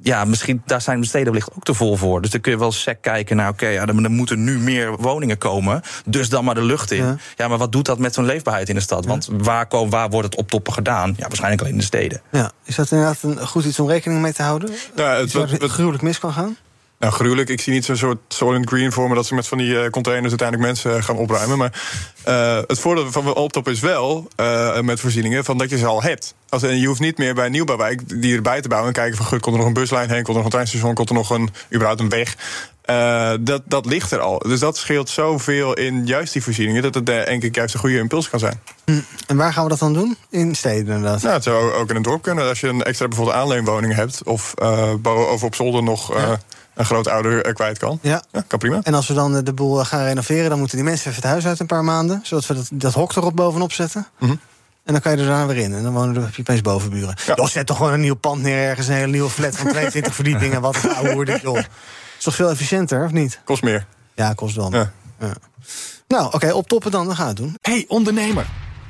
ja, 0.01 0.25
misschien 0.25 0.61
daar 0.65 0.81
zijn 0.81 1.01
de 1.01 1.07
steden 1.07 1.27
wellicht 1.27 1.49
ook 1.55 1.63
te 1.63 1.73
vol 1.73 1.95
voor. 1.95 2.21
Dus 2.21 2.31
dan 2.31 2.41
kun 2.41 2.51
je 2.51 2.57
wel 2.57 2.71
sec 2.71 3.01
kijken 3.01 3.35
naar, 3.35 3.49
oké, 3.49 3.67
ja, 3.67 3.81
er, 3.81 4.03
er 4.03 4.11
moeten 4.11 4.43
nu 4.43 4.59
meer 4.59 4.97
woningen 4.97 5.37
komen. 5.37 5.81
Dus 6.05 6.29
dan 6.29 6.43
maar 6.43 6.55
de 6.55 6.63
lucht 6.63 6.91
in. 6.91 7.03
Ja. 7.03 7.15
Ja, 7.35 7.47
maar 7.47 7.57
wat 7.57 7.71
doet 7.71 7.85
dat 7.85 7.99
met 7.99 8.13
zo'n 8.13 8.25
leefbaarheid 8.25 8.69
in 8.69 8.75
de 8.75 8.81
stad? 8.81 9.05
Want 9.05 9.29
waar, 9.31 9.65
komen, 9.65 9.89
waar 9.89 10.09
wordt 10.09 10.27
het 10.27 10.35
optoppen 10.35 10.73
gedaan? 10.73 11.13
Ja, 11.17 11.27
waarschijnlijk 11.27 11.61
alleen 11.61 11.73
in 11.73 11.79
de 11.79 11.85
steden. 11.85 12.21
Ja, 12.31 12.51
is 12.63 12.75
dat 12.75 12.91
inderdaad 12.91 13.17
een 13.21 13.47
goed 13.47 13.65
iets 13.65 13.79
om 13.79 13.87
rekening 13.87 14.21
mee 14.21 14.33
te 14.33 14.43
houden? 14.43 14.69
Ja, 14.95 15.15
het, 15.15 15.31
waar 15.31 15.49
het 15.49 15.71
gruwelijk 15.71 16.03
mis 16.03 16.19
kan 16.19 16.33
gaan? 16.33 16.57
Nou, 16.99 17.13
gruwelijk. 17.13 17.49
Ik 17.49 17.61
zie 17.61 17.73
niet 17.73 17.85
zo'n 17.85 17.95
soort 17.95 18.17
Soylent 18.27 18.67
Green 18.69 18.91
voor 18.91 19.09
me... 19.09 19.15
dat 19.15 19.25
ze 19.25 19.35
met 19.35 19.47
van 19.47 19.57
die 19.57 19.79
eh, 19.79 19.89
containers 19.89 20.29
uiteindelijk 20.29 20.67
mensen 20.67 21.03
gaan 21.03 21.15
opruimen. 21.15 21.57
Maar 21.57 21.81
eh, 22.23 22.59
het 22.67 22.79
voordeel 22.79 23.11
van 23.11 23.35
optop 23.35 23.67
is 23.67 23.79
wel, 23.79 24.27
eh, 24.35 24.79
met 24.79 24.99
voorzieningen... 24.99 25.43
Van 25.43 25.57
dat 25.57 25.69
je 25.69 25.77
ze 25.77 25.85
al 25.85 26.01
hebt. 26.01 26.35
Als, 26.49 26.63
en 26.63 26.79
je 26.79 26.87
hoeft 26.87 26.99
niet 26.99 27.17
meer 27.17 27.33
bij 27.35 27.45
een 27.45 27.51
nieuwbouwwijk 27.51 28.21
die 28.21 28.35
erbij 28.35 28.61
te 28.61 28.67
bouwen... 28.67 28.89
en 28.89 28.95
kijken 28.95 29.17
van, 29.17 29.25
goed, 29.25 29.39
komt 29.39 29.55
er 29.55 29.59
nog 29.59 29.67
een 29.67 29.81
buslijn 29.81 30.09
heen... 30.09 30.23
komt 30.23 30.27
er 30.27 30.33
nog 30.33 30.43
een 30.43 30.49
treinstation, 30.49 30.93
komt 30.93 31.09
er 31.09 31.15
nog 31.15 31.29
een, 31.29 31.49
überhaupt 31.73 32.01
een 32.01 32.09
weg... 32.09 32.35
Eh, 32.81 33.33
dat, 33.39 33.61
dat 33.65 33.85
ligt 33.85 34.11
er 34.11 34.19
al. 34.19 34.39
Dus 34.39 34.59
dat 34.59 34.77
scheelt 34.77 35.09
zoveel 35.09 35.73
in 35.73 36.05
juist 36.05 36.33
die 36.33 36.43
voorzieningen... 36.43 36.81
dat 36.81 36.93
het 36.93 37.05
denk 37.05 37.43
ik 37.43 37.55
juist 37.55 37.73
een 37.73 37.79
goede 37.79 37.97
impuls 37.97 38.29
kan 38.29 38.39
zijn. 38.39 38.61
Hm. 38.85 38.99
En 39.27 39.37
waar 39.37 39.53
gaan 39.53 39.63
we 39.63 39.69
dat 39.69 39.79
dan 39.79 39.93
doen? 39.93 40.17
In 40.29 40.55
steden 40.55 40.95
inderdaad. 40.95 41.21
Nou, 41.21 41.33
het 41.33 41.43
zou 41.43 41.73
ook 41.73 41.89
in 41.89 41.95
een 41.95 42.01
dorp 42.01 42.21
kunnen. 42.21 42.47
Als 42.47 42.59
je 42.59 42.67
een 42.67 42.83
extra 42.83 43.07
bijvoorbeeld 43.07 43.37
aanleenwoning 43.37 43.95
hebt... 43.95 44.23
of 44.23 44.53
uh, 44.61 44.93
of 45.31 45.43
op 45.43 45.55
zolder 45.55 45.83
nog 45.83 46.15
uh, 46.15 46.31
een 46.77 46.85
grootouder 46.85 47.47
uh, 47.47 47.53
kwijt 47.53 47.77
kan. 47.77 47.99
Ja. 48.01 48.23
ja. 48.31 48.43
kan 48.47 48.59
prima. 48.59 48.79
En 48.83 48.93
als 48.93 49.07
we 49.07 49.13
dan 49.13 49.43
de 49.43 49.53
boel 49.53 49.83
gaan 49.83 50.03
renoveren... 50.03 50.49
dan 50.49 50.59
moeten 50.59 50.77
die 50.77 50.85
mensen 50.85 51.09
even 51.09 51.21
het 51.21 51.31
huis 51.31 51.45
uit 51.45 51.59
een 51.59 51.65
paar 51.65 51.83
maanden... 51.83 52.19
zodat 52.23 52.45
we 52.45 52.53
dat, 52.53 52.69
dat 52.71 52.93
hok 52.93 53.15
erop 53.15 53.35
bovenop 53.35 53.71
zetten. 53.71 54.07
Mm 54.19 54.27
-hmm. 54.27 54.39
En 54.83 54.93
dan 54.93 55.01
kan 55.01 55.11
je 55.11 55.17
er 55.17 55.25
daarna 55.25 55.45
weer 55.45 55.57
in. 55.57 55.73
En 55.73 55.83
dan 55.83 55.93
wonen 55.93 56.15
er, 56.15 56.21
heb 56.21 56.35
je 56.35 56.41
opeens 56.41 56.61
bovenburen. 56.61 57.15
Ja. 57.25 57.35
Joh, 57.35 57.47
zet 57.47 57.65
toch 57.65 57.77
gewoon 57.77 57.93
een 57.93 57.99
nieuw 57.99 58.15
pand 58.15 58.41
neer 58.41 58.69
ergens. 58.69 58.87
Een 58.87 58.93
hele 58.93 59.11
nieuwe 59.11 59.29
flat 59.29 59.55
van 59.55 59.67
22 59.71 60.15
verdiepingen. 60.15 60.61
Wat 60.61 60.77
een 60.83 61.25
dit, 61.25 61.41
joh. 61.41 61.57
Is 62.17 62.23
toch 62.23 62.35
veel 62.35 62.49
efficiënter, 62.49 63.05
of 63.05 63.11
niet? 63.11 63.39
Kost 63.43 63.63
meer. 63.63 63.85
Ja, 64.15 64.33
kost 64.33 64.55
wel 64.55 64.69
meer. 64.69 64.91
Ja. 65.19 65.27
Ja. 65.27 65.33
Nou, 66.07 66.25
oké, 66.25 66.35
okay, 66.35 66.49
op 66.49 66.67
toppen 66.67 66.91
dan. 66.91 67.05
Dan 67.05 67.15
gaan 67.15 67.25
we 67.25 67.29
het 67.29 67.37
doen. 67.41 67.57
Hey 67.61 67.85
ondernemer. 67.87 68.45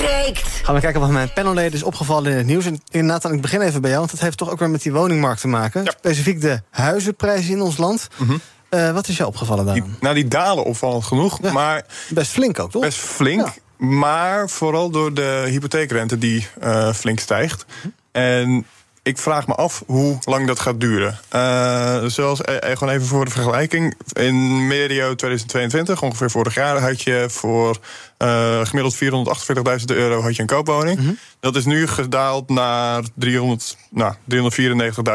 breekt. 0.00 0.48
Gaan 0.62 0.74
we 0.74 0.80
kijken 0.80 1.00
wat 1.00 1.10
mijn 1.10 1.32
panelleden 1.32 1.72
is 1.72 1.82
opgevallen 1.82 2.30
in 2.30 2.36
het 2.36 2.46
nieuws. 2.46 2.64
En 2.90 3.06
Nathan, 3.06 3.32
ik 3.32 3.40
begin 3.40 3.60
even 3.60 3.80
bij 3.80 3.90
jou, 3.90 4.02
want 4.02 4.12
dat 4.12 4.20
heeft 4.20 4.38
toch 4.38 4.50
ook 4.50 4.58
weer 4.58 4.70
met 4.70 4.82
die 4.82 4.92
woningmarkt 4.92 5.40
te 5.40 5.48
maken. 5.48 5.84
Ja. 5.84 5.90
Specifiek 5.90 6.40
de 6.40 6.60
huizenprijzen 6.70 7.52
in 7.52 7.60
ons 7.60 7.76
land. 7.76 8.08
Mm 8.16 8.26
-hmm. 8.26 8.40
uh, 8.70 8.92
wat 8.92 9.08
is 9.08 9.16
jou 9.16 9.28
opgevallen 9.28 9.66
daar? 9.66 9.82
Nou, 10.00 10.14
die 10.14 10.28
dalen 10.28 10.64
opvallend 10.64 11.04
genoeg, 11.04 11.38
ja. 11.42 11.52
maar... 11.52 11.84
Best 12.08 12.30
flink 12.30 12.58
ook, 12.58 12.70
toch? 12.70 12.82
Best 12.82 12.98
flink, 12.98 13.46
ja. 13.46 13.86
maar 13.86 14.48
vooral 14.48 14.90
door 14.90 15.14
de 15.14 15.44
hypotheekrente 15.48 16.18
die 16.18 16.46
uh, 16.62 16.92
flink 16.92 17.18
stijgt. 17.18 17.64
Mm 17.68 17.80
-hmm. 17.82 17.92
En 18.12 18.66
ik 19.08 19.18
vraag 19.18 19.46
me 19.46 19.54
af 19.54 19.82
hoe 19.86 20.18
lang 20.24 20.46
dat 20.46 20.60
gaat 20.60 20.80
duren. 20.80 21.18
Uh, 21.34 22.04
zoals 22.04 22.40
eh, 22.40 22.76
gewoon 22.76 22.94
even 22.94 23.06
voor 23.06 23.24
de 23.24 23.30
vergelijking. 23.30 23.94
In 24.12 24.66
medio 24.66 25.14
2022, 25.14 26.02
ongeveer 26.02 26.30
vorig 26.30 26.54
jaar, 26.54 26.80
had 26.80 27.02
je 27.02 27.26
voor 27.28 27.78
uh, 28.18 28.66
gemiddeld 28.66 28.94
448.000 28.94 29.96
euro 29.96 30.20
had 30.22 30.36
je 30.36 30.42
een 30.42 30.48
koopwoning. 30.48 30.98
Mm 30.98 31.04
-hmm. 31.04 31.18
Dat 31.40 31.56
is 31.56 31.64
nu 31.64 31.86
gedaald 31.86 32.48
naar 32.48 33.02
300, 33.14 33.76
nou, 33.90 34.14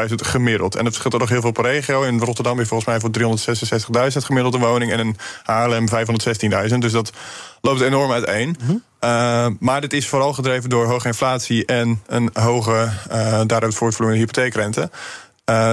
394.000 0.08 0.14
gemiddeld. 0.14 0.74
En 0.74 0.84
het 0.84 0.88
verschilt 0.88 1.14
er 1.14 1.20
nog 1.20 1.28
heel 1.28 1.40
veel 1.40 1.52
per 1.52 1.64
regio. 1.64 2.02
In 2.02 2.20
Rotterdam 2.20 2.60
is 2.60 2.68
volgens 2.68 2.88
mij 2.88 3.00
voor 3.00 3.10
366.000 4.12 4.16
gemiddelde 4.24 4.58
woning. 4.58 4.92
En 4.92 4.98
in 4.98 5.16
Haarlem 5.42 5.86
516.000. 6.70 6.78
Dus 6.78 6.92
dat 6.92 7.12
loopt 7.60 7.80
enorm 7.80 8.12
uiteen. 8.12 8.48
Mm 8.48 8.66
-hmm. 8.66 8.82
Uh, 9.04 9.46
maar 9.58 9.80
dit 9.80 9.92
is 9.92 10.08
vooral 10.08 10.32
gedreven 10.32 10.70
door 10.70 10.86
hoge 10.86 11.06
inflatie 11.06 11.66
en 11.66 12.02
een 12.06 12.30
hoge, 12.32 12.90
uh, 13.12 13.40
daaruit 13.46 13.74
voortvloeiende 13.74 14.20
hypotheekrente. 14.20 14.90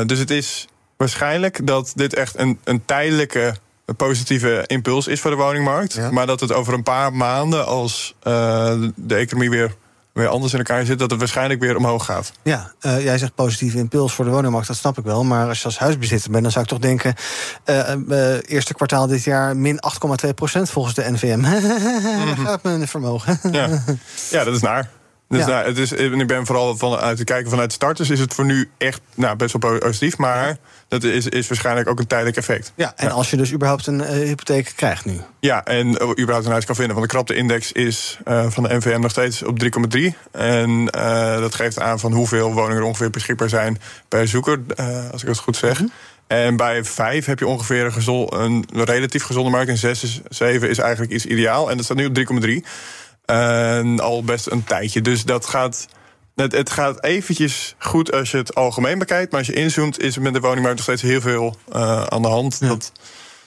Dus 0.06 0.20
het 0.20 0.32
is 0.32 0.68
waarschijnlijk 0.98 1.68
dat 1.68 1.92
dit 1.96 2.14
echt 2.14 2.40
een, 2.40 2.60
een 2.64 2.86
tijdelijke 2.86 3.56
positieve 3.94 4.64
impuls 4.68 5.08
is 5.08 5.22
voor 5.22 5.32
de 5.32 5.38
woningmarkt. 5.38 5.94
Ja. 5.94 6.12
Maar 6.12 6.26
dat 6.26 6.40
het 6.40 6.54
over 6.54 6.74
een 6.74 6.84
paar 6.84 7.14
maanden, 7.14 7.66
als 7.66 8.16
de 8.96 9.16
economie 9.16 9.50
weer 9.50 9.76
weer 10.14 10.28
anders 10.28 10.54
in 10.54 10.58
elkaar 10.58 10.86
zit, 10.86 11.00
dat 11.00 11.10
het 11.10 11.20
waarschijnlijk 11.20 11.60
weer 11.60 11.78
omhoog 11.78 12.06
gaat. 12.06 12.32
Ja, 12.44 12.72
uh, 12.82 13.04
jij 13.04 13.18
zegt 13.18 13.36
positieve 13.36 13.78
impuls 13.78 14.14
voor 14.14 14.26
de 14.26 14.32
woningmarkt, 14.32 14.68
dat 14.68 14.78
snap 14.78 14.98
ik 14.98 15.04
wel. 15.04 15.24
Maar 15.24 15.48
als 15.48 15.60
je 15.60 15.66
als 15.66 15.78
huisbezitter 15.78 16.32
bent, 16.32 16.44
dan 16.44 16.52
zou 16.52 16.64
ik 16.64 16.70
toch 16.70 16.80
denken... 16.80 17.16
Uh, 17.66 17.94
uh, 18.08 18.36
eerste 18.48 18.74
kwartaal 18.74 19.08
dit 19.08 19.24
jaar 19.24 19.58
min 19.58 19.80
8,2 20.26 20.30
procent 20.36 20.70
volgens 20.70 20.96
de 20.96 21.12
NVM. 21.12 21.40
mm-hmm. 21.40 22.46
gaat 22.46 22.64
mijn 22.64 22.88
vermogen. 22.88 23.40
ja. 23.52 23.68
ja, 24.32 24.44
dat 24.44 24.56
is 24.56 24.62
naar. 24.62 24.90
Dus 25.32 25.40
ja. 25.40 25.48
nou, 25.48 25.66
het 25.66 25.78
is, 25.78 25.92
ik 25.92 26.28
ben 26.28 26.46
vooral 26.46 26.78
vanuit 26.78 27.18
te 27.18 27.24
kijken 27.24 27.50
vanuit 27.50 27.74
starters 27.74 28.10
is 28.10 28.20
het 28.20 28.34
voor 28.34 28.46
nu 28.46 28.70
echt 28.78 29.02
nou, 29.16 29.36
best 29.36 29.56
wel 29.58 29.78
positief. 29.80 30.18
Maar 30.18 30.48
ja. 30.48 30.58
dat 30.88 31.04
is, 31.04 31.28
is 31.28 31.48
waarschijnlijk 31.48 31.90
ook 31.90 32.00
een 32.00 32.08
tijdelijk 32.08 32.38
effect. 32.38 32.72
Ja, 32.76 32.94
en 32.96 33.08
ja. 33.08 33.14
als 33.14 33.30
je 33.30 33.38
dus 33.38 33.54
überhaupt 33.54 33.88
een 33.88 34.00
uh, 34.00 34.08
hypotheek 34.08 34.74
krijgt 34.76 35.06
nu. 35.06 35.22
Ja, 35.40 35.66
en 35.66 35.88
uh, 35.88 36.10
überhaupt 36.10 36.46
een 36.46 36.52
huis 36.52 36.66
kan 36.66 36.76
vinden. 36.76 36.96
Want 36.96 37.08
de 37.08 37.14
krapte-index 37.14 37.72
is 37.72 38.20
uh, 38.28 38.46
van 38.50 38.64
de 38.64 38.76
NVM 38.76 39.00
nog 39.00 39.12
steeds 39.12 39.44
op 39.44 39.64
3,3. 39.64 40.02
En 40.32 40.86
dat 41.40 41.56
geeft 41.56 41.80
aan 41.80 42.00
van 42.00 42.12
hoeveel 42.12 42.54
woningen 42.54 42.78
er 42.78 42.84
ongeveer 42.84 43.10
beschikbaar 43.10 43.50
zijn 43.50 43.82
per 44.08 44.28
zoeker, 44.28 44.60
als 45.12 45.22
ik 45.22 45.28
het 45.28 45.38
goed 45.38 45.58
zeg. 45.58 45.80
Mm-hmm. 45.80 45.92
En 46.32 46.56
bij 46.56 46.84
5 46.84 47.26
heb 47.26 47.40
je 47.40 47.48
ongeveer 47.48 47.86
een, 47.86 47.94
gezond, 47.94 48.34
een 48.34 48.66
relatief 48.72 49.24
gezonde 49.24 49.50
markt. 49.50 49.70
En 49.70 49.78
6 49.78 50.04
is, 50.04 50.22
7 50.30 50.70
is 50.70 50.78
eigenlijk 50.78 51.12
iets 51.12 51.26
ideaal. 51.26 51.70
En 51.70 51.76
dat 51.76 51.86
staat 51.86 51.98
nu 51.98 52.06
op 52.06 52.44
3,3. 52.46 52.52
En 53.32 54.00
al 54.00 54.24
best 54.24 54.52
een 54.52 54.64
tijdje. 54.64 55.02
Dus 55.02 55.24
dat 55.24 55.46
gaat. 55.46 55.88
Het, 56.36 56.52
het, 56.52 56.70
gaat 56.70 57.04
eventjes 57.04 57.76
goed 57.78 58.12
als 58.12 58.32
je 58.32 58.38
het 58.38 58.56
algemeen 58.56 59.00
bekijkt. 59.00 59.32
Maar 59.32 59.40
als 59.40 59.50
je 59.50 59.54
inzoomt, 59.54 60.00
is 60.00 60.16
er 60.16 60.22
met 60.22 60.34
de 60.34 60.40
woningmarkt 60.40 60.76
nog 60.76 60.86
steeds 60.86 61.02
heel 61.02 61.22
veel 61.22 61.56
uh, 61.74 62.04
aan 62.04 62.22
de 62.22 62.28
hand. 62.28 62.58
Ja. 62.60 62.68
Dat 62.68 62.92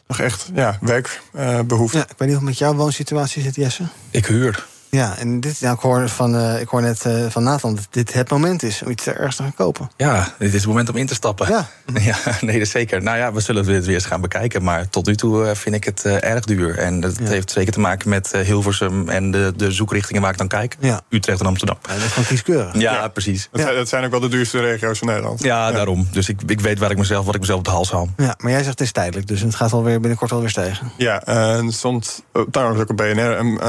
nog 0.06 0.20
echt 0.20 0.50
ja, 0.54 0.78
werk 0.80 1.20
uh, 1.36 1.60
behoeft. 1.60 1.94
Ja, 1.94 2.02
ik 2.02 2.14
weet 2.16 2.28
niet 2.28 2.36
hoe 2.36 2.46
met 2.46 2.58
jouw 2.58 2.74
woonsituatie 2.74 3.42
zit, 3.42 3.54
Jesse. 3.54 3.84
Ik 4.10 4.26
huur. 4.26 4.66
Ja, 4.94 5.18
en 5.18 5.40
dit, 5.40 5.58
ja, 5.58 5.72
ik, 5.72 5.78
hoor 5.78 6.08
van, 6.08 6.34
uh, 6.34 6.60
ik 6.60 6.68
hoor 6.68 6.82
net 6.82 7.04
uh, 7.06 7.26
van 7.28 7.42
Nathan 7.42 7.74
dat 7.74 7.86
dit 7.90 8.12
het 8.12 8.30
moment 8.30 8.62
is 8.62 8.82
om 8.82 8.90
iets 8.90 9.06
ergens 9.06 9.36
te 9.36 9.42
gaan 9.42 9.54
kopen. 9.54 9.90
Ja, 9.96 10.34
dit 10.38 10.48
is 10.48 10.54
het 10.54 10.66
moment 10.66 10.88
om 10.88 10.96
in 10.96 11.06
te 11.06 11.14
stappen. 11.14 11.48
Ja, 11.48 11.68
ja 12.10 12.16
nee, 12.40 12.58
dat 12.58 12.68
zeker. 12.68 13.02
Nou 13.02 13.18
ja, 13.18 13.32
we 13.32 13.40
zullen 13.40 13.74
het 13.74 13.86
weer 13.86 13.94
eens 13.94 14.04
gaan 14.04 14.20
bekijken. 14.20 14.62
Maar 14.62 14.88
tot 14.88 15.06
nu 15.06 15.16
toe 15.16 15.44
uh, 15.44 15.54
vind 15.54 15.74
ik 15.74 15.84
het 15.84 16.04
erg 16.04 16.44
duur. 16.44 16.78
En 16.78 17.00
dat 17.00 17.18
ja. 17.18 17.28
heeft 17.28 17.50
zeker 17.50 17.72
te 17.72 17.80
maken 17.80 18.08
met 18.08 18.32
Hilversum 18.32 19.08
en 19.08 19.30
de, 19.30 19.52
de 19.56 19.72
zoekrichtingen 19.72 20.22
waar 20.22 20.30
ik 20.30 20.38
dan 20.38 20.48
kijk. 20.48 20.76
Ja. 20.80 21.00
Utrecht 21.08 21.40
en 21.40 21.46
Amsterdam. 21.46 21.78
Ja, 21.82 21.94
dat 21.94 22.02
is 22.02 22.08
gewoon 22.08 22.24
kieskeurig. 22.24 22.74
Ja, 22.74 22.92
ja. 22.92 23.08
precies. 23.08 23.48
Dat, 23.52 23.60
zijn, 23.60 23.74
dat 23.74 23.88
zijn 23.88 24.04
ook 24.04 24.10
wel 24.10 24.20
de 24.20 24.28
duurste 24.28 24.60
regio's 24.60 24.98
van 24.98 25.08
Nederland. 25.08 25.42
Ja, 25.42 25.72
daarom. 25.72 26.08
Dus 26.10 26.28
ik, 26.28 26.40
ik 26.46 26.60
weet 26.60 26.78
waar 26.78 26.90
ik 26.90 26.98
mezelf, 26.98 27.24
wat 27.24 27.34
ik 27.34 27.40
mezelf 27.40 27.58
op 27.58 27.64
de 27.64 27.70
hals 27.70 27.90
haal. 27.90 28.08
Ja, 28.16 28.34
maar 28.38 28.50
jij 28.50 28.62
zegt 28.62 28.78
het 28.78 28.80
is 28.80 28.92
tijdelijk, 28.92 29.26
dus 29.26 29.40
het 29.40 29.54
gaat 29.54 29.72
alweer 29.72 30.00
binnenkort 30.00 30.32
alweer 30.32 30.50
stijgen. 30.50 30.92
Ja, 30.96 31.22
en 31.22 31.72
stond 31.72 32.22
trouwens 32.50 32.80
ook 32.80 32.90
op 32.90 32.96
BNR 32.96 33.38
een 33.38 33.60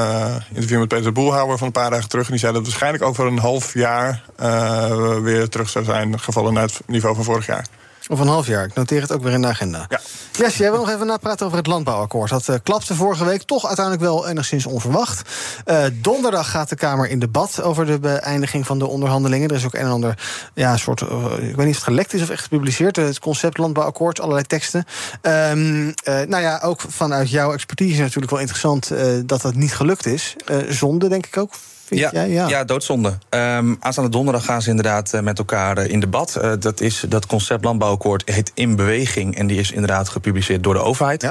interview 0.54 0.78
met 0.78 0.88
Peter 0.88 1.12
boelhouwer 1.16 1.58
van 1.58 1.66
een 1.66 1.72
paar 1.72 1.90
dagen 1.90 2.08
terug. 2.08 2.24
En 2.24 2.30
die 2.30 2.40
zei 2.40 2.52
dat 2.52 2.60
het 2.60 2.70
waarschijnlijk 2.70 3.04
over 3.04 3.26
een 3.26 3.38
half 3.38 3.74
jaar 3.74 4.22
uh, 4.40 5.18
weer 5.18 5.48
terug 5.48 5.68
zou 5.68 5.84
zijn. 5.84 6.20
Gevallen 6.20 6.52
naar 6.52 6.62
het 6.62 6.80
niveau 6.86 7.14
van 7.14 7.24
vorig 7.24 7.46
jaar. 7.46 7.66
Of 8.08 8.20
een 8.20 8.26
half 8.26 8.46
jaar. 8.46 8.64
Ik 8.64 8.74
noteer 8.74 9.00
het 9.00 9.12
ook 9.12 9.22
weer 9.22 9.32
in 9.32 9.40
de 9.40 9.46
agenda. 9.46 9.86
Ja. 9.88 10.00
Yes, 10.32 10.56
jij 10.56 10.70
wil 10.70 10.80
nog 10.80 10.90
even 10.90 11.06
napraten 11.06 11.46
over 11.46 11.58
het 11.58 11.66
landbouwakkoord. 11.66 12.30
Dat 12.30 12.48
uh, 12.48 12.56
klapte 12.62 12.94
vorige 12.94 13.24
week 13.24 13.42
toch 13.42 13.66
uiteindelijk 13.66 14.04
wel 14.04 14.28
enigszins 14.28 14.66
onverwacht. 14.66 15.30
Uh, 15.66 15.84
donderdag 15.92 16.50
gaat 16.50 16.68
de 16.68 16.76
Kamer 16.76 17.08
in 17.08 17.18
debat 17.18 17.62
over 17.62 17.86
de 17.86 17.98
beëindiging 17.98 18.66
van 18.66 18.78
de 18.78 18.86
onderhandelingen. 18.86 19.48
Er 19.48 19.56
is 19.56 19.64
ook 19.64 19.74
een 19.74 19.80
en 19.80 19.90
ander 19.90 20.18
ja, 20.54 20.76
soort. 20.76 21.00
Uh, 21.00 21.08
ik 21.48 21.56
weet 21.56 21.66
niet 21.66 21.68
of 21.68 21.74
het 21.74 21.82
gelekt 21.82 22.12
is 22.12 22.22
of 22.22 22.30
echt 22.30 22.42
gepubliceerd. 22.42 22.96
Het 22.96 23.18
concept 23.18 23.58
landbouwakkoord, 23.58 24.20
allerlei 24.20 24.46
teksten. 24.46 24.84
Um, 25.22 25.94
nou 26.04 26.42
ja, 26.42 26.60
ook 26.62 26.80
vanuit 26.88 27.30
jouw 27.30 27.52
expertise 27.52 28.00
natuurlijk 28.00 28.30
wel 28.30 28.40
interessant 28.40 28.92
dat 29.26 29.40
dat 29.42 29.54
niet 29.54 29.74
gelukt 29.74 30.06
is. 30.06 30.36
zonde, 30.68 31.08
denk 31.08 31.26
ik 31.26 31.36
ook 31.36 31.50
ja, 31.88 32.22
ja. 32.22 32.48
ja, 32.48 32.64
doodzonde. 32.64 33.18
Um, 33.30 33.76
aanstaande 33.80 34.10
donderdag 34.10 34.44
gaan 34.44 34.62
ze 34.62 34.70
inderdaad 34.70 35.14
uh, 35.14 35.20
met 35.20 35.38
elkaar 35.38 35.78
uh, 35.78 35.90
in 35.90 36.00
debat. 36.00 36.38
Uh, 36.42 36.52
dat, 36.58 36.80
is, 36.80 37.04
dat 37.08 37.26
concept 37.26 37.64
landbouwakkoord 37.64 38.30
heet 38.30 38.50
In 38.54 38.76
Beweging. 38.76 39.36
En 39.36 39.46
die 39.46 39.58
is 39.58 39.70
inderdaad 39.70 40.08
gepubliceerd 40.08 40.62
door 40.62 40.74
de 40.74 40.80
overheid. 40.80 41.22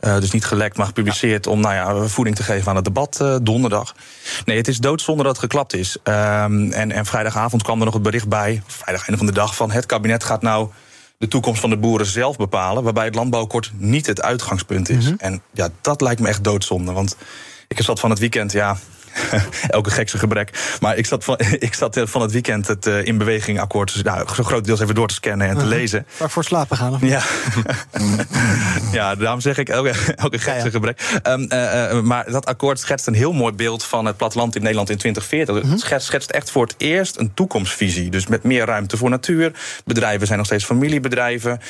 Ja. 0.00 0.20
dus 0.20 0.30
niet 0.30 0.44
gelekt, 0.44 0.76
maar 0.76 0.86
gepubliceerd 0.86 1.44
ja. 1.44 1.50
om 1.50 1.60
nou 1.60 1.74
ja, 1.74 2.08
voeding 2.08 2.36
te 2.36 2.42
geven 2.42 2.68
aan 2.68 2.76
het 2.76 2.84
debat 2.84 3.24
donderdag. 3.42 3.94
Nee, 4.44 4.56
het 4.56 4.68
is 4.68 4.78
doodzonde 4.78 5.22
dat 5.22 5.32
het 5.32 5.40
geklapt 5.40 5.74
is. 5.74 5.96
Um, 6.04 6.72
en, 6.72 6.92
en 6.92 7.06
vrijdagavond 7.06 7.62
kwam 7.62 7.78
er 7.78 7.84
nog 7.84 7.94
het 7.94 8.02
bericht 8.02 8.28
bij, 8.28 8.62
vrijdag 8.66 9.08
einde 9.08 9.24
van 9.24 9.26
de 9.26 9.40
dag, 9.40 9.56
van 9.56 9.70
het 9.70 9.86
kabinet 9.86 10.24
gaat 10.24 10.42
nou 10.42 10.68
de 11.18 11.28
toekomst 11.28 11.60
van 11.60 11.70
de 11.70 11.76
boeren 11.76 12.06
zelf 12.06 12.36
bepalen. 12.36 12.82
Waarbij 12.82 13.04
het 13.04 13.14
landbouwakkoord 13.14 13.72
niet 13.76 14.06
het 14.06 14.22
uitgangspunt 14.22 14.88
is. 14.88 15.04
Mm 15.04 15.08
-hmm. 15.08 15.16
En 15.18 15.42
ja, 15.52 15.68
dat 15.80 16.00
lijkt 16.00 16.20
me 16.20 16.28
echt 16.28 16.44
doodzonde. 16.44 16.92
Want 16.92 17.16
ik 17.68 17.82
zat 17.82 18.00
van 18.00 18.10
het 18.10 18.18
weekend, 18.18 18.52
ja, 18.52 18.76
elke 19.68 19.90
gekse 19.90 20.18
gebrek. 20.18 20.76
Maar 20.80 20.96
ik 20.96 21.06
zat 21.06 21.24
van, 21.24 21.38
ik 21.58 21.74
zat 21.74 22.00
van 22.04 22.22
het 22.22 22.32
weekend 22.32 22.66
het 22.66 22.86
uh, 22.86 23.04
in 23.04 23.18
beweging 23.18 23.60
akkoord 23.60 23.92
dus, 23.92 24.02
nou, 24.02 24.34
zo 24.34 24.42
groot 24.42 24.64
deels 24.64 24.80
even 24.80 24.94
door 24.94 25.08
te 25.08 25.14
scannen 25.14 25.46
en 25.46 25.54
te 25.54 25.62
uh 25.62 25.68
-huh. 25.68 25.78
lezen. 25.78 26.06
Waar 26.16 26.30
voor 26.30 26.44
slapen 26.44 26.76
gaan? 26.76 26.94
Of? 26.94 27.00
Ja. 27.00 27.22
ja, 28.98 29.14
daarom 29.14 29.40
zeg 29.40 29.58
ik 29.58 29.68
elke, 29.68 29.92
elke 30.16 30.38
gekse 30.38 30.70
gebrek. 30.70 31.20
Um, 31.22 31.42
uh, 31.42 32.00
maar 32.00 32.30
dat 32.30 32.46
akkoord 32.46 32.80
schetst 32.80 33.06
een 33.06 33.14
heel 33.14 33.32
mooi 33.32 33.52
beeld 33.52 33.84
van 33.84 34.04
het 34.04 34.16
platteland 34.16 34.54
in 34.56 34.62
Nederland 34.62 34.90
in 34.90 34.96
2040. 34.96 35.54
Het 35.54 35.82
-huh. 35.82 36.02
schetst, 36.04 36.30
echt 36.30 36.50
voor 36.50 36.62
het 36.62 36.74
eerst 36.78 37.18
een 37.18 37.34
toekomstvisie. 37.34 38.10
Dus 38.10 38.26
met 38.26 38.42
meer 38.42 38.66
ruimte 38.66 38.96
voor 38.96 39.10
natuur. 39.10 39.52
Bedrijven 39.84 40.26
zijn 40.26 40.38
nog 40.38 40.46
steeds 40.46 40.64
familiebedrijven. 40.64 41.60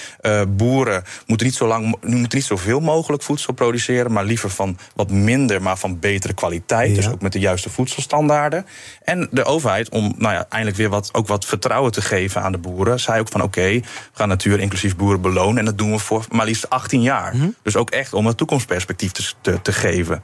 boeren 0.49 1.05
moeten 1.27 1.47
niet, 1.47 1.57
zo 1.57 1.67
lang, 1.67 1.97
moeten 2.01 2.39
niet 2.39 2.45
zoveel 2.45 2.81
mogelijk 2.81 3.23
voedsel 3.23 3.53
produceren, 3.53 4.13
maar 4.13 4.25
liever 4.25 4.51
van 4.51 4.79
wat 4.95 5.11
minder, 5.11 5.63
maar 5.63 5.79
van 5.79 5.99
betere 5.99 6.33
kwaliteit. 6.33 6.89
Ja. 6.89 6.97
Dus 6.97 7.09
ook 7.09 7.21
met 7.21 7.34
de 7.35 7.41
juiste 7.41 7.71
voedselstandaarden. 7.71 8.67
En 9.03 9.29
de 9.31 9.45
overheid, 9.45 9.89
om 9.89 10.15
nou 10.17 10.35
ja, 10.35 10.47
eindelijk 10.49 10.79
weer 10.79 10.89
wat, 10.89 11.09
ook 11.13 11.27
wat 11.27 11.45
vertrouwen 11.45 11.93
te 11.93 12.03
geven 12.03 12.43
aan 12.43 12.53
de 12.53 12.59
boeren, 12.59 13.01
zei 13.01 13.21
ook 13.21 13.29
van 13.29 13.43
oké, 13.43 13.59
okay, 13.59 13.81
we 13.81 13.87
gaan 14.13 14.29
natuur 14.29 14.61
inclusief 14.61 14.97
boeren 14.97 15.21
belonen. 15.21 15.59
En 15.59 15.65
dat 15.65 15.79
doen 15.79 15.91
we 15.91 15.99
voor 15.99 16.25
maar 16.31 16.47
liefst 16.47 16.71
18 16.71 17.03
jaar. 17.03 17.35
Mm 17.35 17.41
-hmm. 17.41 17.55
Dus 17.63 17.77
ook 17.77 17.91
echt 17.91 18.13
om 18.13 18.27
een 18.27 18.35
toekomstperspectief 18.35 19.13
te, 19.13 19.33
te, 19.41 19.63
te 19.63 19.73
geven. 19.73 20.23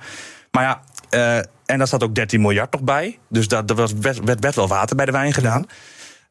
Maar 0.50 0.62
ja, 0.62 0.80
uh, 1.10 1.36
en 1.66 1.78
daar 1.78 1.86
staat 1.86 2.02
ook 2.02 2.14
13 2.14 2.40
miljard 2.40 2.72
nog 2.72 2.82
bij. 2.82 3.18
Dus 3.28 3.48
dat, 3.48 3.68
dat 3.68 3.76
was, 3.76 3.92
werd, 3.92 4.40
werd 4.40 4.54
wel 4.54 4.68
water 4.68 4.96
bij 4.96 5.06
de 5.06 5.12
wijn 5.12 5.32
gedaan. 5.32 5.66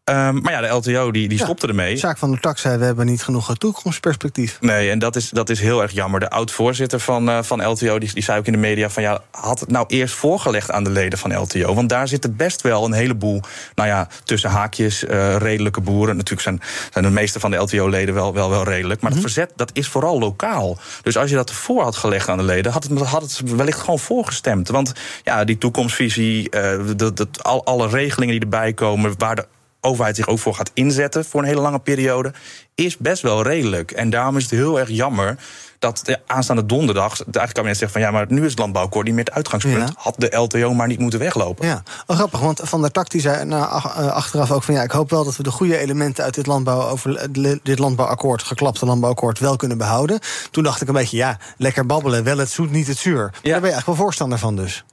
Um, 0.09 0.41
maar 0.41 0.51
ja, 0.51 0.61
de 0.61 0.67
LTO 0.67 1.11
die, 1.11 1.27
die 1.27 1.37
ja, 1.37 1.43
stopte 1.43 1.67
ermee. 1.67 1.93
De 1.93 1.99
zaak 1.99 2.17
van 2.17 2.31
de 2.31 2.39
tak 2.39 2.57
zei, 2.57 2.77
we 2.77 2.85
hebben 2.85 3.05
niet 3.05 3.23
genoeg 3.23 3.57
toekomstperspectief. 3.57 4.57
Nee, 4.61 4.89
en 4.89 4.99
dat 4.99 5.15
is, 5.15 5.29
dat 5.29 5.49
is 5.49 5.59
heel 5.59 5.81
erg 5.81 5.91
jammer. 5.91 6.19
De 6.19 6.29
oud-voorzitter 6.29 6.99
van, 6.99 7.29
uh, 7.29 7.41
van 7.41 7.67
LTO 7.67 7.99
die, 7.99 8.13
die 8.13 8.23
zei 8.23 8.39
ook 8.39 8.45
in 8.45 8.51
de 8.51 8.57
media... 8.57 8.89
van 8.89 9.03
ja, 9.03 9.21
had 9.31 9.59
het 9.59 9.71
nou 9.71 9.85
eerst 9.87 10.15
voorgelegd 10.15 10.71
aan 10.71 10.83
de 10.83 10.89
leden 10.89 11.19
van 11.19 11.37
LTO? 11.37 11.73
Want 11.73 11.89
daar 11.89 12.07
zitten 12.07 12.35
best 12.35 12.61
wel 12.61 12.85
een 12.85 12.93
heleboel, 12.93 13.41
nou 13.75 13.89
ja, 13.89 14.07
tussen 14.23 14.49
haakjes, 14.49 15.03
uh, 15.03 15.35
redelijke 15.35 15.81
boeren. 15.81 16.15
Natuurlijk 16.15 16.41
zijn, 16.41 16.61
zijn 16.91 17.05
de 17.05 17.11
meeste 17.11 17.39
van 17.39 17.51
de 17.51 17.57
LTO-leden 17.57 18.13
wel, 18.13 18.33
wel, 18.33 18.49
wel 18.49 18.63
redelijk. 18.63 19.01
Maar 19.01 19.11
mm 19.11 19.17
-hmm. 19.17 19.25
het 19.25 19.33
verzet, 19.33 19.53
dat 19.55 19.69
is 19.73 19.87
vooral 19.87 20.19
lokaal. 20.19 20.77
Dus 21.01 21.17
als 21.17 21.29
je 21.29 21.35
dat 21.35 21.49
ervoor 21.49 21.83
had 21.83 21.95
gelegd 21.95 22.29
aan 22.29 22.37
de 22.37 22.43
leden... 22.43 22.71
had 22.71 22.83
het, 22.83 22.99
had 22.99 23.21
het 23.21 23.41
wellicht 23.55 23.79
gewoon 23.79 23.99
voorgestemd. 23.99 24.69
Want 24.69 24.93
ja, 25.23 25.43
die 25.43 25.57
toekomstvisie, 25.57 26.43
uh, 26.43 26.51
de, 26.95 27.13
de, 27.13 27.27
al, 27.41 27.65
alle 27.65 27.87
regelingen 27.87 28.33
die 28.33 28.43
erbij 28.43 28.73
komen... 28.73 29.13
waar 29.17 29.35
de 29.35 29.45
overheid 29.81 30.15
zich 30.15 30.27
ook 30.27 30.39
voor 30.39 30.55
gaat 30.55 30.71
inzetten 30.73 31.25
voor 31.25 31.41
een 31.41 31.47
hele 31.47 31.61
lange 31.61 31.79
periode, 31.79 32.33
is 32.75 32.97
best 32.97 33.21
wel 33.21 33.43
redelijk. 33.43 33.91
En 33.91 34.09
daarom 34.09 34.37
is 34.37 34.43
het 34.43 34.51
heel 34.51 34.79
erg 34.79 34.89
jammer 34.89 35.37
dat 35.79 36.01
de 36.03 36.19
aanstaande 36.25 36.65
donderdag 36.65 37.11
het 37.11 37.19
eigenlijk 37.19 37.53
kabinet 37.53 37.77
zegt 37.77 37.91
van 37.91 38.01
ja, 38.01 38.11
maar 38.11 38.25
nu 38.29 38.43
is 38.43 38.49
het 38.49 38.59
landbouwakkoord 38.59 39.05
niet 39.05 39.15
meer 39.15 39.23
het 39.23 39.33
uitgangspunt. 39.33 39.89
Ja. 39.89 39.93
Had 39.97 40.15
de 40.17 40.35
LTO 40.35 40.73
maar 40.73 40.87
niet 40.87 40.99
moeten 40.99 41.19
weglopen. 41.19 41.67
Ja, 41.67 41.83
oh, 42.07 42.15
grappig, 42.15 42.39
want 42.39 42.61
Van 42.63 42.81
der 42.81 42.91
Tak 42.91 43.09
die 43.09 43.21
zei 43.21 43.45
nou, 43.45 43.65
achteraf 44.11 44.51
ook 44.51 44.63
van 44.63 44.73
ja, 44.73 44.81
ik 44.81 44.91
hoop 44.91 45.09
wel 45.09 45.23
dat 45.23 45.37
we 45.37 45.43
de 45.43 45.51
goede 45.51 45.77
elementen 45.77 46.23
uit 46.23 46.33
dit, 46.33 46.47
landbouw 46.47 46.81
over, 46.81 47.27
dit 47.63 47.79
landbouwakkoord, 47.79 48.43
geklapte 48.43 48.85
landbouwakkoord, 48.85 49.39
wel 49.39 49.55
kunnen 49.55 49.77
behouden. 49.77 50.19
Toen 50.51 50.63
dacht 50.63 50.81
ik 50.81 50.87
een 50.87 50.93
beetje, 50.93 51.17
ja, 51.17 51.37
lekker 51.57 51.85
babbelen, 51.85 52.23
wel 52.23 52.37
het 52.37 52.49
zoet, 52.49 52.71
niet 52.71 52.87
het 52.87 52.97
zuur. 52.97 53.21
Ja. 53.21 53.29
Daar 53.31 53.41
ben 53.41 53.51
je 53.51 53.51
eigenlijk 53.59 53.85
wel 53.85 53.95
voorstander 53.95 54.37
van 54.37 54.55
dus. 54.55 54.83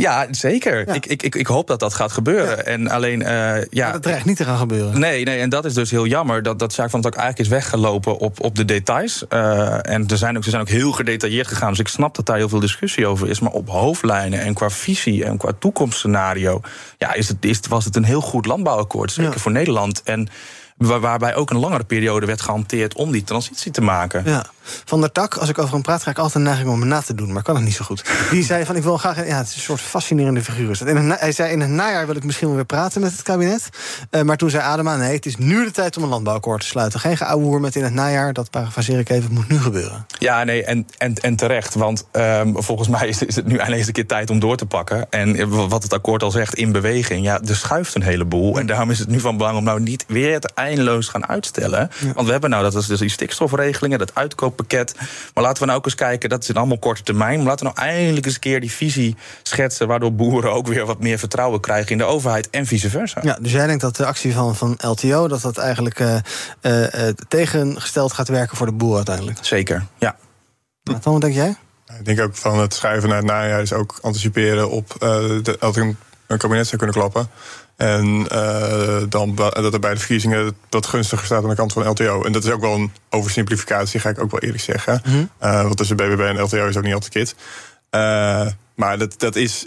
Ja, 0.00 0.26
zeker. 0.30 0.86
Ja. 0.86 0.94
Ik, 0.94 1.06
ik, 1.06 1.34
ik 1.34 1.46
hoop 1.46 1.66
dat 1.66 1.80
dat 1.80 1.94
gaat 1.94 2.12
gebeuren. 2.12 2.56
Ja. 2.56 2.62
En 2.62 2.88
alleen, 2.88 3.20
uh, 3.20 3.28
ja. 3.70 3.84
Maar 3.84 3.92
dat 3.92 4.02
dreigt 4.02 4.24
niet 4.24 4.36
te 4.36 4.44
gaan 4.44 4.58
gebeuren. 4.58 5.00
Nee, 5.00 5.24
nee, 5.24 5.40
en 5.40 5.48
dat 5.48 5.64
is 5.64 5.74
dus 5.74 5.90
heel 5.90 6.06
jammer. 6.06 6.42
Dat, 6.42 6.58
dat 6.58 6.72
Sjaak 6.72 6.90
van 6.90 6.98
het 6.98 7.08
ook 7.08 7.14
eigenlijk 7.20 7.48
is 7.48 7.54
weggelopen 7.56 8.18
op, 8.18 8.44
op 8.44 8.54
de 8.54 8.64
details. 8.64 9.24
Uh, 9.28 9.88
en 9.88 10.06
er 10.06 10.16
zijn 10.16 10.36
ook, 10.36 10.44
ze 10.44 10.50
zijn 10.50 10.62
ook 10.62 10.68
heel 10.68 10.92
gedetailleerd 10.92 11.46
gegaan. 11.46 11.70
Dus 11.70 11.78
ik 11.78 11.88
snap 11.88 12.14
dat 12.14 12.26
daar 12.26 12.36
heel 12.36 12.48
veel 12.48 12.60
discussie 12.60 13.06
over 13.06 13.28
is. 13.28 13.40
Maar 13.40 13.52
op 13.52 13.68
hoofdlijnen 13.68 14.40
en 14.40 14.54
qua 14.54 14.70
visie 14.70 15.24
en 15.24 15.36
qua 15.36 15.52
toekomstscenario. 15.58 16.60
Ja, 16.98 17.14
is 17.14 17.28
het, 17.28 17.44
is, 17.44 17.60
was 17.68 17.84
het 17.84 17.96
een 17.96 18.04
heel 18.04 18.20
goed 18.20 18.46
landbouwakkoord. 18.46 19.12
Zeker 19.12 19.32
ja. 19.32 19.38
voor 19.38 19.52
Nederland. 19.52 20.02
En 20.02 20.28
waarbij 20.76 21.34
ook 21.34 21.50
een 21.50 21.58
langere 21.58 21.84
periode 21.84 22.26
werd 22.26 22.40
gehanteerd 22.40 22.94
om 22.94 23.12
die 23.12 23.24
transitie 23.24 23.72
te 23.72 23.80
maken. 23.80 24.22
Ja. 24.24 24.46
Van 24.84 25.00
der 25.00 25.12
Tak, 25.12 25.36
als 25.36 25.48
ik 25.48 25.58
over 25.58 25.72
hem 25.72 25.82
praat, 25.82 26.02
ga 26.02 26.10
ik 26.10 26.18
altijd 26.18 26.34
een 26.34 26.42
neiging 26.42 26.68
om 26.68 26.80
hem 26.80 26.88
na 26.88 27.00
te 27.00 27.14
doen, 27.14 27.32
maar 27.32 27.42
kan 27.42 27.54
het 27.54 27.64
niet 27.64 27.74
zo 27.74 27.84
goed. 27.84 28.04
Die 28.30 28.44
zei 28.44 28.64
van 28.64 28.76
ik 28.76 28.82
wil 28.82 28.96
graag. 28.96 29.26
Ja, 29.26 29.36
het 29.36 29.48
is 29.48 29.54
een 29.54 29.60
soort 29.60 29.80
fascinerende 29.80 30.42
figuur. 30.42 30.70
Is 30.70 30.80
hij 30.80 31.32
zei 31.32 31.52
in 31.52 31.60
het 31.60 31.70
najaar 31.70 32.06
wil 32.06 32.16
ik 32.16 32.24
misschien 32.24 32.46
wel 32.46 32.56
weer 32.56 32.64
praten 32.64 33.00
met 33.00 33.12
het 33.12 33.22
kabinet. 33.22 33.68
Uh, 34.10 34.22
maar 34.22 34.36
toen 34.36 34.50
zei 34.50 34.62
Adema: 34.62 34.96
nee, 34.96 35.14
het 35.14 35.26
is 35.26 35.36
nu 35.36 35.64
de 35.64 35.70
tijd 35.70 35.96
om 35.96 36.02
een 36.02 36.08
landbouwakkoord 36.08 36.60
te 36.60 36.66
sluiten. 36.66 37.00
Geen 37.00 37.16
geouwehoer 37.16 37.60
met 37.60 37.76
in 37.76 37.84
het 37.84 37.94
najaar, 37.94 38.32
dat 38.32 38.50
parafraseer 38.50 38.98
ik 38.98 39.08
even, 39.08 39.24
het 39.24 39.32
moet 39.32 39.48
nu 39.48 39.58
gebeuren. 39.58 40.06
Ja, 40.18 40.44
nee, 40.44 40.64
en, 40.64 40.86
en, 40.98 41.14
en 41.14 41.36
terecht. 41.36 41.74
Want 41.74 42.06
um, 42.12 42.62
volgens 42.62 42.88
mij 42.88 43.08
is, 43.08 43.22
is 43.22 43.36
het 43.36 43.46
nu 43.46 43.56
eindelijk 43.56 43.86
een 43.86 43.92
keer 43.92 44.06
tijd 44.06 44.30
om 44.30 44.38
door 44.38 44.56
te 44.56 44.66
pakken. 44.66 45.10
En 45.10 45.48
wat 45.68 45.82
het 45.82 45.92
akkoord 45.92 46.22
al 46.22 46.30
zegt, 46.30 46.54
in 46.54 46.72
beweging. 46.72 47.24
Ja, 47.24 47.40
er 47.40 47.56
schuift 47.56 47.94
een 47.94 48.02
heleboel. 48.02 48.58
En 48.58 48.66
daarom 48.66 48.90
is 48.90 48.98
het 48.98 49.08
nu 49.08 49.20
van 49.20 49.36
belang 49.36 49.56
om 49.56 49.64
nou 49.64 49.80
niet 49.80 50.04
weer 50.08 50.32
het 50.32 50.52
eindeloos 50.52 51.08
gaan 51.08 51.28
uitstellen. 51.28 51.90
Ja. 51.98 52.12
Want 52.12 52.26
we 52.26 52.32
hebben 52.32 52.50
nou, 52.50 52.62
dat 52.62 52.74
is 52.74 52.86
dus 52.86 52.98
die 52.98 53.08
stikstofregelingen, 53.08 53.98
dat 53.98 54.14
uitkooppakket. 54.56 54.94
Maar 55.34 55.44
laten 55.44 55.60
we 55.60 55.66
nou 55.66 55.78
ook 55.78 55.84
eens 55.84 55.94
kijken, 55.94 56.28
dat 56.28 56.42
is 56.42 56.54
allemaal 56.54 56.78
korte 56.78 57.02
termijn. 57.02 57.36
Maar 57.36 57.46
laten 57.46 57.66
we 57.66 57.72
nou 57.74 57.88
eindelijk 57.88 58.26
eens 58.26 58.34
een 58.34 58.40
keer 58.40 58.60
die 58.60 58.70
visie 58.70 59.16
schetsen. 59.42 59.88
Waardoor 59.88 60.14
boeren 60.14 60.52
ook 60.52 60.66
weer 60.66 60.86
wat 60.86 61.00
meer 61.00 61.18
vertrouwen 61.18 61.60
krijgen 61.60 61.90
in 61.90 61.98
de 61.98 62.04
overheid 62.04 62.50
en 62.50 62.66
vice 62.66 62.90
versa. 62.90 63.20
Ja, 63.22 63.38
dus 63.40 63.52
jij 63.52 63.66
denkt 63.66 63.82
dat 63.82 63.96
de 63.96 64.06
actie 64.06 64.34
van, 64.34 64.56
van 64.56 64.78
LTO, 64.78 65.28
dat 65.28 65.40
dat 65.40 65.58
eigenlijk 65.58 66.00
uh, 66.00 66.16
uh, 66.62 67.08
tegengesteld 67.28 68.12
gaat 68.12 68.28
werken 68.28 68.56
voor 68.56 68.66
de 68.66 68.72
boer 68.72 68.96
uiteindelijk? 68.96 69.38
Zeker, 69.40 69.86
ja. 69.98 70.16
Nou, 70.82 71.00
Tom, 71.00 71.12
wat 71.12 71.20
denk 71.20 71.34
jij? 71.34 71.56
Ik 71.98 72.04
denk 72.04 72.20
ook 72.20 72.36
van 72.36 72.58
het 72.58 72.74
schuiven 72.74 73.08
naar 73.08 73.18
het 73.18 73.26
najaar 73.26 73.62
is 73.62 73.72
ook 73.72 73.98
anticiperen 74.00 74.70
op 74.70 74.94
uh, 74.94 75.08
de, 75.42 75.56
dat 75.60 75.76
een 75.76 76.38
kabinet 76.38 76.66
zou 76.66 76.76
kunnen 76.76 76.96
klappen. 76.96 77.30
En 77.76 78.26
uh, 78.32 79.02
dan 79.08 79.34
dat 79.34 79.72
er 79.72 79.80
bij 79.80 79.92
de 79.92 79.98
verkiezingen 79.98 80.56
wat 80.68 80.86
gunstiger 80.86 81.26
staat 81.26 81.42
aan 81.42 81.48
de 81.48 81.54
kant 81.54 81.72
van 81.72 81.88
LTO. 81.88 82.22
En 82.22 82.32
dat 82.32 82.44
is 82.44 82.50
ook 82.50 82.60
wel 82.60 82.74
een 82.74 82.92
oversimplificatie, 83.10 84.00
ga 84.00 84.08
ik 84.08 84.22
ook 84.22 84.30
wel 84.30 84.40
eerlijk 84.40 84.62
zeggen. 84.62 85.02
Mm 85.04 85.12
-hmm. 85.12 85.30
uh, 85.42 85.62
want 85.62 85.76
tussen 85.76 85.96
BBB 85.96 86.20
en 86.20 86.40
LTO 86.40 86.66
is 86.66 86.76
ook 86.76 86.84
niet 86.84 86.94
altijd 86.94 87.12
kit. 87.12 87.34
Uh, 87.90 88.46
maar 88.74 88.98
dat, 88.98 89.14
dat 89.18 89.36
is 89.36 89.66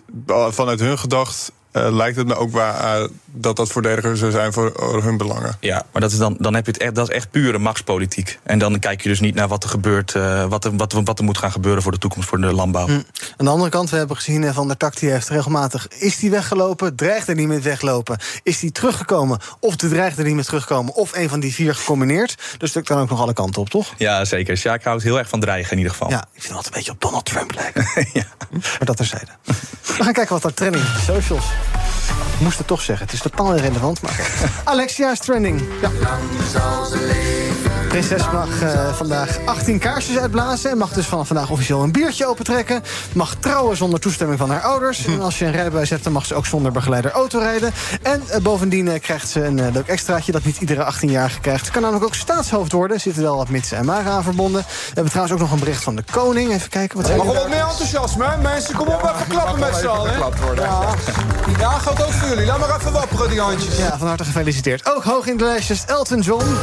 vanuit 0.49 0.79
hun 0.79 0.97
gedacht 0.99 1.51
uh, 1.73 1.91
lijkt 1.91 2.17
het 2.17 2.27
me 2.27 2.35
ook 2.35 2.51
waar 2.51 2.99
uh, 2.99 3.07
dat 3.25 3.55
dat 3.55 3.71
voordeliger 3.71 4.17
zou 4.17 4.31
zijn 4.31 4.53
voor 4.53 5.03
hun 5.03 5.17
belangen. 5.17 5.57
Ja, 5.59 5.85
maar 5.91 6.01
dat 6.01 6.11
is 6.11 6.17
dan, 6.17 6.35
dan 6.39 6.53
heb 6.53 6.65
je 6.65 6.71
het 6.71 6.81
echt, 6.81 6.95
dat 6.95 7.09
is 7.09 7.15
echt 7.15 7.31
pure 7.31 7.57
machtspolitiek. 7.57 8.39
En 8.43 8.59
dan 8.59 8.79
kijk 8.79 9.01
je 9.01 9.09
dus 9.09 9.19
niet 9.19 9.35
naar 9.35 9.47
wat 9.47 9.63
er 9.63 9.69
gebeurt, 9.69 10.13
wat, 10.47 10.65
er, 10.65 10.75
wat, 10.75 10.93
wat 11.03 11.19
er 11.19 11.25
moet 11.25 11.37
gaan 11.37 11.51
gebeuren 11.51 11.83
voor 11.83 11.91
de 11.91 11.97
toekomst 11.97 12.29
voor 12.29 12.41
de 12.41 12.53
landbouw. 12.53 12.85
Hm. 12.85 12.91
Aan 13.37 13.45
de 13.45 13.49
andere 13.49 13.69
kant, 13.69 13.89
we 13.89 13.97
hebben 13.97 14.15
gezien 14.15 14.53
van 14.53 14.67
der 14.67 14.77
Tak, 14.77 14.99
die 14.99 15.09
heeft 15.09 15.29
regelmatig. 15.29 15.87
Is 15.87 16.19
die 16.19 16.29
weggelopen? 16.29 16.95
Dreigt 16.95 17.27
er 17.27 17.35
niet 17.35 17.47
met 17.47 17.63
weglopen? 17.63 18.17
Is 18.43 18.59
die 18.59 18.71
teruggekomen? 18.71 19.39
Of 19.59 19.75
de 19.75 19.89
dreigt 19.89 20.17
er 20.17 20.23
niet 20.23 20.35
met 20.35 20.45
terugkomen? 20.45 20.93
Of 20.93 21.15
een 21.15 21.29
van 21.29 21.39
die 21.39 21.53
vier 21.53 21.75
gecombineerd? 21.75 22.35
Dus 22.57 22.71
dat 22.71 22.83
kan 22.83 22.99
ook 22.99 23.09
nog 23.09 23.21
alle 23.21 23.33
kanten 23.33 23.61
op, 23.61 23.69
toch? 23.69 23.93
Ja, 23.97 24.25
zeker. 24.25 24.57
Sjaak 24.57 24.83
houdt 24.83 25.03
heel 25.03 25.17
erg 25.17 25.29
van 25.29 25.39
dreigen 25.39 25.71
in 25.71 25.77
ieder 25.77 25.91
geval. 25.91 26.09
Ja, 26.09 26.21
ik 26.33 26.41
vind 26.41 26.47
het 26.47 26.55
altijd 26.55 26.73
een 26.73 26.79
beetje 26.79 26.91
op 26.91 27.01
Donald 27.01 27.25
Trump 27.25 27.53
lijken. 27.55 27.87
ja. 28.19 28.25
Maar 28.51 28.85
dat 28.85 28.97
terzijde. 28.97 29.31
We 29.97 30.03
gaan 30.03 30.13
kijken 30.13 30.33
wat 30.33 30.43
er 30.43 30.53
trending 30.53 30.83
is 30.83 31.31
op 31.31 31.68
socials. 31.73 32.39
Moest 32.39 32.57
het 32.57 32.67
toch 32.67 32.81
zeggen. 32.81 33.05
Het 33.05 33.15
is 33.15 33.21
totaal 33.21 33.55
irrelevant, 33.55 34.01
maar... 34.01 34.19
Alexia 34.63 35.11
is 35.11 35.19
trending. 35.19 35.61
Ja. 35.81 35.89
Prinses 37.89 38.31
mag 38.31 38.61
eh, 38.61 38.93
vandaag 38.93 39.37
18 39.45 39.79
kaarsjes 39.79 40.17
uitblazen... 40.17 40.71
en 40.71 40.77
mag 40.77 40.93
dus 40.93 41.05
vanaf 41.05 41.27
vandaag 41.27 41.49
officieel 41.49 41.83
een 41.83 41.91
biertje 41.91 42.27
opentrekken. 42.27 42.83
Mag 43.13 43.35
trouwen 43.35 43.77
zonder 43.77 43.99
toestemming 43.99 44.39
van 44.39 44.49
haar 44.49 44.61
ouders. 44.61 45.05
En 45.05 45.21
als 45.21 45.39
je 45.39 45.45
een 45.45 45.51
rijbewijs 45.51 45.89
hebt, 45.89 46.03
dan 46.03 46.13
mag 46.13 46.25
ze 46.25 46.35
ook 46.35 46.45
zonder 46.45 46.71
begeleider 46.71 47.11
autorijden. 47.11 47.73
En 48.01 48.23
eh, 48.27 48.41
bovendien 48.41 48.87
eh, 48.87 48.99
krijgt 48.99 49.29
ze 49.29 49.45
een 49.45 49.59
eh, 49.59 49.73
leuk 49.73 49.87
extraatje... 49.87 50.31
dat 50.31 50.43
niet 50.43 50.57
iedere 50.57 50.93
18-jarige 50.93 51.39
krijgt. 51.39 51.65
Ze 51.65 51.71
kan 51.71 51.81
namelijk 51.81 52.05
ook 52.05 52.15
staatshoofd 52.15 52.71
worden. 52.71 52.95
Er 52.95 53.03
zitten 53.03 53.23
wel 53.23 53.35
wat 53.35 53.49
mitsen 53.49 53.77
en 53.77 53.85
maren 53.85 54.11
aan 54.11 54.23
verbonden. 54.23 54.61
We 54.61 54.91
hebben 54.93 55.11
trouwens 55.11 55.33
ook 55.33 55.41
nog 55.41 55.51
een 55.51 55.59
bericht 55.59 55.83
van 55.83 55.95
de 55.95 56.03
koning. 56.11 56.51
Even 56.51 56.69
kijken 56.69 56.97
wat 56.97 57.07
Mag 57.07 57.15
hij 57.15 57.25
wel 57.25 57.35
wat 57.35 57.49
meer 57.49 57.67
enthousiasme, 57.67 58.25
hè? 58.25 58.37
Mensen, 58.37 58.75
kom 58.75 58.87
op, 58.87 59.01
even 59.03 59.27
klappen 59.27 59.59
met 59.59 59.75
z'n 59.75 59.85
allen. 59.85 60.13
hè? 60.13 60.19
Ja, 61.49 61.55
die 61.55 61.63
dag 61.63 61.83
gaat 61.83 62.03
ook 62.03 62.11
voor 62.11 62.27
jullie. 62.27 62.45
Laat 62.45 62.59
maar 62.59 62.79
even 62.79 62.91
wapperen, 62.91 63.29
die 63.29 63.39
handjes. 63.39 63.77
Ja, 63.77 63.97
van 63.97 64.07
harte 64.07 64.23
gefeliciteerd. 64.23 64.95
Ook 64.95 65.03
hoog 65.03 65.27
in 65.27 65.37
de 65.37 65.43
lijstjes 65.43 65.85
Elton 65.85 66.19
John. 66.19 66.55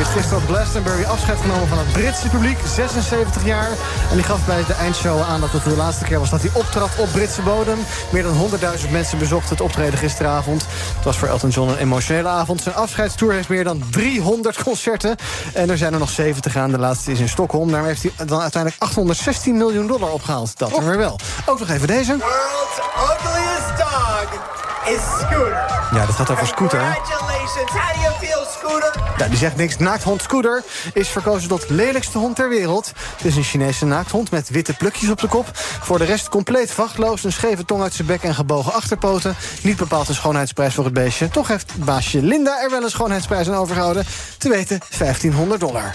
Heeft 0.00 0.18
gisteren 0.18 0.46
Glastonbury 0.46 1.04
afscheid 1.04 1.38
genomen 1.40 1.68
van 1.68 1.78
het 1.78 1.92
Britse 1.92 2.28
publiek. 2.28 2.58
76 2.66 3.44
jaar. 3.44 3.68
En 4.10 4.16
die 4.16 4.22
gaf 4.22 4.46
bij 4.46 4.64
de 4.66 4.74
eindshow 4.74 5.20
aan 5.20 5.40
dat 5.40 5.52
het 5.52 5.64
de 5.64 5.76
laatste 5.76 6.04
keer 6.04 6.18
was 6.18 6.30
dat 6.30 6.40
hij 6.40 6.50
optrad 6.54 6.90
op 6.98 7.08
Britse 7.12 7.42
bodem. 7.42 7.78
Meer 8.10 8.22
dan 8.22 8.50
100.000 8.84 8.90
mensen 8.90 9.18
bezochten 9.18 9.50
het 9.50 9.60
optreden 9.60 9.98
gisteravond. 9.98 10.66
Het 10.96 11.04
was 11.04 11.18
voor 11.18 11.28
Elton 11.28 11.50
John 11.50 11.70
een 11.70 11.76
emotionele 11.76 12.28
avond. 12.28 12.62
Zijn 12.62 12.74
afscheidstour 12.74 13.32
heeft 13.32 13.48
meer 13.48 13.64
dan 13.64 13.82
300 13.90 14.62
concerten. 14.62 15.16
En 15.54 15.70
er 15.70 15.78
zijn 15.78 15.92
er 15.92 15.98
nog 15.98 16.10
70 16.10 16.56
aan. 16.56 16.70
De 16.70 16.78
laatste 16.78 17.12
is 17.12 17.20
in 17.20 17.28
Stockholm. 17.28 17.70
Daarmee 17.70 17.88
heeft 17.88 18.02
hij 18.02 18.26
dan 18.26 18.40
uiteindelijk 18.40 18.82
816 18.82 19.56
miljoen 19.56 19.86
dollar 19.86 20.10
opgehaald. 20.10 20.58
Dat 20.58 20.76
er 20.76 20.84
weer 20.86 20.98
wel. 20.98 21.18
Ook 21.46 21.58
nog 21.58 21.68
even 21.68 21.86
deze. 21.86 22.16
World's 22.16 22.78
ugliest 23.10 23.78
dog 23.78 24.10
is 24.84 25.00
Scooter. 25.20 25.88
Ja, 25.92 26.06
dat 26.06 26.14
gaat 26.14 26.30
over 26.30 26.46
Scooter. 26.46 26.98
Congratulations. 27.40 28.52
Scooter? 28.52 29.28
Die 29.28 29.38
zegt 29.38 29.56
niks. 29.56 29.78
Naakthond 29.78 30.22
Scooter 30.22 30.62
is 30.94 31.08
verkozen 31.08 31.48
tot 31.48 31.70
lelijkste 31.70 32.18
hond 32.18 32.36
ter 32.36 32.48
wereld. 32.48 32.92
Het 33.16 33.24
is 33.24 33.36
een 33.36 33.42
Chinese 33.42 33.84
naakthond 33.84 34.30
met 34.30 34.48
witte 34.48 34.76
plukjes 34.76 35.10
op 35.10 35.20
de 35.20 35.26
kop. 35.26 35.50
Voor 35.54 35.98
de 35.98 36.04
rest 36.04 36.28
compleet 36.28 36.70
vachtloos, 36.70 37.24
een 37.24 37.32
scheve 37.32 37.64
tong 37.64 37.82
uit 37.82 37.94
zijn 37.94 38.06
bek 38.06 38.22
en 38.22 38.34
gebogen 38.34 38.72
achterpoten. 38.72 39.36
Niet 39.62 39.76
bepaald 39.76 40.08
een 40.08 40.14
schoonheidsprijs 40.14 40.74
voor 40.74 40.84
het 40.84 40.92
beestje. 40.92 41.28
Toch 41.28 41.48
heeft 41.48 41.72
baasje 41.76 42.22
Linda 42.22 42.62
er 42.62 42.70
wel 42.70 42.82
een 42.82 42.90
schoonheidsprijs 42.90 43.48
aan 43.48 43.54
overgehouden. 43.54 44.06
Te 44.38 44.48
weten 44.48 44.78
1500 44.98 45.60
dollar. 45.60 45.94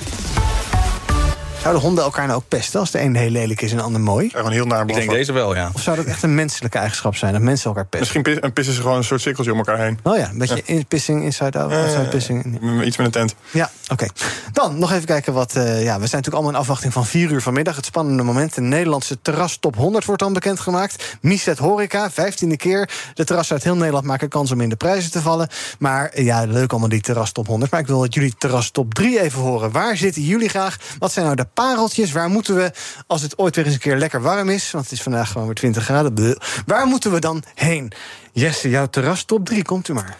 Zouden 1.66 1.86
honden 1.86 2.04
elkaar 2.04 2.28
nou 2.28 2.38
ook 2.38 2.48
pesten 2.48 2.80
als 2.80 2.92
de 2.92 3.02
een 3.02 3.16
heel 3.16 3.30
lelijk 3.30 3.62
is 3.62 3.72
en 3.72 3.78
de 3.78 3.84
ander 3.84 4.02
mooi? 4.02 4.30
Gewoon 4.30 4.52
heel 4.52 4.66
naar 4.66 4.88
Ik 4.88 4.94
denk 4.96 5.10
deze 5.10 5.32
wel, 5.32 5.56
ja. 5.56 5.70
Of 5.74 5.82
zou 5.82 5.96
dat 5.96 6.06
echt 6.06 6.24
een 6.24 6.36
menselijke 6.36 6.78
eigenschap 6.78 7.16
zijn, 7.16 7.34
dat 7.34 7.42
mensen 7.42 7.66
elkaar 7.66 7.84
pesten? 7.86 8.00
Misschien 8.00 8.22
pis- 8.22 8.40
en 8.40 8.54
pissen 8.54 8.74
ze 8.74 8.82
gewoon 8.82 8.98
een 8.98 9.04
soort 9.04 9.22
cirkeltje 9.22 9.52
om 9.52 9.58
elkaar 9.58 9.78
heen. 9.80 10.00
Oh 10.04 10.18
ja, 10.18 10.30
een 10.30 10.38
beetje 10.38 10.62
in 10.66 10.86
pissing, 10.86 11.24
inside 11.24 11.60
out, 11.60 11.72
outside 11.72 12.08
pissing. 12.08 12.60
Iets 12.84 12.98
met 12.98 13.06
een 13.06 13.12
tent. 13.12 13.36
Ja, 13.52 13.70
oké. 13.92 14.08
Dan 14.52 14.80
nog 14.80 14.92
even 14.92 15.06
kijken 15.06 15.34
wat... 15.34 15.56
eh, 15.56 15.64
ja, 15.64 15.72
we 15.74 15.82
zijn 15.84 16.00
natuurlijk 16.00 16.34
allemaal 16.34 16.52
in 16.52 16.58
afwachting 16.60 16.94
van 16.94 17.06
4 17.06 17.32
uur 17.32 17.42
vanmiddag. 17.42 17.76
Het 17.76 17.86
spannende 17.86 18.24
moment. 18.24 18.56
De 18.56 18.62
Nederlandse 18.62 19.22
terras 19.22 19.58
top 19.58 19.76
100 19.76 20.06
wordt 20.06 20.22
dan 20.22 20.34
bekendgemaakt. 20.34 21.18
Miset 21.22 21.58
Horeca, 21.58 22.12
15e 22.12 22.56
keer. 22.56 22.90
De 23.14 23.24
terrassen 23.24 23.56
uit 23.56 23.64
heel 23.64 23.76
Nederland 23.76 24.06
maken 24.06 24.30
kans 24.30 24.52
om 24.52 24.62
in 24.62 24.70
de 24.70 24.76
prijzen 24.76 25.12
te 25.12 25.22
vallen. 25.22 25.48
Maar 25.80 26.10
eh, 26.10 26.26
ja, 26.26 26.44
leuk 26.44 26.72
allemaal 26.72 26.90
die 26.90 27.02
terras 27.02 27.32
top 27.32 27.48
100. 27.48 27.72
Maar 27.72 27.80
ik 27.80 27.88
wil 27.88 28.00
dat 28.00 28.14
jullie 28.14 28.34
terras 28.38 28.70
top 28.72 28.94
3 28.94 29.22
even 29.22 29.42
horen. 29.42 29.72
Waar 29.72 29.98
zitten 29.98 30.22
jullie 30.22 30.50
graag? 30.50 30.78
Wat 31.00 31.12
zijn 31.12 31.26
nou 31.26 31.38
de 31.38 31.48
pareltjes? 31.56 32.12
Waar 32.12 32.30
moeten 32.30 32.56
we, 32.56 32.72
als 33.08 33.22
het 33.22 33.38
ooit 33.38 33.56
weer 33.56 33.66
eens 33.66 33.74
een 33.74 33.80
keer 33.80 33.98
lekker 33.98 34.22
warm 34.22 34.50
is... 34.50 34.72
want 34.72 34.84
het 34.84 34.94
is 34.94 35.02
vandaag 35.02 35.32
gewoon 35.32 35.46
weer 35.46 35.56
20 35.56 35.84
graden... 35.84 36.38
waar 36.66 36.86
moeten 36.86 37.12
we 37.12 37.20
dan 37.20 37.44
heen? 37.56 37.92
Jesse, 38.32 38.70
jouw 38.70 38.88
terras 38.88 39.24
top 39.24 39.46
3, 39.46 39.64
komt 39.64 39.88
u 39.88 39.94
maar. 39.94 40.18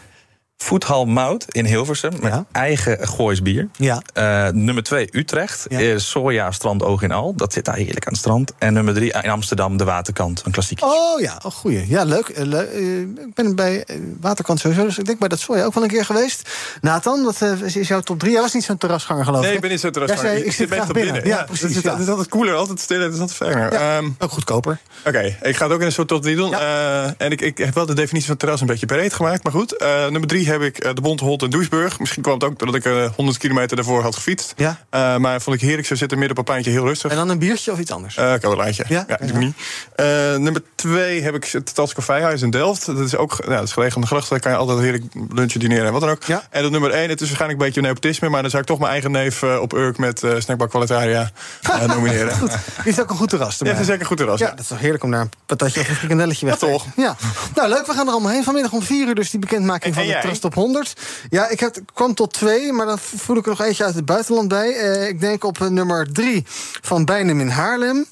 Voethal 0.66 1.06
Mout 1.06 1.46
in 1.50 1.66
Hilversum. 1.66 2.12
Met 2.22 2.34
eigen 2.52 3.08
Goois 3.08 3.42
bier. 3.42 3.68
Ja. 3.78 4.02
Eh, 4.14 4.48
nummer 4.54 4.84
twee 4.84 5.08
Utrecht. 5.12 5.68
Is 5.72 6.10
Soja 6.10 6.52
Strand 6.52 6.84
Oog 6.84 7.02
in 7.02 7.12
Al. 7.12 7.34
Dat 7.36 7.54
zit 7.54 7.66
daar 7.66 7.76
heerlijk 7.76 8.06
aan 8.06 8.12
het 8.12 8.22
strand. 8.22 8.52
En 8.58 8.74
nummer 8.74 8.94
drie 8.94 9.14
in 9.22 9.30
Amsterdam 9.30 9.78
De 9.78 9.84
Waterkant. 9.84 10.42
Een 10.46 10.52
klassiek. 10.52 10.84
Oh 10.84 11.22
ja, 11.22 11.40
oh, 11.46 11.52
goeie. 11.52 11.88
Ja, 11.88 12.04
leuk. 12.04 12.28
Eh, 12.30 12.44
le- 12.46 12.58
eh, 12.64 13.00
ik 13.00 13.34
ben 13.34 13.56
bij 13.56 13.86
Waterkant 14.22 14.60
sowieso, 14.60 14.84
dus 14.86 14.98
ik 14.98 15.06
denk 15.06 15.20
bij 15.20 15.28
dat 15.28 15.40
soja 15.40 15.64
ook 15.66 15.74
wel 15.74 15.84
een 15.84 15.90
keer 15.90 16.06
geweest. 16.06 16.50
Nathan, 16.82 17.34
eh, 17.40 17.76
is 17.76 17.88
jouw 17.88 18.00
top 18.00 18.20
3? 18.20 18.32
Jij 18.32 18.42
was 18.42 18.54
niet 18.54 18.64
zo'n 18.64 18.78
terrasganger, 18.78 19.24
geloof 19.26 19.40
ik. 19.42 19.46
Nee, 19.46 19.56
ik 19.56 19.62
ben 19.62 19.70
niet 19.70 19.80
zo 19.80 19.90
Jij 19.92 19.94
terrasganger. 20.02 20.32
zei, 20.36 20.44
Ik 20.46 20.52
zit 20.52 20.70
meestal 20.70 20.88
graag 20.90 21.04
binnen. 21.04 21.28
Ja, 21.28 21.38
Het 21.38 21.46
precies. 21.46 21.76
is, 21.76 21.82
ja. 21.82 21.92
het 21.92 22.02
is 22.02 22.08
altijd 22.08 22.28
cooler, 22.30 22.54
altijd 22.54 22.80
stiller, 22.80 23.04
het 23.06 23.14
is 23.14 23.20
altijd. 23.20 23.54
Ja, 23.54 23.70
Ehm, 23.98 24.10
ook 24.20 24.32
goedkoper. 24.32 24.80
Oké, 25.06 25.38
ik 25.42 25.56
ga 25.56 25.64
het 25.66 25.74
ook 25.74 25.80
in 25.80 25.86
een 25.86 25.92
soort 25.92 26.08
top 26.08 26.22
3 26.22 26.36
doen. 26.36 26.54
Eh, 26.54 27.04
en 27.06 27.32
ik, 27.32 27.42
ik 27.42 27.58
heb 27.58 27.74
wel 27.74 27.86
de 27.86 27.94
definitie 27.96 28.28
van 28.28 28.38
terras 28.38 28.62
een 28.62 28.68
beetje 28.68 28.86
breed 28.86 29.14
gemaakt. 29.14 29.44
Maar 29.44 29.52
goed, 29.54 29.78
eh, 29.78 30.02
nummer 30.08 30.28
3 30.28 30.45
heb 30.48 30.62
ik 30.62 30.78
eh, 30.78 30.94
de 30.94 31.02
Bonte 31.02 31.24
Holt 31.24 31.42
in 31.44 31.50
Duisburg. 31.50 32.00
Misschien 32.00 32.22
kwam 32.22 32.34
het 32.34 32.44
ook 32.44 32.60
doordat 32.60 32.76
ik 32.76 32.86
eh, 32.86 33.10
100 33.16 33.38
kilometer 33.38 33.76
daarvoor 33.76 34.02
had 34.02 34.16
gefietst. 34.16 34.54
Ja. 34.58 34.80
Eh, 34.90 35.18
maar 35.18 35.42
vond 35.42 35.56
ik 35.56 35.62
heerlijk. 35.62 35.88
Zo 35.88 35.96
zitten 35.96 36.18
midden 36.18 36.38
op 36.38 36.48
een 36.48 36.54
pijntje 36.54 36.72
heel 36.72 36.86
rustig. 36.86 37.12
En 37.12 37.18
dan 37.18 37.30
een 37.30 37.40
biertje 37.40 37.72
of 37.72 37.80
iets 37.80 37.92
anders? 37.92 38.18
Eh 38.18 38.34
Carolijntje. 38.34 38.86
Ja? 38.88 39.06
Ja, 39.08 39.20
niet. 39.34 39.56
Eh, 39.96 40.06
nummer 40.36 40.62
twee 40.76 41.22
heb 41.22 41.36
ik 41.36 41.46
het 41.46 41.76
Tals 41.76 41.94
Caféhuis 41.94 42.42
in 42.42 42.50
Delft. 42.50 42.86
Dat 42.86 43.00
is 43.00 43.16
ook 43.16 43.38
ja, 43.48 43.56
dat 43.56 43.64
is 43.64 43.72
gelegen 43.72 43.96
aan 43.96 44.02
de 44.02 44.08
gracht. 44.08 44.30
Daar 44.30 44.40
kan 44.40 44.52
je 44.52 44.58
altijd 44.58 44.80
heerlijk 44.80 45.04
lunchen, 45.30 45.60
dineren 45.60 45.86
en 45.86 45.92
wat 45.92 46.02
dan 46.02 46.10
ook. 46.10 46.24
Ja. 46.24 46.44
En 46.50 46.62
dan 46.62 46.72
nummer 46.72 46.92
één, 46.92 47.10
het 47.10 47.22
is 47.22 47.28
waarschijnlijk 47.28 47.60
een 47.62 47.66
beetje 47.66 47.82
nepotisme... 47.82 48.30
maar 48.30 48.42
dan 48.42 48.50
zou 48.50 48.62
ik 48.62 48.68
toch 48.68 48.80
mijn 48.80 48.92
eigen 48.92 49.12
neef 49.12 49.44
eh, 49.44 49.62
op 49.62 49.74
Urk 49.74 49.98
met 49.98 50.24
eh 50.24 50.32
snackbar 50.38 50.68
Qualitaria 50.68 51.32
eh, 51.62 51.86
nomineren. 51.96 52.34
Goed. 52.38 52.58
Is 52.84 53.00
ook 53.00 53.10
een 53.10 53.16
goed 53.16 53.30
terras. 53.30 53.58
Ja, 53.58 53.66
het 53.68 53.80
is 53.80 53.86
zeker 53.86 54.02
een 54.02 54.08
goed 54.08 54.18
terras. 54.18 54.40
Ja, 54.40 54.50
dat 54.50 54.60
is 54.60 54.68
toch 54.68 54.80
heerlijk 54.80 55.04
om 55.04 55.12
daar 55.12 55.22
een 55.22 55.32
patatje 55.46 55.80
of 55.80 55.90
een 55.90 55.96
frikandelletje 56.06 56.46
weg 56.46 56.58
te 56.58 56.66
Ja, 56.66 56.72
toch? 56.72 56.86
Ja, 56.96 57.16
nou 57.56 57.70
leuk, 57.70 57.86
we 57.86 57.94
gaan 57.94 58.06
er 58.08 58.12
allemaal 58.12 58.32
heen. 58.32 58.44
Vanmiddag 58.44 58.72
om 58.72 58.82
4 58.82 59.08
uur 59.08 59.16
dus 59.16 59.30
die 59.30 59.40
bekendmaking 59.40 59.96
En- 59.96 60.04
van 60.04 60.04
en 60.04 60.10
de 60.22 60.28
Trust 60.40 60.58
op 60.58 60.64
100. 60.64 60.94
Ja, 61.30 61.50
ik 61.50 61.60
heb, 61.60 61.76
kwam 61.94 62.14
tot 62.14 62.34
twee, 62.34 62.72
maar 62.72 62.86
dan 62.86 63.00
voel 63.00 63.38
ik 63.38 63.44
er 63.44 63.50
nog 63.50 63.62
eentje 63.62 63.84
uit 63.84 63.96
het 63.96 64.06
buitenland 64.06 64.48
bij. 64.48 64.76
Eh, 64.76 65.08
ik 65.08 65.20
denk 65.20 65.44
op 65.44 65.62
eh, 65.62 65.68
nummer 65.68 66.14
3 66.14 66.44
van 66.82 67.06
Bijnem 67.06 67.40
in 67.40 67.50
Haarlem. 67.50 68.06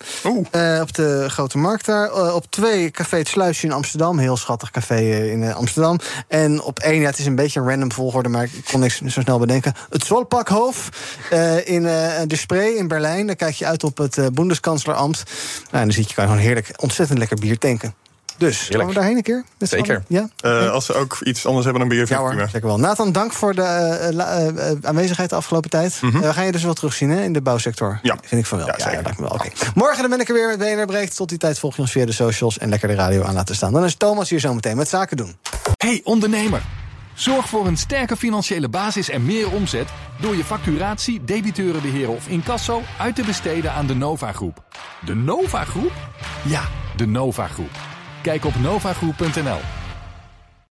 Eh, 0.51 0.79
op 0.81 0.93
de 0.93 1.25
Grote 1.29 1.57
Markt 1.57 1.85
daar. 1.85 2.33
Op 2.33 2.45
twee 2.49 2.91
Café 2.91 3.17
Het 3.17 3.27
Sluisje 3.27 3.65
in 3.65 3.71
Amsterdam. 3.71 4.17
Heel 4.17 4.37
schattig 4.37 4.71
café 4.71 4.99
in 5.31 5.53
Amsterdam. 5.53 5.99
En 6.27 6.61
op 6.61 6.79
één, 6.79 6.99
ja, 6.99 7.05
het 7.05 7.19
is 7.19 7.25
een 7.25 7.35
beetje 7.35 7.59
een 7.59 7.69
random 7.69 7.91
volgorde... 7.91 8.29
maar 8.29 8.43
ik 8.43 8.63
kon 8.71 8.79
niks 8.79 9.01
zo 9.01 9.21
snel 9.21 9.39
bedenken. 9.39 9.73
Het 9.89 10.05
Zolpakhof 10.05 10.89
in 11.63 11.83
de 12.27 12.35
Spree 12.35 12.75
in 12.75 12.87
Berlijn. 12.87 13.27
Daar 13.27 13.35
kijk 13.35 13.55
je 13.55 13.65
uit 13.65 13.83
op 13.83 13.97
het 13.97 14.17
eh 14.17 14.25
Bundeskanzlerambt. 14.33 15.23
Nou, 15.63 15.67
en 15.71 15.83
dan 15.83 15.91
zit 15.91 16.09
je, 16.09 16.15
kan 16.15 16.23
je 16.23 16.29
gewoon 16.29 16.45
heerlijk, 16.45 16.71
ontzettend 16.75 17.19
lekker 17.19 17.37
bier 17.37 17.57
tanken. 17.57 18.02
Dus, 18.37 18.67
gaan 18.69 18.87
we 18.87 18.93
daarheen 18.93 19.15
een 19.15 19.23
keer? 19.23 19.43
Zeker. 19.57 20.03
Ja? 20.07 20.27
Eh, 20.39 20.71
als 20.71 20.85
ze 20.85 20.93
ook 20.93 21.17
iets 21.23 21.45
anders 21.45 21.65
hebben 21.65 21.81
dan 21.81 21.97
bier, 21.97 22.09
Ja 22.09 22.17
hoor, 22.17 22.49
zeker 22.51 22.67
wel. 22.67 22.79
Nathan, 22.79 23.11
dank 23.11 23.33
voor 23.33 23.55
de 23.55 23.61
eh, 23.61 24.69
eh, 24.69 24.77
aanwezigheid 24.81 25.29
de 25.29 25.35
afgelopen 25.35 25.69
tijd. 25.69 25.97
Mhm. 26.01 26.19
We 26.19 26.33
gaan 26.33 26.45
je 26.45 26.51
dus 26.51 26.63
wel 26.63 26.73
terugzien 26.73 27.09
hè, 27.09 27.23
in 27.23 27.33
de 27.33 27.41
bouwsector. 27.41 27.99
Ja. 28.01 28.17
Vind 28.23 28.41
ik 28.41 28.47
van 28.47 28.57
wel. 28.57 28.67
Ja, 28.67 28.91
ja, 28.91 29.01
me 29.01 29.13
wel. 29.17 29.29
Oké. 29.29 29.49
Morgen 29.75 30.01
dan 30.01 30.09
ben 30.09 30.19
ik 30.19 30.27
er 30.27 30.33
weer 30.33 30.47
met 30.47 30.57
BNR 30.57 30.85
Breekt. 30.85 31.15
Tot 31.15 31.29
die 31.29 31.37
tijd 31.37 31.59
volg 31.59 31.75
je 31.75 31.81
ons 31.81 31.91
via 31.91 32.05
de 32.05 32.11
socials 32.11 32.57
en 32.57 32.69
lekker 32.69 32.87
de 32.87 32.95
radio 32.95 33.23
aan 33.23 33.33
laten 33.33 33.55
staan. 33.55 33.73
Dan 33.73 33.83
is 33.83 33.95
Thomas 33.95 34.29
hier 34.29 34.39
zo 34.39 34.53
meteen 34.53 34.77
met 34.77 34.89
zaken 34.89 35.17
doen. 35.17 35.35
Hey 35.77 36.01
ondernemer, 36.03 36.61
zorg 37.13 37.49
voor 37.49 37.67
een 37.67 37.77
sterke 37.77 38.17
financiële 38.17 38.69
basis 38.69 39.09
en 39.09 39.25
meer 39.25 39.51
omzet 39.51 39.87
door 40.21 40.35
je 40.35 40.43
facturatie, 40.43 41.23
debiteurenbeheer 41.23 42.09
of 42.09 42.27
incasso 42.27 42.81
uit 42.99 43.15
te 43.15 43.23
besteden 43.23 43.73
aan 43.73 43.87
de 43.87 43.95
Nova 43.95 44.31
Groep. 44.31 44.63
De 45.05 45.15
Nova 45.15 45.63
Groep? 45.63 45.91
Ja, 46.45 46.61
de 46.95 47.05
Nova 47.05 47.47
Groep. 47.47 47.92
Kijk 48.23 48.45
op 48.45 48.55
novagroep.nl. 48.59 49.82